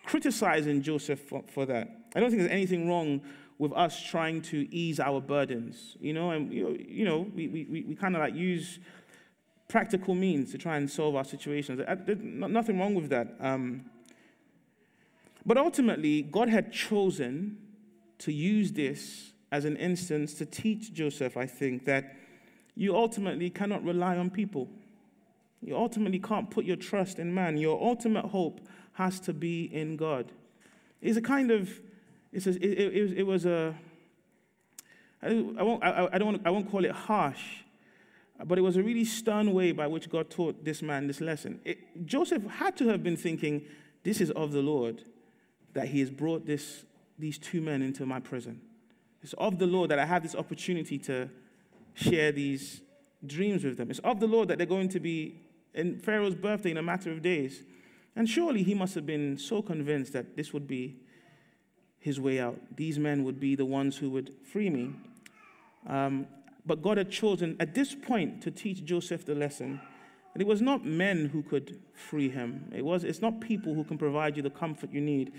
criticizing 0.04 0.82
Joseph 0.82 1.20
for, 1.20 1.44
for 1.48 1.66
that. 1.66 1.88
I 2.14 2.20
don't 2.20 2.30
think 2.30 2.40
there's 2.40 2.52
anything 2.52 2.88
wrong 2.88 3.20
with 3.58 3.72
us 3.72 4.02
trying 4.02 4.42
to 4.42 4.72
ease 4.74 5.00
our 5.00 5.20
burdens, 5.20 5.96
you 6.00 6.12
know, 6.12 6.30
and, 6.30 6.52
you 6.52 7.04
know, 7.04 7.26
we, 7.34 7.48
we, 7.48 7.84
we 7.88 7.94
kind 7.94 8.14
of 8.14 8.20
like 8.20 8.34
use 8.34 8.78
practical 9.68 10.14
means 10.14 10.52
to 10.52 10.58
try 10.58 10.76
and 10.76 10.90
solve 10.90 11.16
our 11.16 11.24
situations. 11.24 11.80
There's 12.04 12.18
nothing 12.20 12.78
wrong 12.78 12.94
with 12.94 13.08
that. 13.10 13.34
Um, 13.40 13.86
but 15.44 15.56
ultimately, 15.56 16.22
God 16.22 16.48
had 16.48 16.72
chosen 16.72 17.58
to 18.18 18.32
use 18.32 18.72
this 18.72 19.32
as 19.52 19.64
an 19.64 19.76
instance 19.76 20.35
to 20.35 20.46
teach 20.46 20.92
Joseph, 20.92 21.37
I 21.37 21.46
think, 21.46 21.85
that 21.87 22.16
you 22.74 22.94
ultimately 22.94 23.50
cannot 23.50 23.82
rely 23.85 24.16
on 24.16 24.30
people. 24.30 24.68
You 25.62 25.76
ultimately 25.76 26.18
can't 26.18 26.50
put 26.50 26.64
your 26.64 26.76
trust 26.76 27.18
in 27.18 27.35
man. 27.35 27.57
Your 27.57 27.80
ultimate 27.82 28.26
hope 28.26 28.61
has 28.92 29.18
to 29.20 29.32
be 29.32 29.64
in 29.64 29.97
God. 29.97 30.30
It's 31.01 31.16
a 31.16 31.22
kind 31.22 31.51
of, 31.51 31.70
it's 32.32 32.47
a, 32.47 32.51
it, 32.51 32.94
it, 32.94 33.18
it 33.18 33.22
was 33.22 33.47
a, 33.47 33.74
I, 35.22 35.32
won't, 35.32 35.82
I, 35.82 36.09
I, 36.12 36.18
don't 36.18 36.47
I 36.47 36.51
won't 36.51 36.70
call 36.70 36.84
it 36.84 36.92
harsh, 36.92 37.62
but 38.44 38.59
it 38.59 38.61
was 38.61 38.76
a 38.76 38.82
really 38.82 39.05
stern 39.05 39.53
way 39.55 39.72
by 39.72 39.86
which 39.86 40.11
God 40.11 40.30
taught 40.30 40.64
this 40.64 40.82
man 40.82 41.07
this 41.07 41.20
lesson. 41.20 41.61
It, 41.64 42.07
Joseph 42.07 42.44
had 42.44 42.76
to 42.76 42.88
have 42.88 43.03
been 43.03 43.16
thinking, 43.16 43.62
this 44.03 44.20
is 44.20 44.30
of 44.32 44.53
the 44.53 44.62
Lord 44.62 45.03
that 45.72 45.88
he 45.88 46.01
has 46.01 46.11
brought 46.11 46.47
this, 46.47 46.84
these 47.18 47.38
two 47.38 47.61
men 47.61 47.82
into 47.82 48.07
my 48.07 48.20
prison. 48.20 48.61
It's 49.27 49.33
of 49.39 49.59
the 49.59 49.66
Lord 49.66 49.91
that 49.91 49.99
I 49.99 50.07
have 50.07 50.22
this 50.22 50.37
opportunity 50.37 50.99
to 50.99 51.29
share 51.95 52.31
these 52.31 52.81
dreams 53.27 53.64
with 53.64 53.77
them. 53.77 53.91
It's 53.91 53.99
of 53.99 54.20
the 54.20 54.29
Lord 54.29 54.47
that 54.47 54.59
they're 54.59 54.68
going 54.68 54.89
to 54.91 55.01
be 55.01 55.41
in 55.74 55.99
Pharaoh's 55.99 56.37
birthday 56.37 56.70
in 56.70 56.77
a 56.77 56.83
matter 56.83 57.11
of 57.11 57.22
days. 57.22 57.64
And 58.14 58.29
surely 58.29 58.62
he 58.62 58.72
must 58.72 58.95
have 58.95 59.05
been 59.05 59.37
so 59.37 59.62
convinced 59.62 60.12
that 60.12 60.37
this 60.37 60.53
would 60.53 60.68
be 60.68 61.01
his 61.99 62.20
way 62.20 62.39
out. 62.39 62.57
These 62.77 63.01
men 63.01 63.24
would 63.24 63.41
be 63.41 63.57
the 63.57 63.64
ones 63.64 63.97
who 63.97 64.11
would 64.11 64.33
free 64.45 64.70
me. 64.70 64.93
Um, 65.89 66.29
but 66.64 66.81
God 66.81 66.97
had 66.97 67.11
chosen 67.11 67.57
at 67.59 67.74
this 67.74 67.97
point 67.97 68.41
to 68.43 68.53
teach 68.53 68.85
Joseph 68.85 69.27
the 69.27 69.35
lesson. 69.35 69.81
And 70.35 70.41
it 70.41 70.47
was 70.47 70.62
not 70.62 70.85
men 70.85 71.31
who 71.31 71.43
could 71.43 71.81
free 71.95 72.29
him. 72.29 72.70
It 72.72 72.85
was, 72.85 73.03
it's 73.03 73.22
not 73.22 73.41
people 73.41 73.74
who 73.74 73.83
can 73.83 73.99
provide 73.99 74.37
you 74.37 74.45
the 74.45 74.51
comfort 74.51 74.93
you 74.93 75.01
need. 75.01 75.33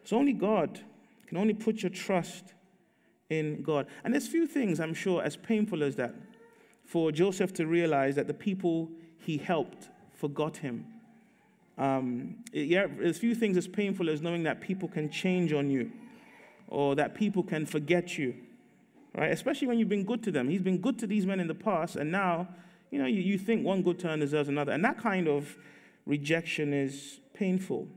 It's 0.00 0.14
only 0.14 0.32
God. 0.32 0.80
Can 1.26 1.36
only 1.36 1.52
put 1.52 1.82
your 1.82 1.90
trust 1.90 2.54
in 3.30 3.62
God. 3.62 3.86
And 4.04 4.14
there's 4.14 4.28
few 4.28 4.46
things, 4.46 4.80
I'm 4.80 4.94
sure, 4.94 5.22
as 5.22 5.36
painful 5.36 5.82
as 5.82 5.96
that, 5.96 6.14
for 6.84 7.12
Joseph 7.12 7.52
to 7.54 7.66
realize 7.66 8.14
that 8.14 8.26
the 8.26 8.34
people 8.34 8.90
he 9.18 9.36
helped 9.36 9.88
forgot 10.14 10.56
him. 10.56 10.86
Um, 11.76 12.36
yeah, 12.52 12.86
there's 12.86 13.18
few 13.18 13.34
things 13.34 13.56
as 13.56 13.68
painful 13.68 14.08
as 14.10 14.20
knowing 14.20 14.42
that 14.44 14.60
people 14.60 14.88
can 14.88 15.10
change 15.10 15.52
on 15.52 15.70
you 15.70 15.92
or 16.66 16.96
that 16.96 17.14
people 17.14 17.42
can 17.42 17.66
forget 17.66 18.18
you 18.18 18.34
right? 19.18 19.32
Especially 19.32 19.66
when 19.66 19.78
you've 19.78 19.88
been 19.88 20.04
good 20.04 20.22
to 20.24 20.30
them. 20.30 20.48
He's 20.48 20.62
been 20.62 20.78
good 20.78 20.98
to 21.00 21.06
these 21.06 21.26
men 21.26 21.40
in 21.40 21.48
the 21.48 21.54
past, 21.54 21.96
and 21.96 22.10
now, 22.10 22.48
you 22.90 22.98
know, 22.98 23.06
you, 23.06 23.20
you 23.20 23.38
think 23.38 23.64
one 23.64 23.82
good 23.82 23.98
turn 23.98 24.20
deserves 24.20 24.48
another. 24.48 24.72
And 24.72 24.84
that 24.84 24.98
kind 24.98 25.28
of 25.28 25.56
rejection 26.06 26.72
is 26.72 27.20
painful. 27.34 27.88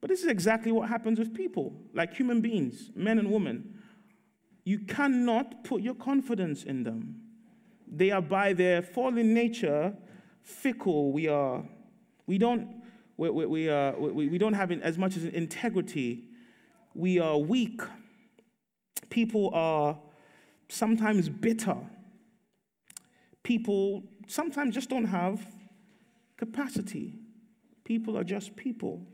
But 0.00 0.10
this 0.10 0.22
is 0.22 0.28
exactly 0.28 0.72
what 0.72 0.88
happens 0.88 1.18
with 1.18 1.34
people, 1.34 1.72
like 1.94 2.14
human 2.14 2.40
beings, 2.40 2.90
men 2.94 3.18
and 3.18 3.30
women. 3.30 3.79
You 4.70 4.78
cannot 4.78 5.64
put 5.64 5.82
your 5.82 5.96
confidence 5.96 6.62
in 6.62 6.84
them. 6.84 7.22
They 7.88 8.12
are 8.12 8.22
by 8.22 8.52
their 8.52 8.82
fallen 8.82 9.34
nature 9.34 9.96
fickle. 10.44 11.10
We 11.10 11.26
are, 11.26 11.64
we 12.28 12.38
don't, 12.38 12.80
we, 13.16 13.30
we, 13.30 13.46
we, 13.46 13.68
are, 13.68 13.98
we, 13.98 14.28
we 14.28 14.38
don't 14.38 14.52
have 14.52 14.70
as 14.70 14.96
much 14.96 15.16
as 15.16 15.24
integrity. 15.24 16.22
We 16.94 17.18
are 17.18 17.36
weak. 17.36 17.80
People 19.08 19.50
are 19.52 19.98
sometimes 20.68 21.28
bitter. 21.28 21.78
People 23.42 24.04
sometimes 24.28 24.72
just 24.72 24.88
don't 24.88 25.06
have 25.06 25.44
capacity. 26.36 27.18
People 27.82 28.16
are 28.16 28.22
just 28.22 28.54
people. 28.54 29.04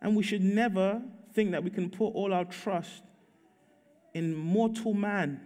And 0.00 0.16
we 0.16 0.22
should 0.22 0.42
never 0.42 1.02
think 1.34 1.50
that 1.50 1.62
we 1.62 1.68
can 1.68 1.90
put 1.90 2.06
all 2.14 2.32
our 2.32 2.46
trust 2.46 3.02
in 4.18 4.34
mortal 4.34 4.92
man. 4.92 5.40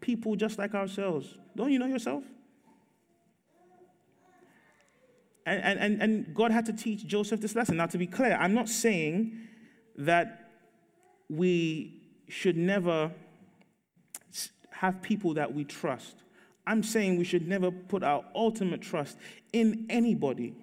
People 0.00 0.36
just 0.36 0.58
like 0.58 0.74
ourselves. 0.74 1.38
Don't 1.56 1.72
you 1.72 1.78
know 1.78 1.86
yourself? 1.86 2.24
And, 5.46 5.78
and, 5.78 6.02
and 6.02 6.34
God 6.34 6.50
had 6.50 6.66
to 6.66 6.74
teach 6.74 7.06
Joseph 7.06 7.40
this 7.40 7.54
lesson. 7.54 7.78
Now, 7.78 7.86
to 7.86 7.96
be 7.96 8.06
clear, 8.06 8.36
I'm 8.38 8.52
not 8.52 8.68
saying 8.68 9.38
that 9.96 10.50
we 11.30 12.02
should 12.28 12.56
never 12.56 13.10
have 14.70 15.00
people 15.00 15.34
that 15.34 15.54
we 15.54 15.64
trust. 15.64 16.16
I'm 16.66 16.82
saying 16.82 17.16
we 17.16 17.24
should 17.24 17.48
never 17.48 17.70
put 17.70 18.02
our 18.02 18.24
ultimate 18.34 18.82
trust 18.82 19.16
in 19.54 19.86
anybody. 19.88 20.54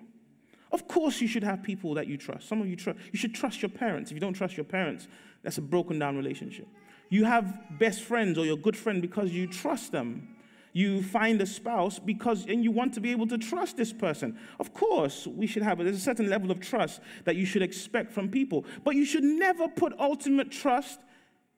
Of 0.72 0.88
course, 0.88 1.20
you 1.20 1.28
should 1.28 1.44
have 1.44 1.64
people 1.64 1.96
that 1.96 2.06
you 2.06 2.18
trust. 2.18 2.48
Some 2.48 2.62
of 2.62 2.68
you 2.68 2.76
trust. 2.76 3.00
You 3.12 3.18
should 3.18 3.34
trust 3.34 3.62
your 3.62 3.70
parents. 3.70 4.12
If 4.12 4.16
you 4.16 4.22
don't 4.22 4.34
trust 4.34 4.56
your 4.56 4.66
parents, 4.66 5.08
that's 5.46 5.60
a 5.60 5.62
broken 5.62 6.00
down 6.00 6.18
relationship. 6.18 6.68
You 7.10 7.24
have 7.26 7.78
best 7.78 8.02
friends 8.02 8.38
or 8.38 8.46
your 8.46 8.58
good 8.58 8.76
friend 8.76 9.02
because 9.02 9.32
you 9.32 9.46
trust 9.46 9.92
them. 9.92 10.36
You 10.74 11.04
find 11.04 11.40
a 11.40 11.46
spouse 11.46 12.00
because 12.00 12.46
and 12.48 12.64
you 12.64 12.72
want 12.72 12.96
to 12.96 13.00
be 13.00 13.12
able 13.12 13.28
to 13.28 13.38
trust 13.38 13.78
this 13.78 13.94
person. 13.94 14.38
Of 14.60 14.74
course, 14.74 15.28
we 15.28 15.48
should 15.48 15.62
have 15.62 15.78
there's 15.78 15.96
a 15.96 16.00
certain 16.00 16.30
level 16.30 16.52
of 16.52 16.60
trust 16.60 17.00
that 17.24 17.36
you 17.36 17.46
should 17.46 17.62
expect 17.62 18.12
from 18.12 18.28
people, 18.28 18.66
but 18.84 18.96
you 18.96 19.06
should 19.06 19.24
never 19.24 19.70
put 19.70 19.94
ultimate 20.00 20.52
trust 20.52 21.00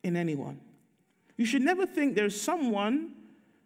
in 0.04 0.16
anyone. 0.16 0.60
You 1.38 1.46
should 1.46 1.62
never 1.62 1.86
think 1.86 2.16
there's 2.16 2.40
someone 2.40 3.14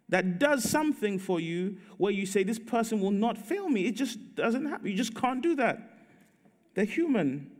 that 0.08 0.38
does 0.38 0.68
something 0.68 1.18
for 1.18 1.40
you 1.40 1.78
where 1.96 2.12
you 2.12 2.26
say, 2.26 2.44
This 2.44 2.58
person 2.58 3.00
will 3.00 3.10
not 3.10 3.36
fail 3.36 3.68
me. 3.68 3.86
It 3.86 3.96
just 3.96 4.36
doesn't 4.36 4.66
happen. 4.66 4.86
You 4.86 4.96
just 4.96 5.14
can't 5.14 5.42
do 5.42 5.56
that. 5.56 5.78
They're 6.74 6.84
human. 6.84 7.50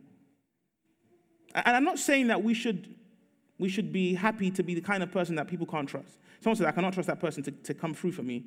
And 1.53 1.75
I'm 1.75 1.83
not 1.83 1.99
saying 1.99 2.27
that 2.27 2.43
we 2.43 2.53
should, 2.53 2.95
we 3.59 3.69
should 3.69 3.91
be 3.93 4.15
happy 4.15 4.51
to 4.51 4.63
be 4.63 4.75
the 4.75 4.81
kind 4.81 5.03
of 5.03 5.11
person 5.11 5.35
that 5.35 5.47
people 5.47 5.65
can't 5.65 5.87
trust. 5.87 6.17
Someone 6.39 6.57
said, 6.57 6.67
I 6.67 6.71
cannot 6.71 6.93
trust 6.93 7.07
that 7.07 7.19
person 7.19 7.43
to, 7.43 7.51
to 7.51 7.73
come 7.73 7.93
through 7.93 8.11
for 8.11 8.23
me. 8.23 8.45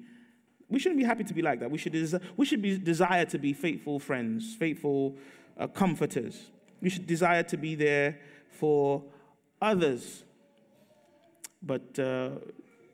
We 0.68 0.78
shouldn't 0.78 0.98
be 0.98 1.04
happy 1.04 1.24
to 1.24 1.34
be 1.34 1.42
like 1.42 1.60
that. 1.60 1.70
We 1.70 1.78
should, 1.78 1.92
des- 1.92 2.18
we 2.36 2.44
should 2.44 2.60
be 2.60 2.76
desire 2.76 3.24
to 3.26 3.38
be 3.38 3.52
faithful 3.52 4.00
friends, 4.00 4.54
faithful 4.54 5.16
uh, 5.58 5.68
comforters. 5.68 6.50
We 6.82 6.90
should 6.90 7.06
desire 7.06 7.44
to 7.44 7.56
be 7.56 7.74
there 7.74 8.18
for 8.50 9.02
others 9.62 10.24
but 11.66 11.98
uh, 11.98 12.30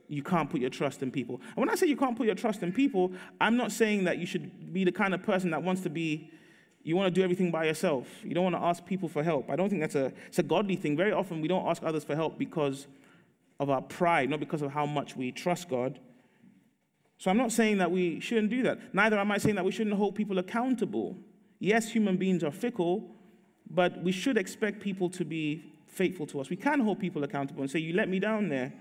you 0.07 0.23
can't 0.23 0.49
put 0.49 0.59
your 0.59 0.69
trust 0.69 1.01
in 1.03 1.11
people. 1.11 1.39
And 1.49 1.57
when 1.57 1.69
I 1.69 1.75
say 1.75 1.87
you 1.87 1.95
can't 1.95 2.17
put 2.17 2.25
your 2.25 2.35
trust 2.35 2.63
in 2.63 2.71
people, 2.71 3.11
I'm 3.39 3.55
not 3.55 3.71
saying 3.71 4.03
that 4.05 4.17
you 4.17 4.25
should 4.25 4.73
be 4.73 4.83
the 4.83 4.91
kind 4.91 5.13
of 5.13 5.23
person 5.23 5.51
that 5.51 5.63
wants 5.63 5.81
to 5.81 5.89
be, 5.89 6.31
you 6.83 6.95
want 6.97 7.13
to 7.13 7.19
do 7.19 7.23
everything 7.23 7.49
by 7.49 7.65
yourself. 7.65 8.07
You 8.23 8.33
don't 8.33 8.43
want 8.43 8.55
to 8.55 8.61
ask 8.61 8.85
people 8.85 9.07
for 9.07 9.23
help. 9.23 9.49
I 9.49 9.55
don't 9.55 9.69
think 9.69 9.81
that's 9.81 9.95
a, 9.95 10.11
it's 10.27 10.39
a 10.39 10.43
godly 10.43 10.75
thing. 10.75 10.97
Very 10.97 11.13
often 11.13 11.39
we 11.41 11.47
don't 11.47 11.65
ask 11.65 11.81
others 11.83 12.03
for 12.03 12.15
help 12.15 12.37
because 12.37 12.87
of 13.59 13.69
our 13.69 13.81
pride, 13.81 14.29
not 14.29 14.39
because 14.41 14.61
of 14.61 14.71
how 14.71 14.85
much 14.85 15.15
we 15.15 15.31
trust 15.31 15.69
God. 15.69 15.99
So 17.17 17.31
I'm 17.31 17.37
not 17.37 17.53
saying 17.53 17.77
that 17.77 17.89
we 17.89 18.19
shouldn't 18.19 18.49
do 18.49 18.63
that. 18.63 18.93
Neither 18.93 19.17
am 19.17 19.31
I 19.31 19.37
saying 19.37 19.55
that 19.55 19.63
we 19.63 19.71
shouldn't 19.71 19.95
hold 19.95 20.15
people 20.15 20.39
accountable. 20.39 21.15
Yes, 21.59 21.89
human 21.89 22.17
beings 22.17 22.43
are 22.43 22.51
fickle, 22.51 23.09
but 23.69 24.03
we 24.03 24.11
should 24.11 24.37
expect 24.37 24.81
people 24.81 25.09
to 25.11 25.23
be 25.23 25.63
faithful 25.87 26.27
to 26.27 26.41
us. 26.41 26.49
We 26.49 26.57
can 26.57 26.81
hold 26.81 26.99
people 26.99 27.23
accountable 27.23 27.61
and 27.61 27.71
say, 27.71 27.79
You 27.79 27.93
let 27.93 28.09
me 28.09 28.19
down 28.19 28.49
there. 28.49 28.73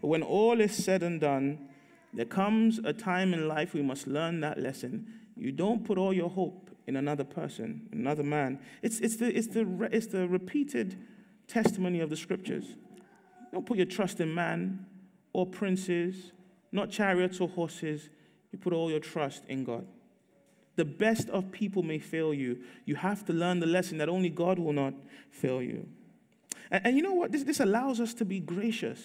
But 0.00 0.08
when 0.08 0.22
all 0.22 0.60
is 0.60 0.72
said 0.72 1.02
and 1.02 1.20
done, 1.20 1.58
there 2.14 2.26
comes 2.26 2.78
a 2.84 2.92
time 2.92 3.34
in 3.34 3.48
life 3.48 3.74
we 3.74 3.82
must 3.82 4.06
learn 4.06 4.40
that 4.40 4.60
lesson. 4.60 5.12
You 5.36 5.50
don't 5.50 5.84
put 5.84 5.98
all 5.98 6.12
your 6.12 6.30
hope 6.30 6.67
in 6.88 6.96
another 6.96 7.22
person, 7.22 7.86
another 7.92 8.22
man. 8.22 8.58
It's, 8.80 8.98
it's, 9.00 9.16
the, 9.16 9.36
it's, 9.36 9.48
the, 9.48 9.88
it's 9.92 10.06
the 10.06 10.26
repeated 10.26 10.96
testimony 11.46 12.00
of 12.00 12.08
the 12.08 12.16
scriptures. 12.16 12.64
Don't 13.52 13.66
put 13.66 13.76
your 13.76 13.86
trust 13.86 14.20
in 14.20 14.34
man 14.34 14.86
or 15.34 15.44
princes, 15.46 16.32
not 16.72 16.90
chariots 16.90 17.42
or 17.42 17.48
horses. 17.48 18.08
You 18.52 18.58
put 18.58 18.72
all 18.72 18.90
your 18.90 19.00
trust 19.00 19.44
in 19.48 19.64
God. 19.64 19.86
The 20.76 20.86
best 20.86 21.28
of 21.28 21.52
people 21.52 21.82
may 21.82 21.98
fail 21.98 22.32
you. 22.32 22.60
You 22.86 22.94
have 22.94 23.22
to 23.26 23.34
learn 23.34 23.60
the 23.60 23.66
lesson 23.66 23.98
that 23.98 24.08
only 24.08 24.30
God 24.30 24.58
will 24.58 24.72
not 24.72 24.94
fail 25.30 25.60
you. 25.60 25.86
And, 26.70 26.86
and 26.86 26.96
you 26.96 27.02
know 27.02 27.12
what? 27.12 27.32
This, 27.32 27.44
this 27.44 27.60
allows 27.60 28.00
us 28.00 28.14
to 28.14 28.24
be 28.24 28.40
gracious. 28.40 29.00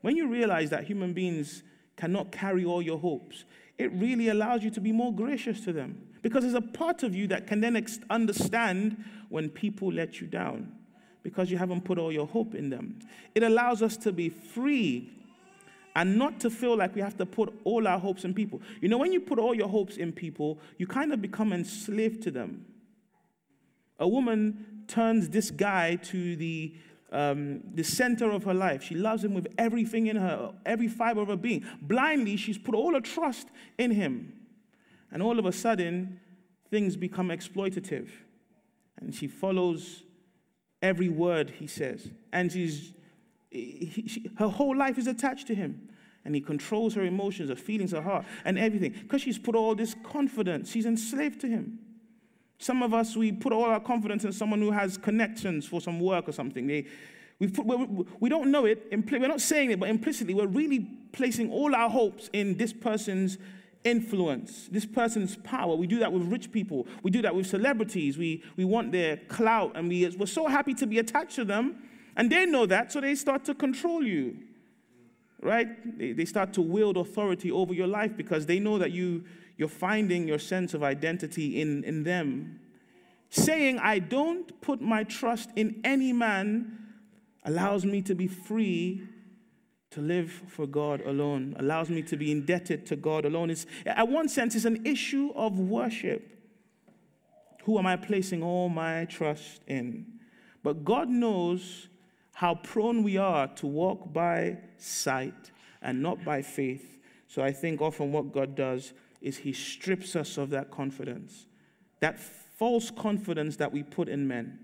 When 0.00 0.16
you 0.16 0.28
realize 0.28 0.70
that 0.70 0.84
human 0.84 1.12
beings 1.12 1.64
cannot 1.96 2.30
carry 2.30 2.64
all 2.64 2.80
your 2.80 2.98
hopes, 2.98 3.44
it 3.78 3.90
really 3.94 4.28
allows 4.28 4.62
you 4.62 4.70
to 4.70 4.80
be 4.80 4.92
more 4.92 5.12
gracious 5.12 5.60
to 5.62 5.72
them. 5.72 6.06
Because 6.22 6.42
there's 6.42 6.54
a 6.54 6.60
part 6.60 7.02
of 7.02 7.14
you 7.14 7.26
that 7.28 7.46
can 7.46 7.60
then 7.60 7.76
ex- 7.76 8.00
understand 8.10 9.02
when 9.28 9.48
people 9.48 9.92
let 9.92 10.20
you 10.20 10.26
down 10.26 10.72
because 11.22 11.50
you 11.50 11.58
haven't 11.58 11.82
put 11.82 11.98
all 11.98 12.12
your 12.12 12.26
hope 12.26 12.54
in 12.54 12.70
them. 12.70 12.98
It 13.34 13.42
allows 13.42 13.82
us 13.82 13.96
to 13.98 14.12
be 14.12 14.28
free 14.28 15.10
and 15.96 16.16
not 16.16 16.40
to 16.40 16.50
feel 16.50 16.76
like 16.76 16.94
we 16.94 17.00
have 17.00 17.16
to 17.18 17.26
put 17.26 17.52
all 17.64 17.86
our 17.86 17.98
hopes 17.98 18.24
in 18.24 18.32
people. 18.32 18.60
You 18.80 18.88
know, 18.88 18.98
when 18.98 19.12
you 19.12 19.20
put 19.20 19.38
all 19.38 19.54
your 19.54 19.68
hopes 19.68 19.96
in 19.96 20.12
people, 20.12 20.58
you 20.78 20.86
kind 20.86 21.12
of 21.12 21.20
become 21.20 21.52
enslaved 21.52 22.22
to 22.22 22.30
them. 22.30 22.64
A 23.98 24.08
woman 24.08 24.84
turns 24.86 25.28
this 25.28 25.50
guy 25.50 25.96
to 25.96 26.36
the, 26.36 26.74
um, 27.12 27.60
the 27.74 27.82
center 27.84 28.30
of 28.30 28.44
her 28.44 28.54
life. 28.54 28.82
She 28.82 28.94
loves 28.94 29.24
him 29.24 29.34
with 29.34 29.48
everything 29.58 30.06
in 30.06 30.16
her, 30.16 30.52
every 30.64 30.88
fiber 30.88 31.20
of 31.20 31.28
her 31.28 31.36
being. 31.36 31.64
Blindly, 31.82 32.36
she's 32.36 32.58
put 32.58 32.74
all 32.74 32.94
her 32.94 33.00
trust 33.00 33.48
in 33.76 33.90
him. 33.90 34.32
And 35.12 35.22
all 35.22 35.38
of 35.38 35.46
a 35.46 35.52
sudden, 35.52 36.20
things 36.70 36.96
become 36.96 37.28
exploitative. 37.28 38.08
And 39.00 39.14
she 39.14 39.26
follows 39.26 40.02
every 40.82 41.08
word 41.08 41.50
he 41.58 41.66
says. 41.66 42.10
And 42.32 42.52
she's, 42.52 42.92
he, 43.50 44.04
she, 44.06 44.30
her 44.38 44.48
whole 44.48 44.76
life 44.76 44.98
is 44.98 45.06
attached 45.06 45.46
to 45.48 45.54
him. 45.54 45.88
And 46.24 46.34
he 46.34 46.40
controls 46.40 46.94
her 46.94 47.02
emotions, 47.02 47.48
her 47.48 47.56
feelings, 47.56 47.92
her 47.92 48.02
heart, 48.02 48.26
and 48.44 48.58
everything. 48.58 48.94
Because 49.02 49.22
she's 49.22 49.38
put 49.38 49.54
all 49.54 49.74
this 49.74 49.94
confidence, 50.04 50.70
she's 50.70 50.86
enslaved 50.86 51.40
to 51.40 51.48
him. 51.48 51.78
Some 52.58 52.82
of 52.82 52.92
us, 52.92 53.16
we 53.16 53.32
put 53.32 53.54
all 53.54 53.64
our 53.64 53.80
confidence 53.80 54.24
in 54.24 54.32
someone 54.32 54.60
who 54.60 54.70
has 54.70 54.98
connections 54.98 55.66
for 55.66 55.80
some 55.80 55.98
work 55.98 56.28
or 56.28 56.32
something. 56.32 56.66
They, 56.66 56.86
we, 57.38 57.48
put, 57.48 57.64
we, 58.20 58.28
don't 58.28 58.50
know 58.50 58.66
it, 58.66 58.92
we're 59.10 59.26
not 59.26 59.40
saying 59.40 59.70
it, 59.70 59.80
but 59.80 59.88
implicitly, 59.88 60.34
we're 60.34 60.46
really 60.46 60.80
placing 61.12 61.50
all 61.50 61.74
our 61.74 61.88
hopes 61.88 62.28
in 62.34 62.58
this 62.58 62.74
person's 62.74 63.38
influence, 63.84 64.68
this 64.70 64.86
person's 64.86 65.36
power. 65.36 65.74
We 65.74 65.86
do 65.86 65.98
that 66.00 66.12
with 66.12 66.22
rich 66.24 66.52
people, 66.52 66.86
we 67.02 67.10
do 67.10 67.22
that 67.22 67.34
with 67.34 67.46
celebrities. 67.46 68.18
We, 68.18 68.42
we 68.56 68.64
want 68.64 68.92
their 68.92 69.16
clout, 69.16 69.72
and 69.74 69.88
we, 69.88 70.08
we're 70.08 70.26
so 70.26 70.46
happy 70.46 70.74
to 70.74 70.86
be 70.86 70.98
attached 70.98 71.36
to 71.36 71.44
them, 71.44 71.82
and 72.16 72.30
they 72.30 72.46
know 72.46 72.66
that, 72.66 72.92
so 72.92 73.00
they 73.00 73.14
start 73.14 73.44
to 73.46 73.54
control 73.54 74.02
you. 74.02 74.36
Right? 75.42 75.98
They, 75.98 76.12
they 76.12 76.26
start 76.26 76.52
to 76.54 76.60
wield 76.60 76.98
authority 76.98 77.50
over 77.50 77.72
your 77.72 77.86
life 77.86 78.14
because 78.14 78.44
they 78.44 78.58
know 78.58 78.76
that 78.78 78.90
you 78.92 79.24
you're 79.60 79.68
finding 79.68 80.26
your 80.26 80.38
sense 80.38 80.72
of 80.72 80.82
identity 80.82 81.60
in, 81.60 81.84
in 81.84 82.02
them. 82.02 82.60
Saying, 83.28 83.78
I 83.78 83.98
don't 83.98 84.58
put 84.62 84.80
my 84.80 85.04
trust 85.04 85.50
in 85.54 85.82
any 85.84 86.14
man 86.14 86.78
allows 87.44 87.84
me 87.84 88.00
to 88.02 88.14
be 88.14 88.26
free 88.26 89.02
to 89.90 90.00
live 90.00 90.30
for 90.46 90.66
God 90.66 91.00
alone, 91.04 91.56
allows 91.58 91.90
me 91.90 92.02
to 92.02 92.16
be 92.16 92.30
indebted 92.30 92.86
to 92.86 92.96
God 92.96 93.24
alone. 93.24 93.50
It's, 93.50 93.66
at 93.84 94.08
one 94.08 94.28
sense, 94.28 94.54
it's 94.54 94.64
an 94.64 94.86
issue 94.86 95.32
of 95.34 95.58
worship. 95.58 96.36
Who 97.64 97.78
am 97.78 97.86
I 97.86 97.96
placing 97.96 98.42
all 98.42 98.68
my 98.68 99.04
trust 99.06 99.62
in? 99.66 100.06
But 100.62 100.84
God 100.84 101.08
knows 101.08 101.88
how 102.34 102.54
prone 102.54 103.02
we 103.02 103.16
are 103.16 103.48
to 103.48 103.66
walk 103.66 104.12
by 104.12 104.58
sight 104.78 105.50
and 105.82 106.02
not 106.02 106.24
by 106.24 106.42
faith. 106.42 106.98
So 107.26 107.42
I 107.42 107.52
think 107.52 107.80
often 107.80 108.12
what 108.12 108.32
God 108.32 108.54
does 108.54 108.92
is 109.20 109.38
He 109.38 109.52
strips 109.52 110.16
us 110.16 110.38
of 110.38 110.50
that 110.50 110.70
confidence, 110.70 111.46
that 112.00 112.18
false 112.18 112.90
confidence 112.90 113.56
that 113.56 113.72
we 113.72 113.82
put 113.82 114.08
in 114.08 114.28
men. 114.28 114.58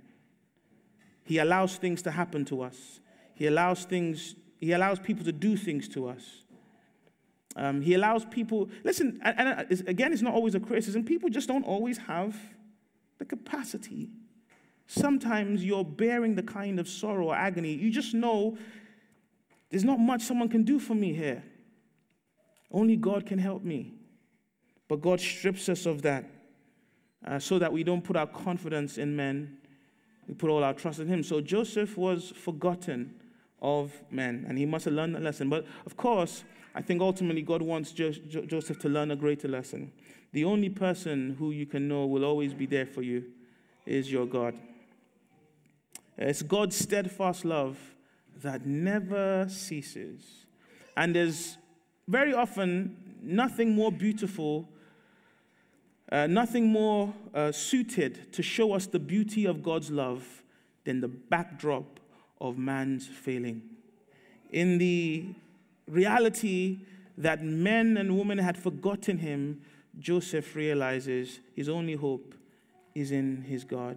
He 1.25 1.39
allows 1.39 1.77
things 1.77 2.03
to 2.03 2.11
happen 2.13 2.45
to 2.47 2.63
us. 2.63 3.01
He 3.35 3.47
allows 3.47 3.85
things, 3.85 4.35
he 4.59 4.73
allows 4.73 4.99
people 4.99 5.25
to 5.25 5.33
do 5.33 5.57
things 5.57 5.89
to 5.91 6.09
us. 6.09 6.43
Um, 7.57 7.81
he 7.81 7.95
allows 7.95 8.25
people, 8.25 8.69
listen, 8.85 9.19
and, 9.23 9.39
and 9.39 9.89
again, 9.89 10.13
it's 10.13 10.23
not 10.23 10.35
always 10.35 10.55
a 10.55 10.61
criticism. 10.61 11.05
People 11.05 11.31
just 11.31 11.49
don't 11.49 11.65
always 11.65 11.97
have 11.99 12.37
the 13.19 13.25
capacity. 13.25 14.11
Sometimes 14.87 15.65
you're 15.65 15.85
bearing 15.85 16.35
the 16.35 16.43
kind 16.43 16.79
of 16.79 16.89
sorrow 16.89 17.29
or 17.29 17.35
agony. 17.35 17.73
You 17.73 17.91
just 17.91 18.15
know 18.15 18.59
there's 19.71 19.85
not 19.85 19.99
much 19.99 20.23
someone 20.23 20.49
can 20.49 20.65
do 20.65 20.79
for 20.79 20.95
me 20.95 21.15
here. 21.15 21.43
Only 22.71 22.97
God 22.97 23.25
can 23.27 23.39
help 23.39 23.63
me. 23.63 23.95
But 24.89 25.01
God 25.01 25.21
strips 25.21 25.69
us 25.69 25.87
of 25.87 26.03
that 26.03 26.25
uh, 27.27 27.39
so 27.39 27.59
that 27.59 27.73
we 27.73 27.83
don't 27.83 28.03
put 28.03 28.17
our 28.17 28.27
confidence 28.27 28.99
in 28.99 29.17
men. 29.17 29.59
We 30.29 30.35
put 30.35 30.51
all 30.51 30.63
our 30.63 30.75
trust 30.75 31.01
in 31.01 31.09
Him. 31.09 31.23
So 31.23 31.41
Joseph 31.41 31.97
was 31.97 32.33
forgotten 32.37 33.15
of 33.67 33.93
men, 34.13 34.47
and 34.49 34.57
he 34.57 34.65
must 34.65 34.85
have 34.85 34.95
learned 34.95 35.17
that 35.17 35.23
lesson. 35.23 35.51
But 35.51 35.67
of 35.87 35.97
course, 35.97 36.45
I 36.73 36.83
think 36.83 37.03
ultimately 37.03 37.43
God 37.43 37.63
wants 37.63 37.91
jo- 37.91 38.13
jo- 38.13 38.47
Joseph 38.47 38.79
to 38.81 38.89
learn 38.89 39.11
a 39.11 39.17
greater 39.17 39.49
lesson. 39.49 39.91
The 40.33 40.45
only 40.45 40.69
person 40.69 41.35
who 41.37 41.51
you 41.51 41.67
can 41.67 41.89
know 41.89 42.07
will 42.07 42.25
always 42.25 42.55
be 42.55 42.67
there 42.67 42.87
for 42.87 43.03
you 43.03 43.25
is 43.85 44.11
your 44.11 44.25
God. 44.25 44.55
It's 46.17 46.43
God's 46.43 46.77
steadfast 46.77 47.45
love 47.45 47.77
that 48.41 48.65
never 48.65 49.47
ceases. 49.49 50.47
And 50.97 51.15
there's 51.15 51.59
very 52.07 52.35
often 52.35 52.97
nothing 53.21 53.75
more 53.75 53.91
beautiful, 53.91 54.69
uh, 56.13 56.29
nothing 56.29 56.69
more 56.69 57.13
uh, 57.35 57.51
suited 57.51 58.33
to 58.33 58.45
show 58.45 58.75
us 58.75 58.87
the 58.87 59.01
beauty 59.01 59.45
of 59.45 59.61
God's 59.61 59.91
love 59.91 60.45
than 60.85 61.01
the 61.01 61.09
backdrop 61.09 61.96
of 62.41 62.59
man's 62.59 63.07
failing. 63.07 63.63
In 64.51 64.79
the 64.79 65.27
reality 65.89 66.79
that 67.19 67.43
men 67.43 67.97
and 67.97 68.17
women 68.17 68.39
had 68.39 68.57
forgotten 68.57 69.19
him, 69.19 69.63
Joseph 69.99 70.55
realizes 70.55 71.41
his 71.55 71.69
only 71.69 71.95
hope 71.95 72.35
is 72.95 73.11
in 73.11 73.43
his 73.43 73.65
God. 73.65 73.97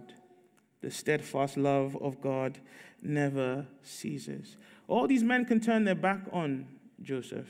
The 0.80 0.90
steadfast 0.90 1.56
love 1.56 1.96
of 2.00 2.20
God 2.20 2.58
never 3.02 3.66
ceases. 3.82 4.56
All 4.88 5.06
these 5.06 5.22
men 5.22 5.44
can 5.44 5.60
turn 5.60 5.84
their 5.84 5.94
back 5.94 6.20
on 6.32 6.66
Joseph, 7.02 7.48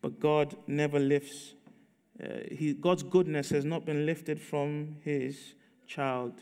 but 0.00 0.20
God 0.20 0.56
never 0.66 0.98
lifts. 0.98 1.54
Uh, 2.22 2.28
he, 2.50 2.74
God's 2.74 3.02
goodness 3.02 3.50
has 3.50 3.64
not 3.64 3.84
been 3.84 4.06
lifted 4.06 4.40
from 4.40 4.96
his 5.04 5.54
child. 5.86 6.32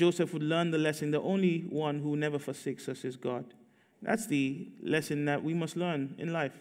Joseph 0.00 0.32
would 0.32 0.42
learn 0.42 0.70
the 0.70 0.78
lesson 0.78 1.10
the 1.10 1.20
only 1.20 1.66
one 1.68 1.98
who 1.98 2.16
never 2.16 2.38
forsakes 2.38 2.88
us 2.88 3.04
is 3.04 3.16
God. 3.16 3.44
That's 4.00 4.26
the 4.26 4.68
lesson 4.82 5.26
that 5.26 5.44
we 5.44 5.52
must 5.52 5.76
learn 5.76 6.14
in 6.16 6.32
life. 6.32 6.54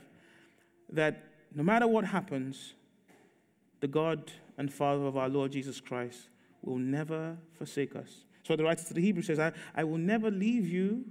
That 0.91 1.23
no 1.55 1.63
matter 1.63 1.87
what 1.87 2.03
happens, 2.03 2.73
the 3.79 3.87
God 3.87 4.29
and 4.57 4.73
Father 4.73 5.05
of 5.05 5.15
our 5.15 5.29
Lord 5.29 5.53
Jesus 5.53 5.79
Christ 5.79 6.27
will 6.61 6.79
never 6.79 7.37
forsake 7.57 7.95
us. 7.95 8.25
So 8.43 8.57
the 8.57 8.65
writer 8.65 8.83
to 8.83 8.93
the 8.93 8.99
Hebrews 8.99 9.27
says, 9.27 9.39
I, 9.39 9.53
I 9.73 9.85
will 9.85 9.97
never 9.97 10.29
leave 10.29 10.67
you 10.67 11.05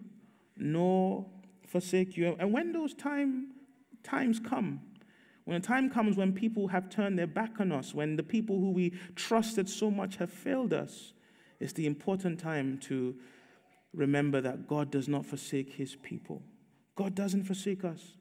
nor 0.55 1.25
forsake 1.67 2.15
you. 2.19 2.37
And 2.39 2.53
when 2.53 2.73
those 2.73 2.93
time, 2.93 3.53
times 4.03 4.39
come, 4.39 4.83
when 5.47 5.57
a 5.57 5.61
time 5.61 5.89
comes 5.89 6.19
when 6.19 6.35
people 6.35 6.69
have 6.69 6.91
turned 6.91 7.19
their 7.19 7.27
back 7.27 7.59
on 7.59 7.73
us, 7.73 7.95
when 7.95 8.17
the 8.17 8.23
people 8.23 8.61
who 8.61 8.71
we 8.71 8.93
trusted 9.17 9.67
so 9.67 9.91
much 9.91 10.17
have 10.17 10.31
failed 10.31 10.75
us, 10.75 11.15
it's 11.61 11.73
the 11.73 11.87
important 11.87 12.39
time 12.39 12.79
to 12.85 13.17
remember 13.93 14.41
that 14.41 14.69
God 14.69 14.91
does 14.91 15.09
not 15.09 15.27
forsake 15.27 15.73
his 15.73 15.97
people. 15.97 16.43
God 16.95 17.15
doesn't 17.15 17.45
forsake 17.45 17.85
us. 17.85 18.15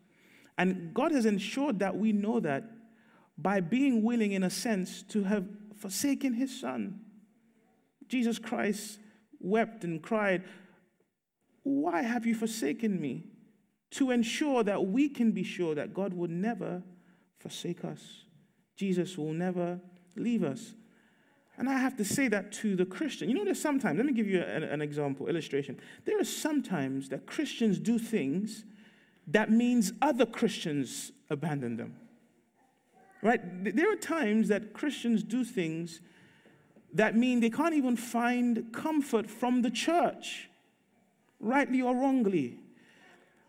And 0.57 0.93
God 0.93 1.11
has 1.11 1.25
ensured 1.25 1.79
that 1.79 1.95
we 1.95 2.11
know 2.11 2.39
that 2.39 2.63
by 3.37 3.59
being 3.59 4.03
willing, 4.03 4.31
in 4.31 4.43
a 4.43 4.49
sense, 4.49 5.03
to 5.03 5.23
have 5.23 5.45
forsaken 5.77 6.33
his 6.33 6.59
son. 6.59 7.01
Jesus 8.07 8.39
Christ 8.39 8.99
wept 9.39 9.83
and 9.83 10.01
cried, 10.01 10.43
Why 11.63 12.01
have 12.01 12.25
you 12.25 12.33
forsaken 12.33 12.99
me? 12.99 13.25
To 13.91 14.11
ensure 14.11 14.63
that 14.63 14.87
we 14.87 15.09
can 15.09 15.31
be 15.31 15.43
sure 15.43 15.75
that 15.75 15.93
God 15.93 16.13
will 16.13 16.29
never 16.29 16.81
forsake 17.39 17.85
us. 17.85 18.23
Jesus 18.75 19.17
will 19.17 19.33
never 19.33 19.79
leave 20.15 20.43
us. 20.43 20.73
And 21.57 21.67
I 21.67 21.77
have 21.79 21.97
to 21.97 22.05
say 22.05 22.27
that 22.27 22.51
to 22.53 22.75
the 22.75 22.85
Christian. 22.85 23.29
You 23.29 23.35
know, 23.35 23.43
there's 23.43 23.61
sometimes, 23.61 23.97
let 23.97 24.05
me 24.05 24.13
give 24.13 24.27
you 24.27 24.41
an, 24.41 24.63
an 24.63 24.81
example, 24.81 25.27
illustration. 25.27 25.79
There 26.05 26.19
are 26.19 26.23
sometimes 26.23 27.09
that 27.09 27.25
Christians 27.25 27.79
do 27.79 27.97
things 27.97 28.63
that 29.27 29.51
means 29.51 29.91
other 30.01 30.25
Christians 30.25 31.11
abandon 31.29 31.77
them. 31.77 31.95
Right? 33.23 33.41
There 33.75 33.91
are 33.91 33.95
times 33.95 34.47
that 34.49 34.73
Christians 34.73 35.23
do 35.23 35.43
things 35.43 36.01
that 36.93 37.15
mean 37.15 37.39
they 37.39 37.49
can't 37.49 37.73
even 37.73 37.97
find 37.97 38.71
comfort 38.71 39.29
from 39.29 39.63
the 39.63 39.71
church, 39.71 40.49
rightly 41.39 41.81
or 41.81 41.95
wrongly. 41.95 42.59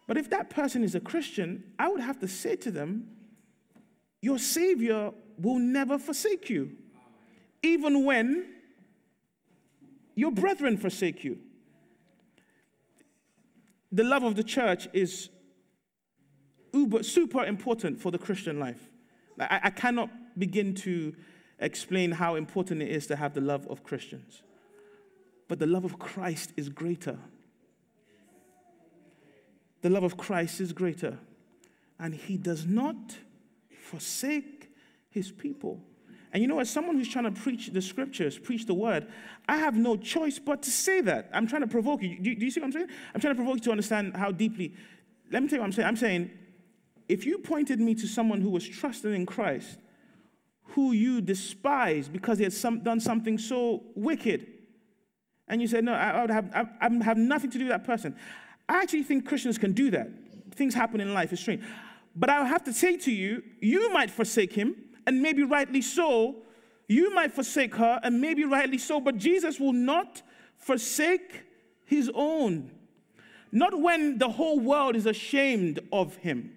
But 0.06 0.16
if 0.16 0.30
that 0.30 0.48
person 0.48 0.82
is 0.82 0.94
a 0.94 1.00
Christian, 1.00 1.62
I 1.78 1.88
would 1.88 2.00
have 2.00 2.18
to 2.20 2.28
say 2.28 2.56
to 2.56 2.70
them, 2.70 3.08
Your 4.22 4.38
Savior 4.38 5.12
will 5.38 5.58
never 5.58 5.98
forsake 5.98 6.48
you, 6.48 6.72
even 7.62 8.04
when 8.04 8.46
your 10.14 10.32
brethren 10.32 10.76
forsake 10.76 11.24
you. 11.24 11.38
The 13.90 14.04
love 14.04 14.22
of 14.22 14.36
the 14.36 14.44
church 14.44 14.88
is 14.92 15.30
uber, 16.72 17.02
super 17.02 17.44
important 17.44 18.00
for 18.00 18.10
the 18.10 18.18
Christian 18.18 18.58
life. 18.58 18.90
I, 19.40 19.60
I 19.64 19.70
cannot 19.70 20.10
begin 20.38 20.74
to 20.76 21.14
explain 21.58 22.12
how 22.12 22.34
important 22.34 22.82
it 22.82 22.90
is 22.90 23.06
to 23.08 23.16
have 23.16 23.34
the 23.34 23.40
love 23.40 23.66
of 23.68 23.82
Christians. 23.82 24.42
But 25.48 25.58
the 25.58 25.66
love 25.66 25.84
of 25.84 25.98
Christ 25.98 26.52
is 26.56 26.68
greater. 26.68 27.18
The 29.80 29.90
love 29.90 30.02
of 30.02 30.16
Christ 30.16 30.60
is 30.60 30.72
greater. 30.72 31.18
And 31.98 32.14
he 32.14 32.36
does 32.36 32.66
not 32.66 33.16
forsake 33.70 34.70
his 35.10 35.32
people. 35.32 35.80
And 36.32 36.42
you 36.42 36.48
know, 36.48 36.60
as 36.60 36.68
someone 36.68 36.96
who's 36.96 37.08
trying 37.08 37.32
to 37.32 37.40
preach 37.40 37.68
the 37.68 37.80
scriptures, 37.80 38.38
preach 38.38 38.66
the 38.66 38.74
word, 38.74 39.06
I 39.48 39.56
have 39.56 39.76
no 39.76 39.96
choice 39.96 40.38
but 40.38 40.62
to 40.62 40.70
say 40.70 41.00
that. 41.02 41.30
I'm 41.32 41.46
trying 41.46 41.62
to 41.62 41.68
provoke 41.68 42.02
you. 42.02 42.18
Do, 42.18 42.34
do 42.34 42.44
you 42.44 42.50
see 42.50 42.60
what 42.60 42.66
I'm 42.66 42.72
saying? 42.72 42.88
I'm 43.14 43.20
trying 43.20 43.34
to 43.34 43.38
provoke 43.42 43.56
you 43.56 43.62
to 43.62 43.70
understand 43.70 44.16
how 44.16 44.30
deeply. 44.30 44.74
Let 45.30 45.42
me 45.42 45.48
tell 45.48 45.56
you 45.56 45.60
what 45.60 45.66
I'm 45.66 45.72
saying. 45.72 45.88
I'm 45.88 45.96
saying, 45.96 46.30
if 47.08 47.24
you 47.24 47.38
pointed 47.38 47.80
me 47.80 47.94
to 47.94 48.06
someone 48.06 48.40
who 48.40 48.50
was 48.50 48.68
trusting 48.68 49.14
in 49.14 49.24
Christ, 49.24 49.78
who 50.72 50.92
you 50.92 51.20
despise 51.20 52.08
because 52.08 52.38
he 52.38 52.44
had 52.44 52.52
some, 52.52 52.80
done 52.80 53.00
something 53.00 53.38
so 53.38 53.84
wicked. 53.94 54.46
And 55.48 55.62
you 55.62 55.68
said, 55.68 55.84
No, 55.84 55.94
I, 55.94 56.10
I 56.10 56.20
would 56.20 56.30
have, 56.30 56.50
I, 56.54 56.66
I 56.80 57.04
have 57.04 57.16
nothing 57.16 57.50
to 57.50 57.58
do 57.58 57.64
with 57.64 57.72
that 57.72 57.84
person. 57.84 58.14
I 58.68 58.82
actually 58.82 59.02
think 59.02 59.26
Christians 59.26 59.56
can 59.56 59.72
do 59.72 59.90
that. 59.92 60.08
Things 60.54 60.74
happen 60.74 61.00
in 61.00 61.14
life, 61.14 61.32
it's 61.32 61.40
strange. 61.40 61.64
But 62.14 62.28
I 62.28 62.44
have 62.46 62.64
to 62.64 62.72
say 62.72 62.96
to 62.98 63.12
you, 63.12 63.42
you 63.60 63.90
might 63.92 64.10
forsake 64.10 64.52
him, 64.52 64.74
and 65.08 65.22
maybe 65.22 65.42
rightly 65.42 65.80
so. 65.80 66.36
You 66.86 67.14
might 67.14 67.32
forsake 67.32 67.74
her, 67.76 67.98
and 68.02 68.20
maybe 68.20 68.44
rightly 68.44 68.76
so, 68.76 69.00
but 69.00 69.16
Jesus 69.16 69.58
will 69.58 69.72
not 69.72 70.20
forsake 70.58 71.44
his 71.86 72.10
own. 72.14 72.70
Not 73.50 73.80
when 73.80 74.18
the 74.18 74.28
whole 74.28 74.60
world 74.60 74.96
is 74.96 75.06
ashamed 75.06 75.80
of 75.94 76.16
him. 76.16 76.52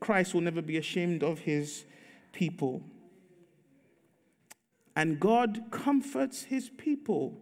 Christ 0.00 0.34
will 0.34 0.42
never 0.42 0.60
be 0.60 0.76
ashamed 0.76 1.22
of 1.22 1.38
his 1.38 1.86
people. 2.32 2.82
And 4.94 5.18
God 5.18 5.62
comforts 5.70 6.42
his 6.42 6.68
people. 6.68 7.40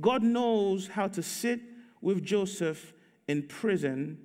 God 0.00 0.22
knows 0.22 0.88
how 0.88 1.08
to 1.08 1.22
sit 1.22 1.60
with 2.00 2.24
Joseph 2.24 2.94
in 3.28 3.42
prison 3.42 4.16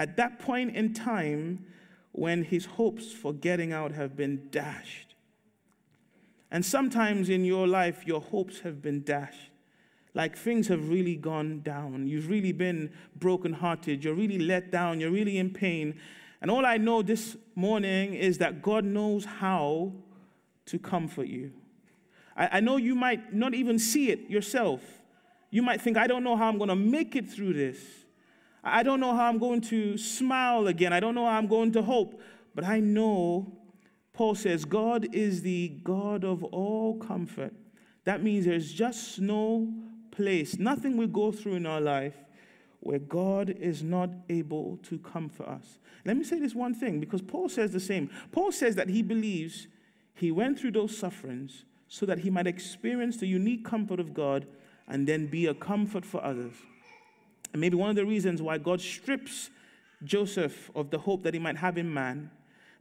at 0.00 0.16
that 0.16 0.40
point 0.40 0.74
in 0.74 0.94
time 0.94 1.64
when 2.12 2.44
his 2.44 2.66
hopes 2.66 3.12
for 3.12 3.32
getting 3.32 3.72
out 3.72 3.92
have 3.92 4.16
been 4.16 4.48
dashed. 4.50 5.14
And 6.50 6.64
sometimes 6.64 7.28
in 7.28 7.44
your 7.44 7.68
life, 7.68 8.06
your 8.06 8.20
hopes 8.20 8.60
have 8.60 8.82
been 8.82 9.02
dashed. 9.02 9.50
like 10.14 10.36
things 10.36 10.68
have 10.68 10.88
really 10.88 11.14
gone 11.16 11.60
down. 11.60 12.06
You've 12.06 12.28
really 12.28 12.52
been 12.52 12.92
brokenhearted. 13.16 14.02
You're 14.04 14.14
really 14.14 14.38
let 14.38 14.70
down. 14.70 15.00
You're 15.00 15.10
really 15.10 15.38
in 15.38 15.50
pain. 15.50 16.00
And 16.42 16.50
all 16.50 16.66
I 16.66 16.78
know 16.78 17.02
this 17.02 17.36
morning 17.54 18.14
is 18.14 18.38
that 18.38 18.62
God 18.62 18.84
knows 18.84 19.24
how 19.24 19.92
to 20.66 20.78
comfort 20.78 21.28
you. 21.28 21.52
I, 22.36 22.58
I 22.58 22.60
know 22.60 22.76
you 22.76 22.94
might 22.94 23.32
not 23.32 23.54
even 23.54 23.78
see 23.78 24.10
it 24.10 24.28
yourself. 24.28 24.82
You 25.50 25.62
might 25.62 25.80
think, 25.80 25.96
I 25.96 26.06
don't 26.06 26.24
know 26.24 26.36
how 26.36 26.48
I'm 26.48 26.58
going 26.58 26.68
to 26.68 26.76
make 26.76 27.14
it 27.14 27.28
through 27.28 27.54
this. 27.54 27.78
I 28.62 28.82
don't 28.82 29.00
know 29.00 29.14
how 29.14 29.26
I'm 29.28 29.38
going 29.38 29.60
to 29.62 29.96
smile 29.96 30.66
again. 30.66 30.92
I 30.92 31.00
don't 31.00 31.14
know 31.14 31.24
how 31.24 31.32
I'm 31.32 31.46
going 31.46 31.72
to 31.72 31.82
hope. 31.82 32.20
But 32.54 32.64
I 32.64 32.80
know, 32.80 33.52
Paul 34.12 34.34
says, 34.34 34.64
God 34.64 35.14
is 35.14 35.42
the 35.42 35.68
God 35.82 36.24
of 36.24 36.44
all 36.44 36.98
comfort. 36.98 37.54
That 38.04 38.22
means 38.22 38.44
there's 38.44 38.72
just 38.72 39.20
no 39.20 39.72
place, 40.10 40.58
nothing 40.58 40.96
we 40.96 41.06
go 41.06 41.32
through 41.32 41.54
in 41.54 41.66
our 41.66 41.80
life 41.80 42.14
where 42.80 42.98
God 42.98 43.50
is 43.50 43.82
not 43.82 44.10
able 44.28 44.78
to 44.84 44.98
comfort 44.98 45.46
us. 45.46 45.78
Let 46.04 46.16
me 46.16 46.24
say 46.24 46.38
this 46.38 46.54
one 46.54 46.74
thing 46.74 46.98
because 46.98 47.20
Paul 47.20 47.48
says 47.48 47.72
the 47.72 47.80
same. 47.80 48.10
Paul 48.32 48.52
says 48.52 48.74
that 48.76 48.88
he 48.88 49.02
believes 49.02 49.68
he 50.14 50.30
went 50.30 50.58
through 50.58 50.72
those 50.72 50.96
sufferings 50.96 51.64
so 51.88 52.06
that 52.06 52.20
he 52.20 52.30
might 52.30 52.46
experience 52.46 53.18
the 53.18 53.26
unique 53.26 53.64
comfort 53.64 54.00
of 54.00 54.14
God 54.14 54.46
and 54.88 55.06
then 55.06 55.26
be 55.26 55.46
a 55.46 55.54
comfort 55.54 56.04
for 56.04 56.24
others. 56.24 56.54
And 57.52 57.60
maybe 57.60 57.76
one 57.76 57.90
of 57.90 57.96
the 57.96 58.06
reasons 58.06 58.40
why 58.40 58.58
God 58.58 58.80
strips 58.80 59.50
Joseph 60.04 60.70
of 60.74 60.90
the 60.90 60.98
hope 60.98 61.22
that 61.24 61.34
he 61.34 61.40
might 61.40 61.56
have 61.56 61.76
in 61.76 61.92
man 61.92 62.30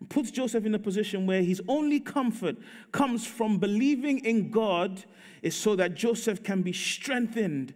puts 0.07 0.31
Joseph 0.31 0.65
in 0.65 0.73
a 0.73 0.79
position 0.79 1.25
where 1.25 1.41
his 1.41 1.61
only 1.67 1.99
comfort 1.99 2.55
comes 2.91 3.27
from 3.27 3.57
believing 3.57 4.19
in 4.19 4.49
God 4.49 5.03
is 5.41 5.55
so 5.55 5.75
that 5.75 5.95
Joseph 5.95 6.43
can 6.43 6.61
be 6.61 6.71
strengthened 6.71 7.73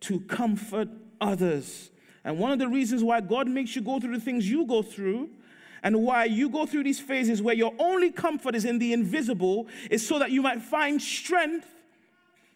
to 0.00 0.20
comfort 0.20 0.88
others. 1.20 1.90
And 2.24 2.38
one 2.38 2.52
of 2.52 2.58
the 2.58 2.68
reasons 2.68 3.02
why 3.02 3.20
God 3.20 3.48
makes 3.48 3.74
you 3.74 3.82
go 3.82 3.98
through 3.98 4.14
the 4.14 4.24
things 4.24 4.48
you 4.48 4.66
go 4.66 4.82
through 4.82 5.30
and 5.82 6.02
why 6.02 6.24
you 6.24 6.48
go 6.48 6.66
through 6.66 6.84
these 6.84 7.00
phases 7.00 7.40
where 7.40 7.54
your 7.54 7.72
only 7.78 8.10
comfort 8.10 8.54
is 8.54 8.64
in 8.64 8.78
the 8.78 8.92
invisible 8.92 9.66
is 9.90 10.06
so 10.06 10.18
that 10.18 10.30
you 10.30 10.42
might 10.42 10.60
find 10.60 11.00
strength 11.00 11.68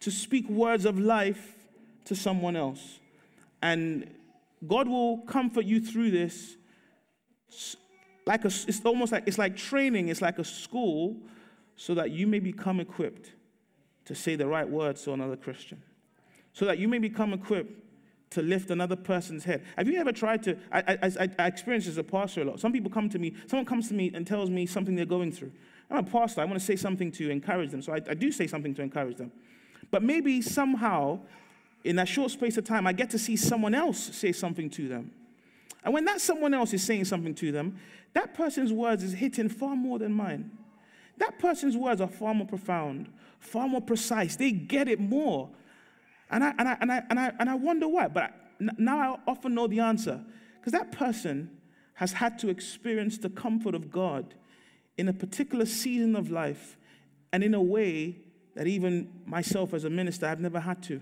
to 0.01 0.11
speak 0.11 0.47
words 0.49 0.85
of 0.85 0.97
life 0.99 1.55
to 2.05 2.15
someone 2.15 2.55
else. 2.55 2.99
And 3.61 4.09
God 4.67 4.87
will 4.87 5.19
comfort 5.19 5.65
you 5.65 5.81
through 5.81 6.11
this 6.11 6.57
like 8.25 8.45
a, 8.45 8.47
it's 8.47 8.85
almost 8.85 9.11
like 9.11 9.23
it's 9.25 9.39
like 9.39 9.57
training, 9.57 10.09
it's 10.09 10.21
like 10.21 10.37
a 10.37 10.43
school 10.43 11.17
so 11.75 11.95
that 11.95 12.11
you 12.11 12.27
may 12.27 12.39
become 12.39 12.79
equipped 12.79 13.31
to 14.05 14.13
say 14.13 14.35
the 14.35 14.45
right 14.45 14.69
words 14.69 15.01
to 15.03 15.13
another 15.13 15.35
Christian. 15.35 15.81
So 16.53 16.65
that 16.65 16.77
you 16.77 16.87
may 16.87 16.99
become 16.99 17.33
equipped 17.33 17.71
to 18.31 18.43
lift 18.43 18.69
another 18.69 18.95
person's 18.95 19.43
head. 19.43 19.65
Have 19.77 19.87
you 19.87 19.99
ever 19.99 20.11
tried 20.11 20.43
to? 20.43 20.57
I, 20.71 20.97
I, 21.01 21.29
I 21.39 21.47
experience 21.47 21.87
as 21.87 21.97
a 21.97 22.03
pastor 22.03 22.43
a 22.43 22.45
lot. 22.45 22.59
Some 22.59 22.71
people 22.71 22.91
come 22.91 23.09
to 23.09 23.17
me, 23.17 23.33
someone 23.47 23.65
comes 23.65 23.87
to 23.87 23.95
me 23.95 24.11
and 24.13 24.27
tells 24.27 24.51
me 24.51 24.67
something 24.67 24.95
they're 24.95 25.05
going 25.05 25.31
through. 25.31 25.51
I'm 25.89 25.97
a 25.97 26.03
pastor, 26.03 26.41
I 26.41 26.45
want 26.45 26.59
to 26.59 26.65
say 26.65 26.75
something 26.75 27.11
to 27.13 27.31
encourage 27.31 27.71
them. 27.71 27.81
So 27.81 27.93
I, 27.93 28.01
I 28.07 28.13
do 28.13 28.31
say 28.31 28.45
something 28.45 28.75
to 28.75 28.83
encourage 28.83 29.17
them. 29.17 29.31
But 29.89 30.03
maybe 30.03 30.39
somehow, 30.43 31.21
in 31.83 31.95
that 31.95 32.07
short 32.07 32.31
space 32.31 32.57
of 32.57 32.65
time, 32.65 32.85
I 32.85 32.93
get 32.93 33.09
to 33.11 33.19
see 33.19 33.35
someone 33.35 33.73
else 33.73 33.99
say 34.15 34.31
something 34.31 34.69
to 34.71 34.87
them. 34.87 35.11
And 35.83 35.93
when 35.93 36.05
that 36.05 36.19
someone 36.19 36.53
else 36.53 36.73
is 36.73 36.83
saying 36.83 37.05
something 37.05 37.33
to 37.35 37.51
them, 37.51 37.79
that 38.13 38.33
person's 38.33 38.73
words 38.73 39.03
is 39.03 39.13
hitting 39.13 39.49
far 39.49 39.75
more 39.75 39.99
than 39.99 40.13
mine. 40.13 40.51
That 41.17 41.39
person's 41.39 41.77
words 41.77 42.01
are 42.01 42.07
far 42.07 42.33
more 42.33 42.47
profound, 42.47 43.11
far 43.39 43.67
more 43.67 43.81
precise. 43.81 44.35
They 44.35 44.51
get 44.51 44.87
it 44.87 44.99
more. 44.99 45.49
And 46.29 46.43
I, 46.43 46.53
and 46.57 46.67
I, 46.67 46.77
and 46.81 46.91
I, 46.91 47.03
and 47.09 47.19
I, 47.19 47.31
and 47.39 47.49
I 47.49 47.55
wonder 47.55 47.87
why. 47.87 48.07
But 48.07 48.33
now 48.59 48.99
I 48.99 49.29
often 49.29 49.53
know 49.53 49.67
the 49.67 49.79
answer. 49.79 50.21
Because 50.59 50.73
that 50.73 50.91
person 50.91 51.49
has 51.95 52.13
had 52.13 52.39
to 52.39 52.49
experience 52.49 53.17
the 53.17 53.29
comfort 53.29 53.75
of 53.75 53.91
God 53.91 54.33
in 54.97 55.07
a 55.07 55.13
particular 55.13 55.65
season 55.65 56.15
of 56.15 56.29
life 56.29 56.77
and 57.31 57.43
in 57.43 57.53
a 57.53 57.61
way 57.61 58.17
that 58.55 58.67
even 58.67 59.09
myself 59.25 59.73
as 59.73 59.85
a 59.85 59.89
minister, 59.89 60.25
I've 60.25 60.39
never 60.39 60.59
had 60.59 60.83
to. 60.83 61.01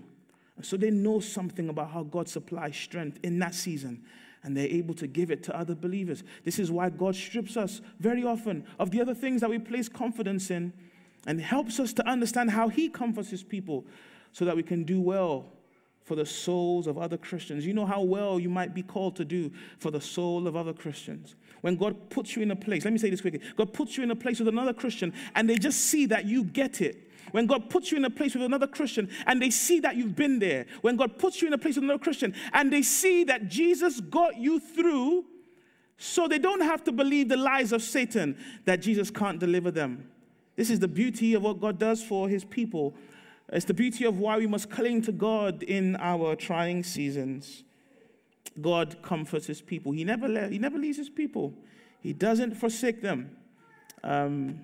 So 0.62 0.76
they 0.76 0.90
know 0.90 1.20
something 1.20 1.68
about 1.68 1.90
how 1.90 2.02
God 2.02 2.28
supplies 2.28 2.76
strength 2.76 3.18
in 3.22 3.38
that 3.38 3.54
season 3.54 4.04
and 4.42 4.56
they're 4.56 4.68
able 4.68 4.94
to 4.94 5.06
give 5.06 5.30
it 5.30 5.42
to 5.44 5.56
other 5.56 5.74
believers. 5.74 6.22
This 6.44 6.58
is 6.58 6.70
why 6.70 6.90
God 6.90 7.14
strips 7.14 7.56
us 7.56 7.80
very 7.98 8.24
often 8.24 8.64
of 8.78 8.90
the 8.90 9.00
other 9.00 9.14
things 9.14 9.40
that 9.40 9.50
we 9.50 9.58
place 9.58 9.88
confidence 9.88 10.50
in 10.50 10.72
and 11.26 11.40
helps 11.40 11.80
us 11.80 11.92
to 11.94 12.08
understand 12.08 12.50
how 12.50 12.68
He 12.68 12.88
comforts 12.88 13.30
His 13.30 13.42
people 13.42 13.84
so 14.32 14.44
that 14.44 14.56
we 14.56 14.62
can 14.62 14.84
do 14.84 15.00
well 15.00 15.46
for 16.04 16.14
the 16.14 16.24
souls 16.24 16.86
of 16.86 16.96
other 16.96 17.18
Christians. 17.18 17.66
You 17.66 17.74
know 17.74 17.84
how 17.84 18.00
well 18.00 18.40
you 18.40 18.48
might 18.48 18.74
be 18.74 18.82
called 18.82 19.16
to 19.16 19.24
do 19.24 19.52
for 19.78 19.90
the 19.90 20.00
soul 20.00 20.46
of 20.46 20.56
other 20.56 20.72
Christians. 20.72 21.34
When 21.60 21.76
God 21.76 22.08
puts 22.08 22.34
you 22.34 22.42
in 22.42 22.50
a 22.50 22.56
place, 22.56 22.84
let 22.84 22.92
me 22.92 22.98
say 22.98 23.10
this 23.10 23.20
quickly 23.20 23.40
God 23.56 23.72
puts 23.74 23.96
you 23.96 24.02
in 24.02 24.10
a 24.10 24.16
place 24.16 24.38
with 24.38 24.48
another 24.48 24.72
Christian 24.72 25.12
and 25.34 25.50
they 25.50 25.56
just 25.56 25.80
see 25.80 26.06
that 26.06 26.24
you 26.24 26.44
get 26.44 26.80
it 26.80 27.07
when 27.32 27.46
God 27.46 27.70
puts 27.70 27.90
you 27.90 27.98
in 27.98 28.04
a 28.04 28.10
place 28.10 28.34
with 28.34 28.44
another 28.44 28.66
Christian 28.66 29.08
and 29.26 29.40
they 29.40 29.50
see 29.50 29.80
that 29.80 29.96
you've 29.96 30.16
been 30.16 30.38
there, 30.38 30.66
when 30.80 30.96
God 30.96 31.18
puts 31.18 31.40
you 31.40 31.48
in 31.48 31.54
a 31.54 31.58
place 31.58 31.76
with 31.76 31.84
another 31.84 32.02
Christian 32.02 32.34
and 32.52 32.72
they 32.72 32.82
see 32.82 33.24
that 33.24 33.48
Jesus 33.48 34.00
got 34.00 34.36
you 34.36 34.60
through, 34.60 35.24
so 35.98 36.28
they 36.28 36.38
don't 36.38 36.60
have 36.60 36.84
to 36.84 36.92
believe 36.92 37.28
the 37.28 37.36
lies 37.36 37.72
of 37.72 37.82
Satan 37.82 38.36
that 38.64 38.80
Jesus 38.80 39.10
can't 39.10 39.40
deliver 39.40 39.70
them. 39.72 40.08
This 40.54 40.70
is 40.70 40.78
the 40.78 40.88
beauty 40.88 41.34
of 41.34 41.42
what 41.42 41.60
God 41.60 41.78
does 41.78 42.02
for 42.02 42.28
his 42.28 42.44
people. 42.44 42.94
It's 43.50 43.64
the 43.64 43.74
beauty 43.74 44.04
of 44.04 44.18
why 44.18 44.38
we 44.38 44.46
must 44.46 44.70
cling 44.70 45.02
to 45.02 45.12
God 45.12 45.62
in 45.62 45.96
our 45.96 46.36
trying 46.36 46.84
seasons. 46.84 47.64
God 48.60 49.02
comforts 49.02 49.46
his 49.46 49.60
people. 49.60 49.92
He 49.92 50.04
never, 50.04 50.28
le- 50.28 50.48
he 50.48 50.58
never 50.58 50.78
leaves 50.78 50.98
his 50.98 51.08
people. 51.08 51.54
He 52.00 52.12
doesn't 52.12 52.54
forsake 52.54 53.02
them. 53.02 53.36
Um, 54.04 54.60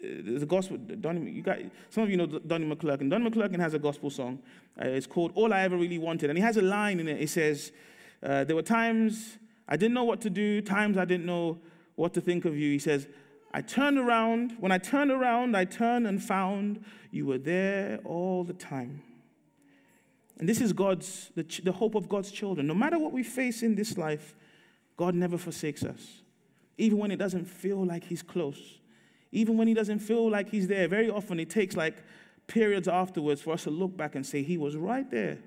the 0.00 0.46
gospel, 0.46 0.78
you 0.78 1.42
got, 1.42 1.58
some 1.90 2.04
of 2.04 2.10
you 2.10 2.16
know 2.16 2.26
Donnie 2.26 2.66
McClurkin. 2.66 3.10
Donnie 3.10 3.30
McClurkin 3.30 3.58
has 3.58 3.74
a 3.74 3.78
gospel 3.78 4.10
song. 4.10 4.38
Uh, 4.80 4.88
it's 4.88 5.06
called 5.06 5.32
All 5.34 5.52
I 5.52 5.62
Ever 5.62 5.76
Really 5.76 5.98
Wanted. 5.98 6.30
And 6.30 6.38
he 6.38 6.42
has 6.42 6.56
a 6.56 6.62
line 6.62 7.00
in 7.00 7.08
it. 7.08 7.20
It 7.20 7.30
says, 7.30 7.72
uh, 8.22 8.44
There 8.44 8.56
were 8.56 8.62
times 8.62 9.38
I 9.68 9.76
didn't 9.76 9.94
know 9.94 10.04
what 10.04 10.20
to 10.22 10.30
do, 10.30 10.60
times 10.62 10.96
I 10.96 11.04
didn't 11.04 11.26
know 11.26 11.58
what 11.96 12.14
to 12.14 12.20
think 12.20 12.44
of 12.44 12.56
you. 12.56 12.70
He 12.70 12.78
says, 12.78 13.08
I 13.52 13.60
turned 13.60 13.98
around. 13.98 14.56
When 14.60 14.72
I 14.72 14.78
turned 14.78 15.10
around, 15.10 15.56
I 15.56 15.64
turned 15.64 16.06
and 16.06 16.22
found 16.22 16.84
you 17.10 17.26
were 17.26 17.38
there 17.38 17.98
all 18.04 18.44
the 18.44 18.52
time. 18.52 19.02
And 20.38 20.48
this 20.48 20.60
is 20.60 20.72
God's, 20.72 21.30
the, 21.34 21.44
the 21.64 21.72
hope 21.72 21.96
of 21.96 22.08
God's 22.08 22.30
children. 22.30 22.66
No 22.66 22.74
matter 22.74 22.98
what 22.98 23.12
we 23.12 23.22
face 23.22 23.62
in 23.62 23.74
this 23.74 23.98
life, 23.98 24.36
God 24.96 25.14
never 25.14 25.36
forsakes 25.36 25.82
us, 25.82 26.22
even 26.76 26.98
when 26.98 27.10
it 27.10 27.16
doesn't 27.16 27.44
feel 27.46 27.84
like 27.84 28.04
He's 28.04 28.22
close. 28.22 28.78
Even 29.32 29.56
when 29.56 29.68
he 29.68 29.74
doesn't 29.74 29.98
feel 29.98 30.30
like 30.30 30.48
he's 30.50 30.68
there, 30.68 30.88
very 30.88 31.10
often 31.10 31.38
it 31.38 31.50
takes 31.50 31.76
like 31.76 31.96
periods 32.46 32.88
afterwards 32.88 33.40
for 33.42 33.52
us 33.52 33.64
to 33.64 33.70
look 33.70 33.96
back 33.96 34.14
and 34.14 34.24
say, 34.24 34.42
He 34.42 34.56
was 34.58 34.76
right 34.76 35.08
there 35.10 35.38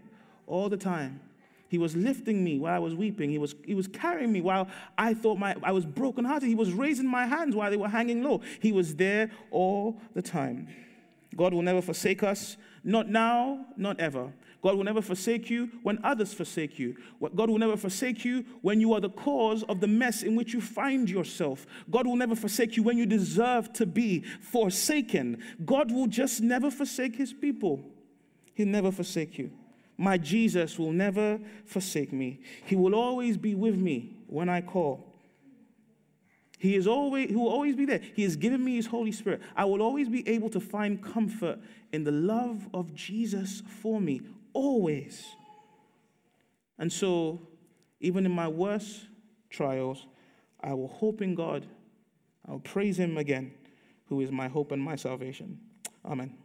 all 0.48 0.70
the 0.70 0.78
time. 0.78 1.20
He 1.68 1.78
was 1.78 1.96
lifting 1.96 2.44
me 2.44 2.60
while 2.60 2.76
I 2.76 2.80
was 2.80 2.96
weeping. 2.96 3.30
He 3.30 3.38
was, 3.38 3.56
he 3.66 3.76
was 3.76 3.88
carrying 3.88 4.32
me 4.32 4.42
while 4.42 4.68
I 4.98 5.14
thought 5.14 5.38
my, 5.38 5.56
I 5.64 5.72
was 5.72 5.86
brokenhearted. 5.86 6.50
He 6.50 6.54
was 6.54 6.74
raising 6.74 7.08
my 7.08 7.26
hands 7.26 7.56
while 7.56 7.72
they 7.72 7.78
were 7.78 7.88
hanging 7.88 8.24
low. 8.24 8.42
He 8.60 8.74
was 8.74 8.96
there 8.96 9.32
all 9.52 9.98
the 10.14 10.22
time. 10.22 10.68
God 11.38 11.54
will 11.54 11.62
never 11.62 11.82
forsake 11.82 12.24
us, 12.24 12.58
not 12.84 13.08
now, 13.08 13.66
not 13.78 14.02
ever. 14.02 14.34
God 14.62 14.76
will 14.76 14.84
never 14.84 15.02
forsake 15.02 15.50
you 15.50 15.72
when 15.82 16.00
others 16.04 16.34
forsake 16.34 16.78
you. 16.78 16.96
God 17.36 17.50
will 17.50 17.58
never 17.58 17.76
forsake 17.76 18.24
you 18.24 18.46
when 18.62 18.80
you 18.80 18.94
are 18.94 19.00
the 19.00 19.10
cause 19.10 19.64
of 19.64 19.80
the 19.80 19.88
mess 19.88 20.22
in 20.22 20.36
which 20.36 20.54
you 20.54 20.62
find 20.62 21.10
yourself. 21.10 21.66
God 21.90 22.06
will 22.06 22.16
never 22.16 22.36
forsake 22.36 22.78
you 22.78 22.84
when 22.84 22.98
you 22.98 23.08
deserve 23.08 23.74
to 23.74 23.88
be 23.88 24.24
forsaken. 24.40 25.44
God 25.66 25.92
will 25.92 26.08
just 26.08 26.42
never 26.42 26.70
forsake 26.70 27.16
his 27.16 27.34
people. 27.34 27.84
He'll 28.54 28.68
never 28.68 28.92
forsake 28.92 29.40
you. 29.40 29.52
My 29.98 30.18
Jesus 30.18 30.78
will 30.78 30.92
never 30.92 31.40
forsake 31.66 32.14
me. 32.14 32.42
He 32.66 32.76
will 32.76 32.94
always 32.94 33.38
be 33.38 33.56
with 33.56 33.76
me 33.76 34.18
when 34.28 34.48
I 34.48 34.62
call. 34.62 35.08
He 36.60 36.76
is 36.76 36.86
always 36.86 37.30
he 37.30 37.36
will 37.36 37.50
always 37.50 37.76
be 37.76 37.86
there. 37.86 38.02
He 38.16 38.22
has 38.22 38.36
given 38.36 38.64
me 38.64 38.76
his 38.76 38.86
Holy 38.86 39.12
Spirit. 39.12 39.42
I 39.56 39.66
will 39.66 39.82
always 39.82 40.08
be 40.08 40.28
able 40.30 40.50
to 40.52 40.60
find 40.60 41.04
comfort 41.04 41.60
in 41.92 42.04
the 42.04 42.12
love 42.12 42.70
of 42.72 42.94
Jesus 42.94 43.64
for 43.82 44.00
me 44.00 44.22
always. 44.54 45.26
And 46.78 46.92
so, 46.92 47.40
even 48.00 48.26
in 48.26 48.32
my 48.32 48.48
worst 48.48 49.02
trials, 49.50 50.08
I 50.62 50.74
will 50.74 50.88
hope 50.88 51.22
in 51.22 51.36
God. 51.36 51.66
I'll 52.48 52.60
praise 52.60 52.98
Him 52.98 53.18
again, 53.18 53.54
who 54.06 54.22
is 54.22 54.32
my 54.32 54.48
hope 54.48 54.72
and 54.72 54.82
my 54.82 54.96
salvation. 54.96 55.60
Amen. 56.06 56.41